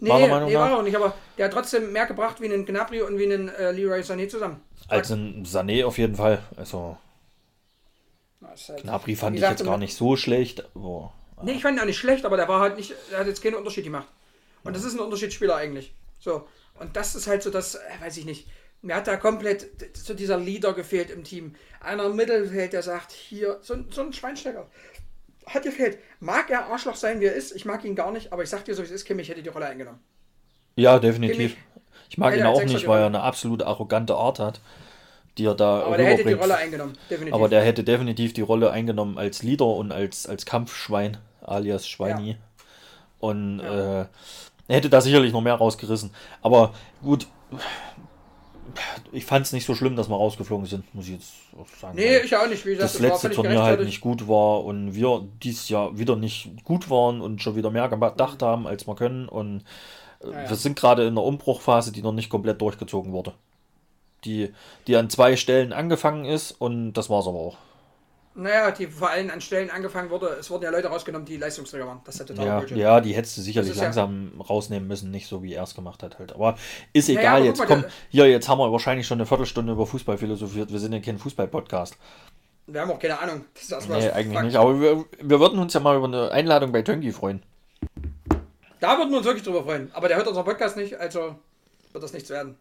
[0.00, 2.64] nee, Meinung nee war er auch nicht, aber der hat trotzdem mehr gebracht wie einen
[2.64, 4.60] Gnabry und wie einen äh, Leroy Sané zusammen.
[4.88, 6.42] Als ein Sané auf jeden Fall.
[6.56, 6.96] Also
[8.68, 8.84] halt-
[9.18, 10.64] fand ich jetzt gar nicht so schlecht.
[10.74, 11.12] Aber,
[11.42, 13.42] Nee, ich fand ihn auch nicht schlecht, aber der war halt nicht, der hat jetzt
[13.42, 14.06] keinen Unterschied gemacht.
[14.62, 15.94] Und das ist ein Unterschiedsspieler eigentlich.
[16.18, 16.46] So.
[16.78, 18.48] Und das ist halt so das, äh, weiß ich nicht.
[18.82, 21.54] Mir hat da komplett so dieser Leader gefehlt im Team.
[21.80, 24.68] Einer im Mittelfeld, der sagt, hier, so, ein- so ein Schweinsteiger.
[25.46, 25.98] Hat gefehlt.
[26.20, 27.52] Mag er Arschloch sein, wie er ist?
[27.54, 29.42] Ich mag ihn gar nicht, aber ich sag dir so, wie es ist, Kimmich hätte
[29.42, 30.00] die Rolle eingenommen.
[30.76, 31.36] ja, definitiv.
[31.36, 31.56] Kimmich.
[32.10, 34.60] Ich mag Hätte ihn auch nicht, weil er eine absolut arrogante Art hat,
[35.38, 36.32] die er da Aber der hätte die.
[36.32, 37.34] Rolle eingenommen, definitiv.
[37.34, 42.36] Aber der hätte definitiv die Rolle eingenommen als Leader und als, als Kampfschwein, alias Schweini.
[43.20, 44.02] Und Ja.
[44.02, 44.06] äh,
[44.68, 46.10] er hätte da sicherlich noch mehr rausgerissen.
[46.42, 46.72] Aber
[47.02, 47.26] gut,
[49.12, 51.96] ich fand es nicht so schlimm, dass wir rausgeflogen sind, muss ich jetzt auch sagen.
[51.96, 52.64] nee, ich auch nicht.
[52.64, 56.16] Wie gesagt, das war letzte Turnier halt nicht gut war und wir dieses Jahr wieder
[56.16, 59.28] nicht gut waren und schon wieder mehr gedacht haben, als wir können.
[59.28, 59.64] Und
[60.32, 63.34] Ja, wir sind gerade in einer Umbruchphase, die noch nicht komplett durchgezogen wurde.
[64.24, 64.52] Die,
[64.86, 67.56] die an zwei Stellen angefangen ist und das war es aber auch.
[68.36, 71.86] Naja, die vor allem an Stellen angefangen wurde, es wurden ja Leute rausgenommen, die Leistungsträger
[71.86, 72.00] waren.
[72.04, 72.76] Das ist ja total Ja, Bullshit.
[72.78, 75.74] ja, die hättest du sicherlich ist ja- langsam rausnehmen müssen, nicht so wie er es
[75.76, 76.32] gemacht hat halt.
[76.32, 76.56] Aber
[76.92, 79.72] ist Naja, egal, aber jetzt mal, komm, hier, jetzt haben wir wahrscheinlich schon eine Viertelstunde
[79.72, 80.72] über Fußball philosophiert.
[80.72, 81.96] Wir sind ja kein Fußball-Podcast.
[82.66, 83.44] Wir haben auch keine Ahnung.
[83.54, 84.46] Das ist Nee, eigentlich Fakt.
[84.46, 84.56] nicht.
[84.56, 87.40] Aber wir, wir würden uns ja mal über eine Einladung bei Tönki freuen.
[88.84, 89.90] Da würden wir uns wirklich drüber freuen.
[89.94, 91.36] Aber der hört unseren Podcast nicht, also
[91.92, 92.56] wird das nichts werden.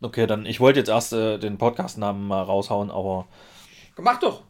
[0.00, 3.28] Okay, dann, ich wollte jetzt erst äh, den Podcast-Namen mal raushauen, aber
[3.96, 4.42] Mach doch.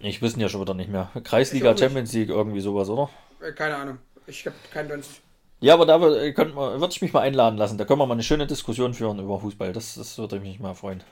[0.00, 1.10] ich wissen ja schon wieder nicht mehr.
[1.22, 1.78] Kreisliga, nicht.
[1.78, 3.08] Champions League, irgendwie sowas, oder?
[3.40, 3.98] Äh, Keine Ahnung.
[4.26, 5.20] Ich habe keinen Dunst.
[5.60, 7.78] Ja, aber da man- würde ich mich mal einladen lassen.
[7.78, 9.72] Da können wir mal eine schöne Diskussion führen über Fußball.
[9.72, 11.04] Das, das würde mich mal freuen.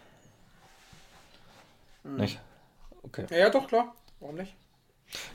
[2.03, 2.17] Hm.
[2.17, 2.41] Nicht?
[3.05, 3.27] Okay.
[3.31, 3.95] Ja, ja, doch, klar.
[4.19, 4.53] Warum nicht?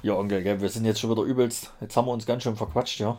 [0.03, 1.71] Ja, Onkel, gell, wir sind jetzt schon wieder übelst.
[1.79, 3.17] Jetzt haben wir uns ganz schön verquatscht, ja.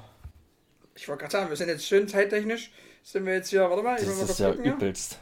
[0.94, 2.70] Ich wollte gerade sagen, wir sind jetzt schön zeittechnisch.
[3.02, 4.72] Sind wir jetzt hier, warte mal, ich will Das mal ist kurz ja gucken.
[4.72, 5.18] Übelst.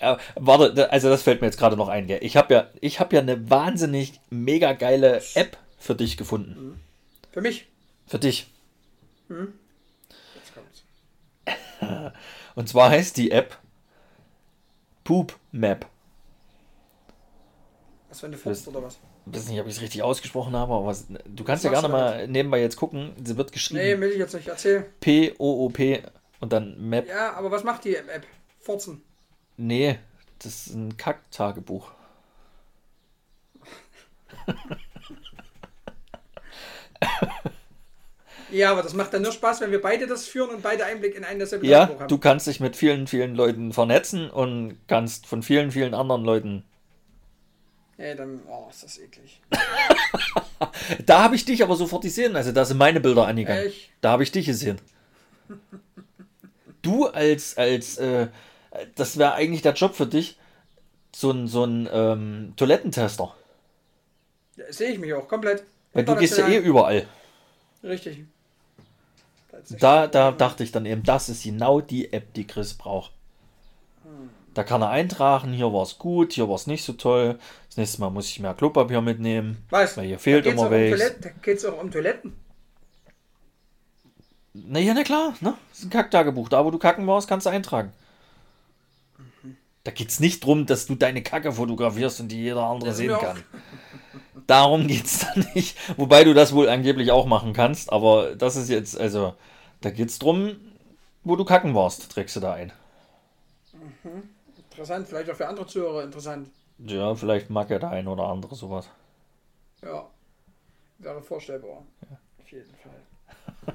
[0.00, 2.06] Ja, warte, also das fällt mir jetzt gerade noch ein.
[2.06, 2.20] Gell?
[2.22, 6.80] Ich habe ja, ich habe ja eine wahnsinnig mega geile App für dich gefunden.
[7.32, 7.66] Für mich.
[8.06, 8.46] Für dich.
[9.28, 10.84] Jetzt kommt's.
[12.54, 13.58] Und zwar heißt die App
[15.02, 15.86] Poop Map.
[18.08, 18.98] Was, wenn du furzt oder was?
[19.28, 20.96] Ich weiß nicht, ob ich es richtig ausgesprochen habe, aber
[21.26, 23.12] du kannst ja gerne mal nebenbei jetzt gucken.
[23.24, 24.46] Sie wird Nee, geschrieben will ich jetzt nicht.
[24.46, 24.86] Erzähl.
[25.00, 26.02] P-O-O-P
[26.40, 27.08] und dann Map.
[27.08, 28.24] Ja, aber was macht die App?
[28.60, 29.02] Furzen.
[29.56, 29.98] Nee,
[30.38, 31.90] das ist ein Kack-Tagebuch.
[38.50, 41.16] Ja, aber das macht dann nur Spaß, wenn wir beide das führen und beide Einblick
[41.16, 42.08] in ein dasselbe Ja, Tagebuch haben.
[42.08, 46.64] du kannst dich mit vielen, vielen Leuten vernetzen und kannst von vielen, vielen anderen Leuten.
[47.98, 49.40] Ja, dann, oh, ist das eklig.
[51.04, 52.36] Da habe ich dich aber sofort gesehen.
[52.36, 53.66] Also da sind meine Bilder angegangen.
[53.66, 53.90] Echt?
[54.00, 54.78] Da habe ich dich gesehen.
[56.82, 58.28] Du als, als, äh,
[58.94, 60.38] das wäre eigentlich der Job für dich,
[61.14, 63.34] so ein, so ein ähm, Toilettentester.
[64.56, 65.64] Ja, Sehe ich mich auch komplett.
[65.92, 67.06] Weil du gehst ja eh überall.
[67.82, 68.24] Richtig.
[69.80, 73.12] Da, da dachte ich dann eben, das ist genau die App, die Chris braucht.
[74.56, 77.38] Da kann er eintragen, hier war es gut, hier war es nicht so toll.
[77.68, 79.62] Das nächste Mal muss ich mehr Klopapier mitnehmen.
[79.68, 80.98] Weißt Weil hier fehlt immer um welches.
[80.98, 82.34] Toiletten- Da geht es auch um Toiletten.
[84.54, 85.52] Na ja, na klar, ne?
[85.68, 86.48] Das ist ein Kacktagebuch.
[86.48, 87.92] Da, wo du kacken warst, kannst du eintragen.
[89.84, 92.96] Da geht es nicht drum, dass du deine Kacke fotografierst und die jeder andere Das
[92.96, 93.42] sehen auch- kann.
[94.46, 95.76] Darum geht es da nicht.
[95.98, 99.34] Wobei du das wohl angeblich auch machen kannst, aber das ist jetzt, also,
[99.82, 100.56] da geht es drum,
[101.24, 102.72] wo du kacken warst, trägst du da ein.
[104.76, 106.50] Interessant, vielleicht auch für andere Zuhörer interessant.
[106.78, 108.86] Ja, vielleicht mag ja der ein oder andere sowas.
[109.82, 110.06] Ja.
[110.98, 111.82] Wäre vorstellbar.
[112.38, 113.74] Auf jeden Fall.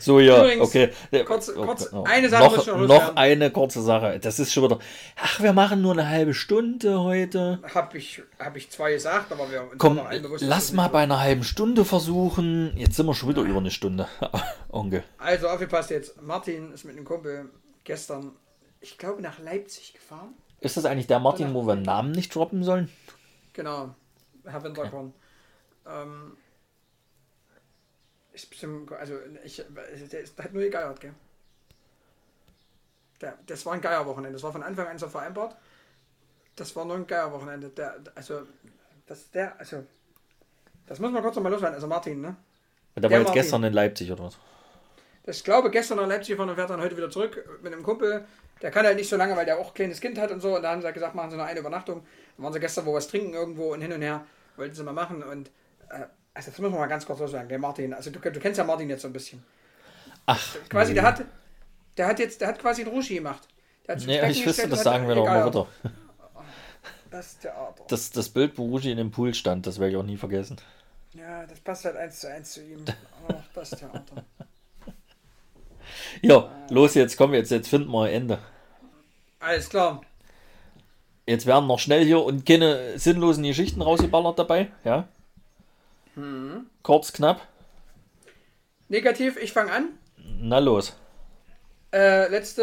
[0.00, 0.90] So, ja, Übrigens, okay.
[1.10, 2.04] Ja, kurz- okay, kurz, oh.
[2.06, 4.18] eine Sache noch, noch noch eine kurze Sache.
[4.18, 4.78] Das ist schon wieder.
[5.16, 7.60] Ach, wir machen nur eine halbe Stunde heute.
[7.74, 11.02] Hab ich, hab ich zwei gesagt, aber wir Komm, noch ein bewusst, lass mal bei
[11.04, 12.76] einer halben Stunde versuchen.
[12.76, 14.08] Jetzt sind wir schon wieder über eine Stunde.
[14.70, 15.04] Onkel.
[15.18, 16.20] so- Also aufgepasst jetzt.
[16.20, 17.48] Martin ist mit einem Kumpel
[17.84, 18.32] gestern,
[18.80, 20.34] ich glaube, nach Leipzig gefahren.
[20.60, 22.90] Ist das eigentlich der Martin, wo wir Namen nicht droppen sollen?
[23.52, 23.94] Genau,
[24.44, 25.12] Herr Winterkorn.
[25.86, 26.36] Ähm,
[28.32, 29.14] ist bestimmt, also
[29.44, 29.64] ich,
[30.12, 31.14] der, ist, der hat nur gegeiert, gell?
[33.20, 34.34] Der, das war ein Geierwochenende.
[34.34, 35.56] Das war von Anfang an so vereinbart.
[36.54, 37.68] Das war nur ein Geierwochenende.
[37.70, 38.42] Der, also,
[39.06, 39.84] das, der, also,
[40.86, 41.74] das muss man kurz nochmal loswerden.
[41.74, 42.36] Also Martin, ne?
[42.94, 43.42] Der war Der jetzt Martin.
[43.42, 44.38] gestern in Leipzig oder was?
[45.24, 48.24] Ich glaube, gestern nach Leipzig gefahren und fährt dann heute wieder zurück mit einem Kumpel.
[48.62, 50.56] Der kann halt nicht so lange, weil der auch ein kleines Kind hat und so.
[50.56, 52.02] Und da haben sie halt gesagt, machen sie noch eine Übernachtung.
[52.36, 54.26] Dann waren sie gestern wo was trinken irgendwo und hin und her.
[54.56, 55.22] Wollten sie mal machen.
[55.22, 55.48] Und
[55.90, 57.94] äh, also das müssen wir mal ganz kurz loswerden, gell, Martin.
[57.94, 59.42] Also du, du kennst ja Martin jetzt so ein bisschen.
[60.26, 60.96] Ach, Quasi, nee.
[60.96, 61.24] der hat,
[61.96, 63.48] der hat jetzt, der hat quasi einen Ruschi gemacht.
[63.86, 65.66] Der hat Nee, ich wüsste, das sagen wir doch mal wieder.
[67.10, 67.84] Das Theater.
[67.88, 70.56] Das, das Bild, wo Rugi in dem Pool stand, das werde ich auch nie vergessen.
[71.14, 72.84] Ja, das passt halt eins zu eins zu ihm.
[73.28, 74.24] Ach, das Theater.
[76.22, 78.38] Ja, los jetzt, komm jetzt, jetzt finden wir ein Ende.
[79.40, 80.02] Alles klar.
[81.26, 85.08] Jetzt werden noch schnell hier und keine sinnlosen Geschichten rausgeballert dabei, ja?
[86.14, 86.66] Hm.
[86.82, 87.46] Kurz, knapp.
[88.88, 89.88] Negativ, ich fange an.
[90.40, 90.96] Na los.
[91.92, 92.62] Äh, letzte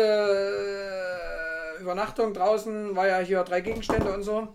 [1.78, 4.48] äh, Übernachtung draußen war ja hier drei Gegenstände und so.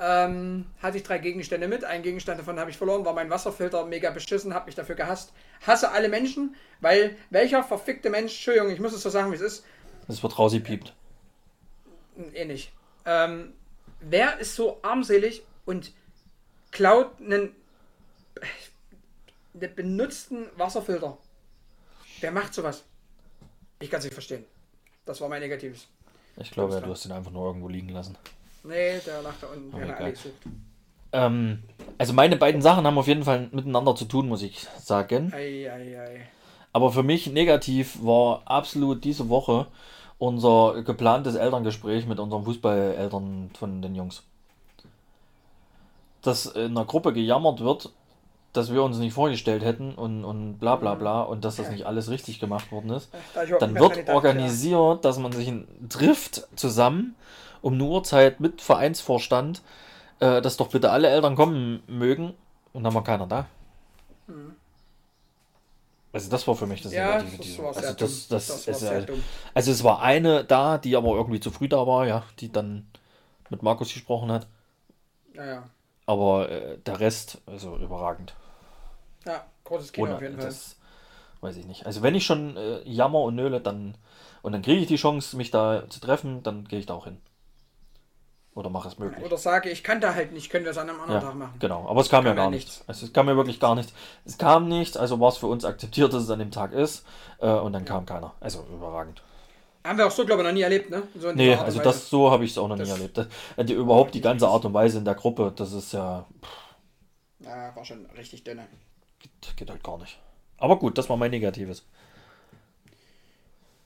[0.00, 1.82] Ähm, hatte ich drei Gegenstände mit.
[1.84, 5.32] Einen Gegenstand davon habe ich verloren, war mein Wasserfilter mega beschissen, habe mich dafür gehasst.
[5.66, 9.40] Hasse alle Menschen, weil welcher verfickte Mensch, Entschuldigung, ich muss es so sagen, wie es
[9.40, 9.64] ist,
[10.06, 10.94] Das wird rausgepiept.
[12.32, 12.72] eh nicht.
[13.06, 13.52] Ähm,
[14.00, 15.92] wer ist so armselig und
[16.70, 17.56] klaut einen,
[19.54, 21.18] einen benutzten Wasserfilter?
[22.20, 22.84] Wer macht sowas?
[23.80, 24.44] Ich kann es nicht verstehen.
[25.06, 25.88] Das war mein Negatives.
[26.36, 28.16] Ich glaube, Alles du hast ihn einfach nur irgendwo liegen lassen.
[28.64, 29.76] Nee, der lag da unten.
[29.78, 30.32] Wir Oh, alle gesucht.
[31.12, 31.62] Ähm,
[31.96, 35.32] also meine beiden Sachen haben auf jeden Fall miteinander zu tun, muss ich sagen.
[35.34, 36.20] Ei, ei, ei.
[36.72, 39.66] Aber für mich negativ war absolut diese Woche
[40.18, 44.22] unser geplantes Elterngespräch mit unseren Fußballeltern von den Jungs.
[46.22, 47.90] Dass in einer Gruppe gejammert wird,
[48.52, 51.86] dass wir uns nicht vorgestellt hätten und, und bla bla bla und dass das nicht
[51.86, 53.08] alles richtig gemacht worden ist.
[53.60, 57.14] Dann wird organisiert, dass man sich in- trifft zusammen
[57.62, 59.62] um eine Uhrzeit mit Vereinsvorstand,
[60.20, 62.34] äh, dass doch bitte alle Eltern kommen mögen
[62.72, 63.46] und dann war keiner da.
[66.12, 67.62] Also das war für mich das Ja, Negative.
[67.68, 68.28] das also das, dumm.
[68.28, 69.24] das, Das war ist, dumm.
[69.54, 72.86] also es war eine da, die aber irgendwie zu früh da war, ja, die dann
[73.50, 74.46] mit Markus gesprochen hat.
[75.34, 75.70] Ja, ja.
[76.06, 78.34] Aber äh, der Rest, also überragend.
[79.24, 80.58] Ja, großes Kino Ohne, auf jeden Fall.
[81.40, 81.86] weiß ich nicht.
[81.86, 83.94] Also wenn ich schon äh, jammer und nöle, dann
[84.42, 87.04] und dann kriege ich die Chance, mich da zu treffen, dann gehe ich da auch
[87.04, 87.18] hin.
[88.58, 89.24] Oder mache es möglich.
[89.24, 91.36] Oder sage, ich kann da halt nicht, können wir es an einem anderen Ja, Tag
[91.38, 91.54] machen.
[91.60, 91.86] genau.
[91.88, 92.82] Aber es kam ja kam ja gar nichts.
[92.88, 93.92] Also es kam ja wirklich gar nichts.
[94.24, 97.06] Es kam nichts, also war es für uns akzeptiert, dass es an dem Tag ist.
[97.38, 98.34] Äh, und dann kam keiner.
[98.40, 99.22] Also überragend.
[99.84, 101.04] Haben wir auch so, glaube ich, noch nie erlebt, ne?
[101.16, 103.16] So Nee, also das so habe ich es auch noch nie Das- erlebt.
[103.16, 106.26] Das, äh, die, überhaupt die ganze Art und Weise in der Gruppe, das ist ja.
[107.38, 108.66] Ja, war schon richtig dünne.
[109.20, 110.18] Geht, geht halt gar nicht.
[110.56, 111.84] Aber gut, das war mein Negatives.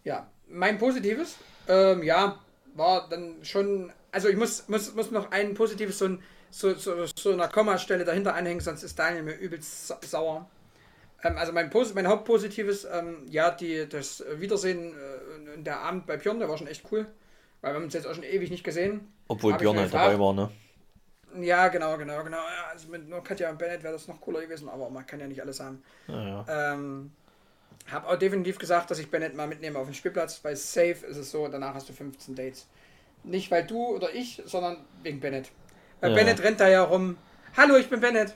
[0.04, 1.36] Ja, mein Positives,
[1.68, 2.38] ähm, ja,
[2.74, 7.06] war dann schon, also ich muss, muss, muss noch ein Positives, so, ein, so, so,
[7.06, 10.48] so einer Kommastelle dahinter anhängen, sonst ist Daniel mir übelst sa- sauer.
[11.22, 16.16] Ähm, also mein, Pos mein Hauptpositives, ähm, ja, die, das Wiedersehen äh, der Abend bei
[16.16, 17.06] Björn, der war schon echt cool,
[17.60, 19.12] weil wir haben uns jetzt auch schon ewig nicht gesehen.
[19.28, 20.50] Obwohl Hab Björn halt dabei war, ne?
[21.40, 22.42] Ja, genau, genau, genau.
[22.70, 25.26] Also mit nur Katja und Bennett wäre das noch cooler gewesen, aber man kann ja
[25.26, 25.82] nicht alles haben.
[26.08, 26.46] Ja, ja.
[26.74, 27.12] Ähm,
[27.90, 31.16] habe auch definitiv gesagt, dass ich Bennett mal mitnehme auf den Spielplatz, weil safe ist
[31.16, 32.66] es so, danach hast du 15 Dates.
[33.24, 35.50] Nicht weil du oder ich, sondern wegen Bennett.
[36.00, 36.16] Weil Ja.
[36.16, 37.16] Bennett rennt da ja rum.
[37.56, 38.34] Hallo, ich bin Bennett.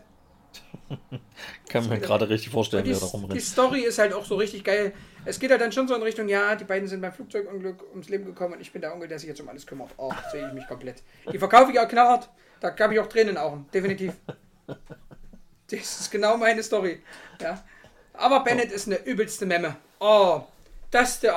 [1.69, 3.43] Kann mir gerade richtig vorstellen, wie die, er da die rumrennt.
[3.43, 4.93] Story ist halt auch so richtig geil.
[5.25, 8.09] Es geht halt dann schon so in Richtung, ja, die beiden sind beim Flugzeugunglück ums
[8.09, 9.91] Leben gekommen und ich bin der Onkel, der sich jetzt um alles kümmert.
[9.97, 11.03] Oh, sehe ich mich komplett.
[11.33, 12.31] Die verkaufe ich auch knallhart.
[12.61, 13.67] Da gab ich auch Tränen in den Augen.
[13.73, 14.15] Definitiv.
[15.69, 17.03] Das ist genau meine Story.
[17.41, 17.65] Ja.
[18.19, 19.77] Aber Bennett ist eine übelste Memme.
[20.01, 20.43] Oh,
[20.91, 21.37] das ist der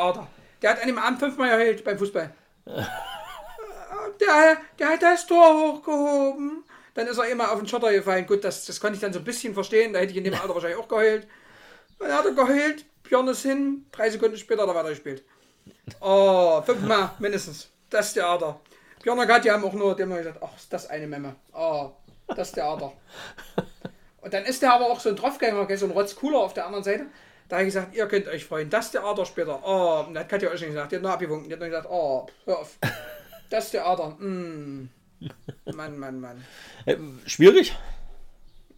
[0.72, 2.34] hat an dem Abend fünfmal erhöht beim Fußball.
[4.20, 6.64] Der, der hat das Tor hochgehoben.
[6.94, 8.26] Dann ist er immer auf den Schotter gefallen.
[8.26, 9.94] Gut, das, das konnte ich dann so ein bisschen verstehen.
[9.94, 11.28] Da hätte ich in dem Alter wahrscheinlich auch geheult.
[12.00, 12.86] Dann hat er geheult.
[13.04, 13.86] Björn ist hin.
[13.92, 15.24] Drei Sekunden später hat er weitergespielt.
[16.02, 17.70] Oh, fünfmal mindestens.
[17.90, 18.60] Das ist der Ader.
[19.02, 21.36] Björn und Katja haben auch nur dem gesagt, ach, ist das eine Memme.
[21.54, 21.92] Oh,
[22.28, 22.92] das ist der Ader.
[24.22, 26.84] Und dann ist der aber auch so ein Draufgänger, so ein Rotzcooler auf der anderen
[26.84, 27.06] Seite.
[27.48, 28.70] Da habe ich gesagt, ihr könnt euch freuen.
[28.70, 29.60] Das Ader später.
[29.64, 30.92] Oh, das hat Katja auch schon gesagt.
[30.92, 31.48] Die hat nur abgewunken.
[31.50, 32.78] Die hat nur gesagt, oh, hör auf.
[33.50, 34.10] Das ist der Ader.
[34.20, 34.90] Mm.
[35.74, 36.46] Mann, Mann, Mann.
[36.86, 37.76] Äh, schwierig?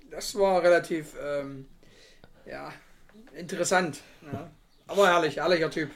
[0.10, 1.68] Das war relativ, ähm,
[2.46, 2.72] ja,
[3.36, 4.00] interessant.
[4.32, 4.50] Ja.
[4.88, 5.92] Aber herrlich, herrlicher Typ.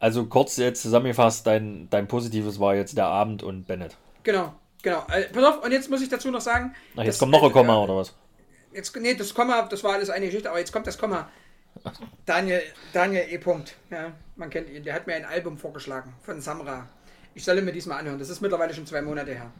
[0.00, 3.96] Also kurz jetzt zusammengefasst, dein, dein Positives war jetzt der Abend und Bennett.
[4.24, 5.04] Genau, genau.
[5.12, 6.74] Äh, pass auf, und jetzt muss ich dazu noch sagen.
[6.96, 8.14] Ach, jetzt das- kommt noch ein Komma äh, oder was?
[8.72, 11.30] Jetzt, nee, das Komma, das war alles eine Geschichte, aber jetzt kommt das Komma.
[12.26, 12.62] Daniel,
[12.92, 13.38] Daniel E.
[13.38, 13.76] Punkt.
[13.90, 14.84] Ja, man kennt ihn.
[14.84, 16.88] Der hat mir ein Album vorgeschlagen von Samra.
[17.34, 18.18] Ich solle mir diesmal anhören.
[18.18, 19.50] Das ist mittlerweile schon zwei Monate her.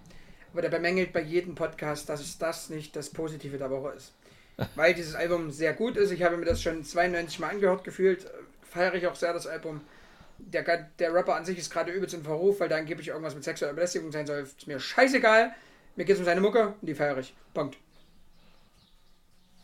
[0.52, 4.12] Aber der bemängelt bei jedem Podcast, dass es das nicht das Positive der Woche ist.
[4.74, 6.10] Weil dieses Album sehr gut ist.
[6.10, 8.26] Ich habe mir das schon 92 Mal angehört gefühlt.
[8.62, 9.82] Feiere ich auch sehr das Album.
[10.38, 10.64] Der,
[10.98, 13.74] der Rapper an sich ist gerade übelst im Verruf, weil da angeblich irgendwas mit sexueller
[13.74, 14.40] Belästigung sein soll.
[14.40, 15.52] Ist mir scheißegal.
[15.96, 17.34] Mir geht es um seine Mucke und die feiere ich.
[17.54, 17.76] Punkt.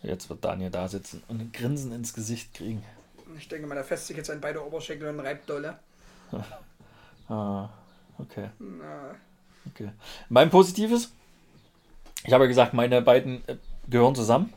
[0.04, 2.84] Jetzt wird Daniel da sitzen und ein Grinsen ins Gesicht kriegen.
[3.38, 5.78] Ich denke mal, der fässt sich jetzt an beide Oberschenkel und reibt dolle.
[7.26, 7.70] Ah,
[8.18, 8.50] okay.
[8.58, 9.14] Na,
[9.66, 9.90] okay.
[10.28, 11.10] Mein Positives?
[12.22, 13.56] Ich habe ja gesagt, meine beiden äh,
[13.88, 14.52] gehören zusammen.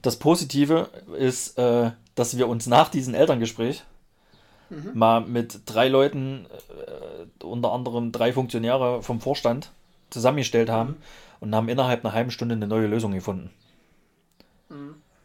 [0.00, 3.84] Das Positive ist, äh, dass wir uns nach diesem Elterngespräch
[4.94, 6.46] mal mit drei Leuten,
[7.38, 9.70] äh, unter anderem drei Funktionäre vom Vorstand,
[10.10, 10.96] zusammengestellt haben
[11.40, 13.50] und haben innerhalb einer halben Stunde eine neue Lösung gefunden.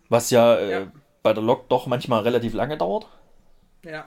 [0.09, 0.87] Was ja, äh, Ja.
[1.23, 3.07] bei der Lok doch manchmal relativ lange dauert.
[3.85, 4.05] Ja.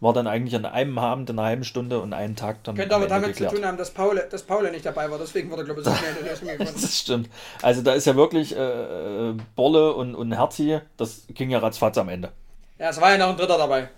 [0.00, 2.76] War dann eigentlich an einem Abend, in einer halben Stunde und einen Tag dann.
[2.76, 3.54] Könnte aber damit zu geklärt.
[3.54, 5.18] tun haben, dass Paul, dass Paul nicht dabei war.
[5.18, 6.72] Deswegen wurde, glaube ich, so schnell eine Lösung gefunden.
[6.74, 7.30] Das stimmt.
[7.62, 11.96] Also da ist ja wirklich äh, äh, Bolle und, und Herzi, das ging ja ratzfatz
[11.96, 12.30] am Ende.
[12.78, 13.88] Ja, es war ja noch ein Dritter dabei.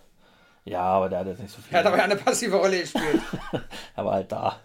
[0.64, 1.74] Ja, aber der hat jetzt nicht so viel.
[1.74, 3.20] Er hat aber ja eine passive Rolle gespielt.
[3.96, 4.60] Er war halt da.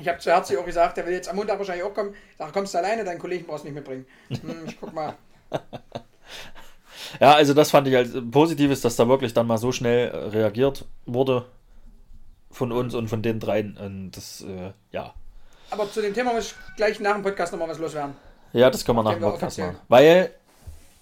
[0.00, 2.14] Ich habe zu Herzi auch gesagt, der will jetzt am Montag wahrscheinlich auch kommen.
[2.30, 4.06] Ich sag, kommst du alleine, deinen Kollegen brauchst du nicht mitbringen.
[4.30, 5.14] Hm, ich guck mal.
[7.18, 10.16] Ja, also das fand ich als Positives, dass da wirklich dann mal so schnell äh,
[10.28, 11.44] reagiert wurde
[12.50, 13.76] von uns und von den dreien.
[13.76, 15.14] Und das, äh, ja.
[15.70, 18.14] Aber zu dem Thema muss ich gleich nach dem Podcast nochmal was loswerden.
[18.52, 19.76] Ja, das können wir nach dem Podcast machen.
[19.88, 20.30] Weil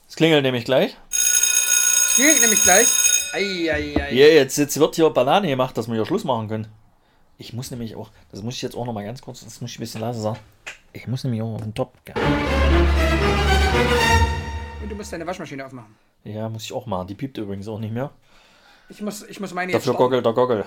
[0.08, 0.96] es klingelt nämlich gleich.
[1.10, 2.88] Es klingelt nämlich gleich.
[3.32, 4.12] Eieiei.
[4.12, 6.66] Ja, jetzt, jetzt wird hier Banane gemacht, dass wir hier Schluss machen können.
[7.36, 9.70] Ich muss nämlich auch, das muss ich jetzt auch noch mal ganz kurz, das muss
[9.70, 10.38] ich ein bisschen leiser sagen.
[10.92, 11.92] Ich muss nämlich auch auf den Top.
[14.88, 15.94] Und du musst deine Waschmaschine aufmachen.
[16.24, 17.08] Ja, muss ich auch machen.
[17.08, 18.10] Die piept übrigens auch nicht mehr.
[18.88, 20.02] Ich muss, ich muss meine jetzt Dafür starten.
[20.04, 20.64] goggelt der Goggle.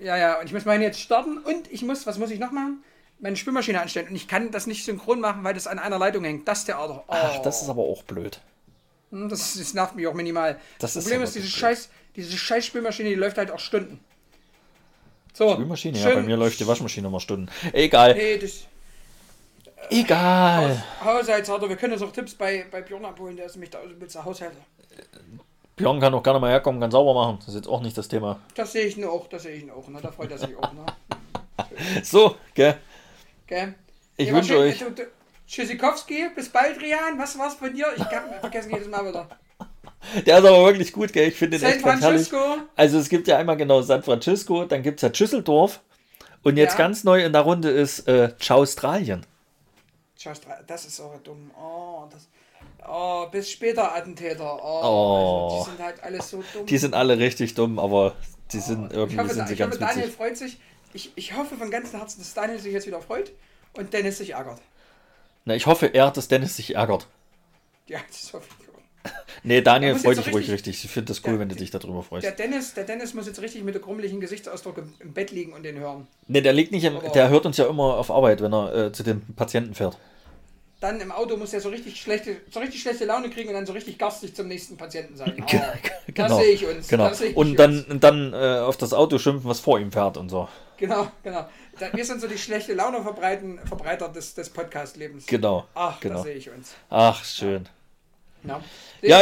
[0.00, 2.52] Ja, ja, und ich muss meine jetzt starten und ich muss, was muss ich noch
[2.52, 2.84] machen?
[3.18, 4.06] Meine Spülmaschine anstellen.
[4.10, 6.46] Und ich kann das nicht synchron machen, weil das an einer Leitung hängt.
[6.46, 7.02] Das ist der Ader.
[7.08, 7.12] Oh.
[7.12, 8.40] Ach, das ist aber auch blöd.
[9.10, 10.56] Hm, das, das nervt mich auch minimal.
[10.78, 13.98] Das ist Problem aber ist, diese scheiß, diese scheiß Spülmaschine, die läuft halt auch Stunden.
[15.34, 15.54] So.
[15.54, 17.48] Spülmaschine, ja, schön- bei mir läuft die Waschmaschine immer Stunden.
[17.72, 18.14] Egal.
[18.14, 18.66] Hey, das
[19.90, 20.82] Egal.
[21.02, 24.24] Haushaltshalter, wir können uns auch Tipps bei, bei Björn abholen, der ist nämlich der übelste
[24.24, 24.56] Haushalter.
[25.76, 27.36] Björn kann auch gerne mal herkommen, kann sauber machen.
[27.38, 28.40] Das ist jetzt auch nicht das Thema.
[28.54, 29.88] Das sehe ich nur auch, das sehe ich nur auch.
[29.88, 30.00] Ne?
[30.02, 30.72] Da freut er sich auch.
[30.72, 30.84] Ne?
[32.04, 32.76] So, gell?
[33.46, 33.74] Okay.
[34.16, 34.84] Ich Ja, wünsche euch.
[35.46, 37.18] Tschüssikowski, bis bald, Rian.
[37.18, 37.86] Was war's von dir?
[37.96, 39.28] Ich kann vergessen jedes Mal wieder.
[40.26, 41.28] Der ist aber wirklich gut, gell?
[41.28, 41.82] Ich finde den San echt.
[41.82, 42.36] Francisco.
[42.76, 45.80] Also es gibt ja einmal genau San Francisco, dann gibt es ja Düsseldorf.
[46.42, 46.78] Und jetzt Ja.
[46.78, 49.26] ganz neu in der Runde ist äh, Australien.
[50.20, 51.50] Schau, Stra- das ist auch dumm.
[51.56, 52.28] Oh, das.
[52.86, 54.58] Oh, bis später Attentäter.
[54.62, 55.44] Oh, Oh.
[55.46, 56.66] Also, die sind halt alles so dumm.
[56.66, 58.16] Die sind alle richtig dumm, aber
[58.52, 60.58] die sind ich irgendwie hoffe, sind sie ich ganz hoffe Daniel freut sich.
[60.92, 63.30] Ich, ich hoffe von ganzem Herzen, dass Daniel sich jetzt wieder freut
[63.74, 64.60] und Dennis sich ärgert.
[65.44, 67.06] Na, ich hoffe eher, dass Dennis sich ärgert.
[67.86, 68.57] Ja, das hoffe ich.
[69.48, 70.84] Nee, Daniel sich so ruhig richtig-.
[70.84, 72.24] Ich finde das cool, Der- wenn du dich darüber freust.
[72.24, 75.52] Der Dennis, der Dennis muss jetzt richtig mit der grummeligen Gesichtsausdruck im, im Bett liegen
[75.54, 76.06] und den hören.
[76.26, 78.92] Nee, der liegt nicht im, der hört uns ja immer auf Arbeit, wenn er äh,
[78.92, 79.96] zu den Patienten fährt.
[80.80, 83.66] Dann im Auto muss er so richtig schlechte, so richtig schlechte Laune kriegen und dann
[83.66, 85.34] so richtig garstig zum nächsten Patienten sein.
[85.40, 85.44] Oh,
[86.14, 86.28] Genau.
[86.28, 86.88] Das sehe ich uns.
[86.88, 87.10] Genau.
[87.10, 87.56] Ich Und uns.
[87.56, 90.46] dann, und dann äh, auf das Auto schimpfen, was vor ihm fährt und so.
[90.76, 91.48] Genau, genau.
[91.78, 95.26] Da, wir sind so die schlechte Laune verbreiten, Verbreiter des, des Podcast-Lebens.
[95.26, 95.64] Genau.
[95.74, 96.16] Ach, genau.
[96.16, 96.74] das sehe ich uns.
[96.90, 97.68] Ach, schön.
[98.44, 98.60] Ja, Ja,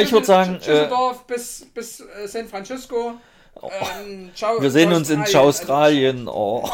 [0.00, 3.14] ich würd sagen, Düsseldorf bis, bis äh, San Francisco.
[3.62, 4.62] Ähm, ciao, Oh.
[4.62, 6.28] Wir sehen uns in Australien.
[6.28, 6.68] Oh.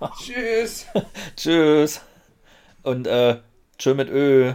[0.20, 0.86] Tschüss.
[1.36, 2.00] Tschüss.
[2.82, 3.38] Und äh,
[3.78, 4.54] tschö mit Ö.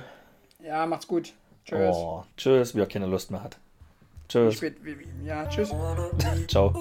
[0.63, 1.33] Ja, macht's gut.
[1.65, 1.95] Tschüss.
[1.95, 3.57] Oh, tschüss, wer keine Lust mehr hat.
[4.29, 4.55] Tschüss.
[4.55, 4.77] Spät,
[5.25, 5.73] ja, tschüss.
[6.47, 6.73] Ciao.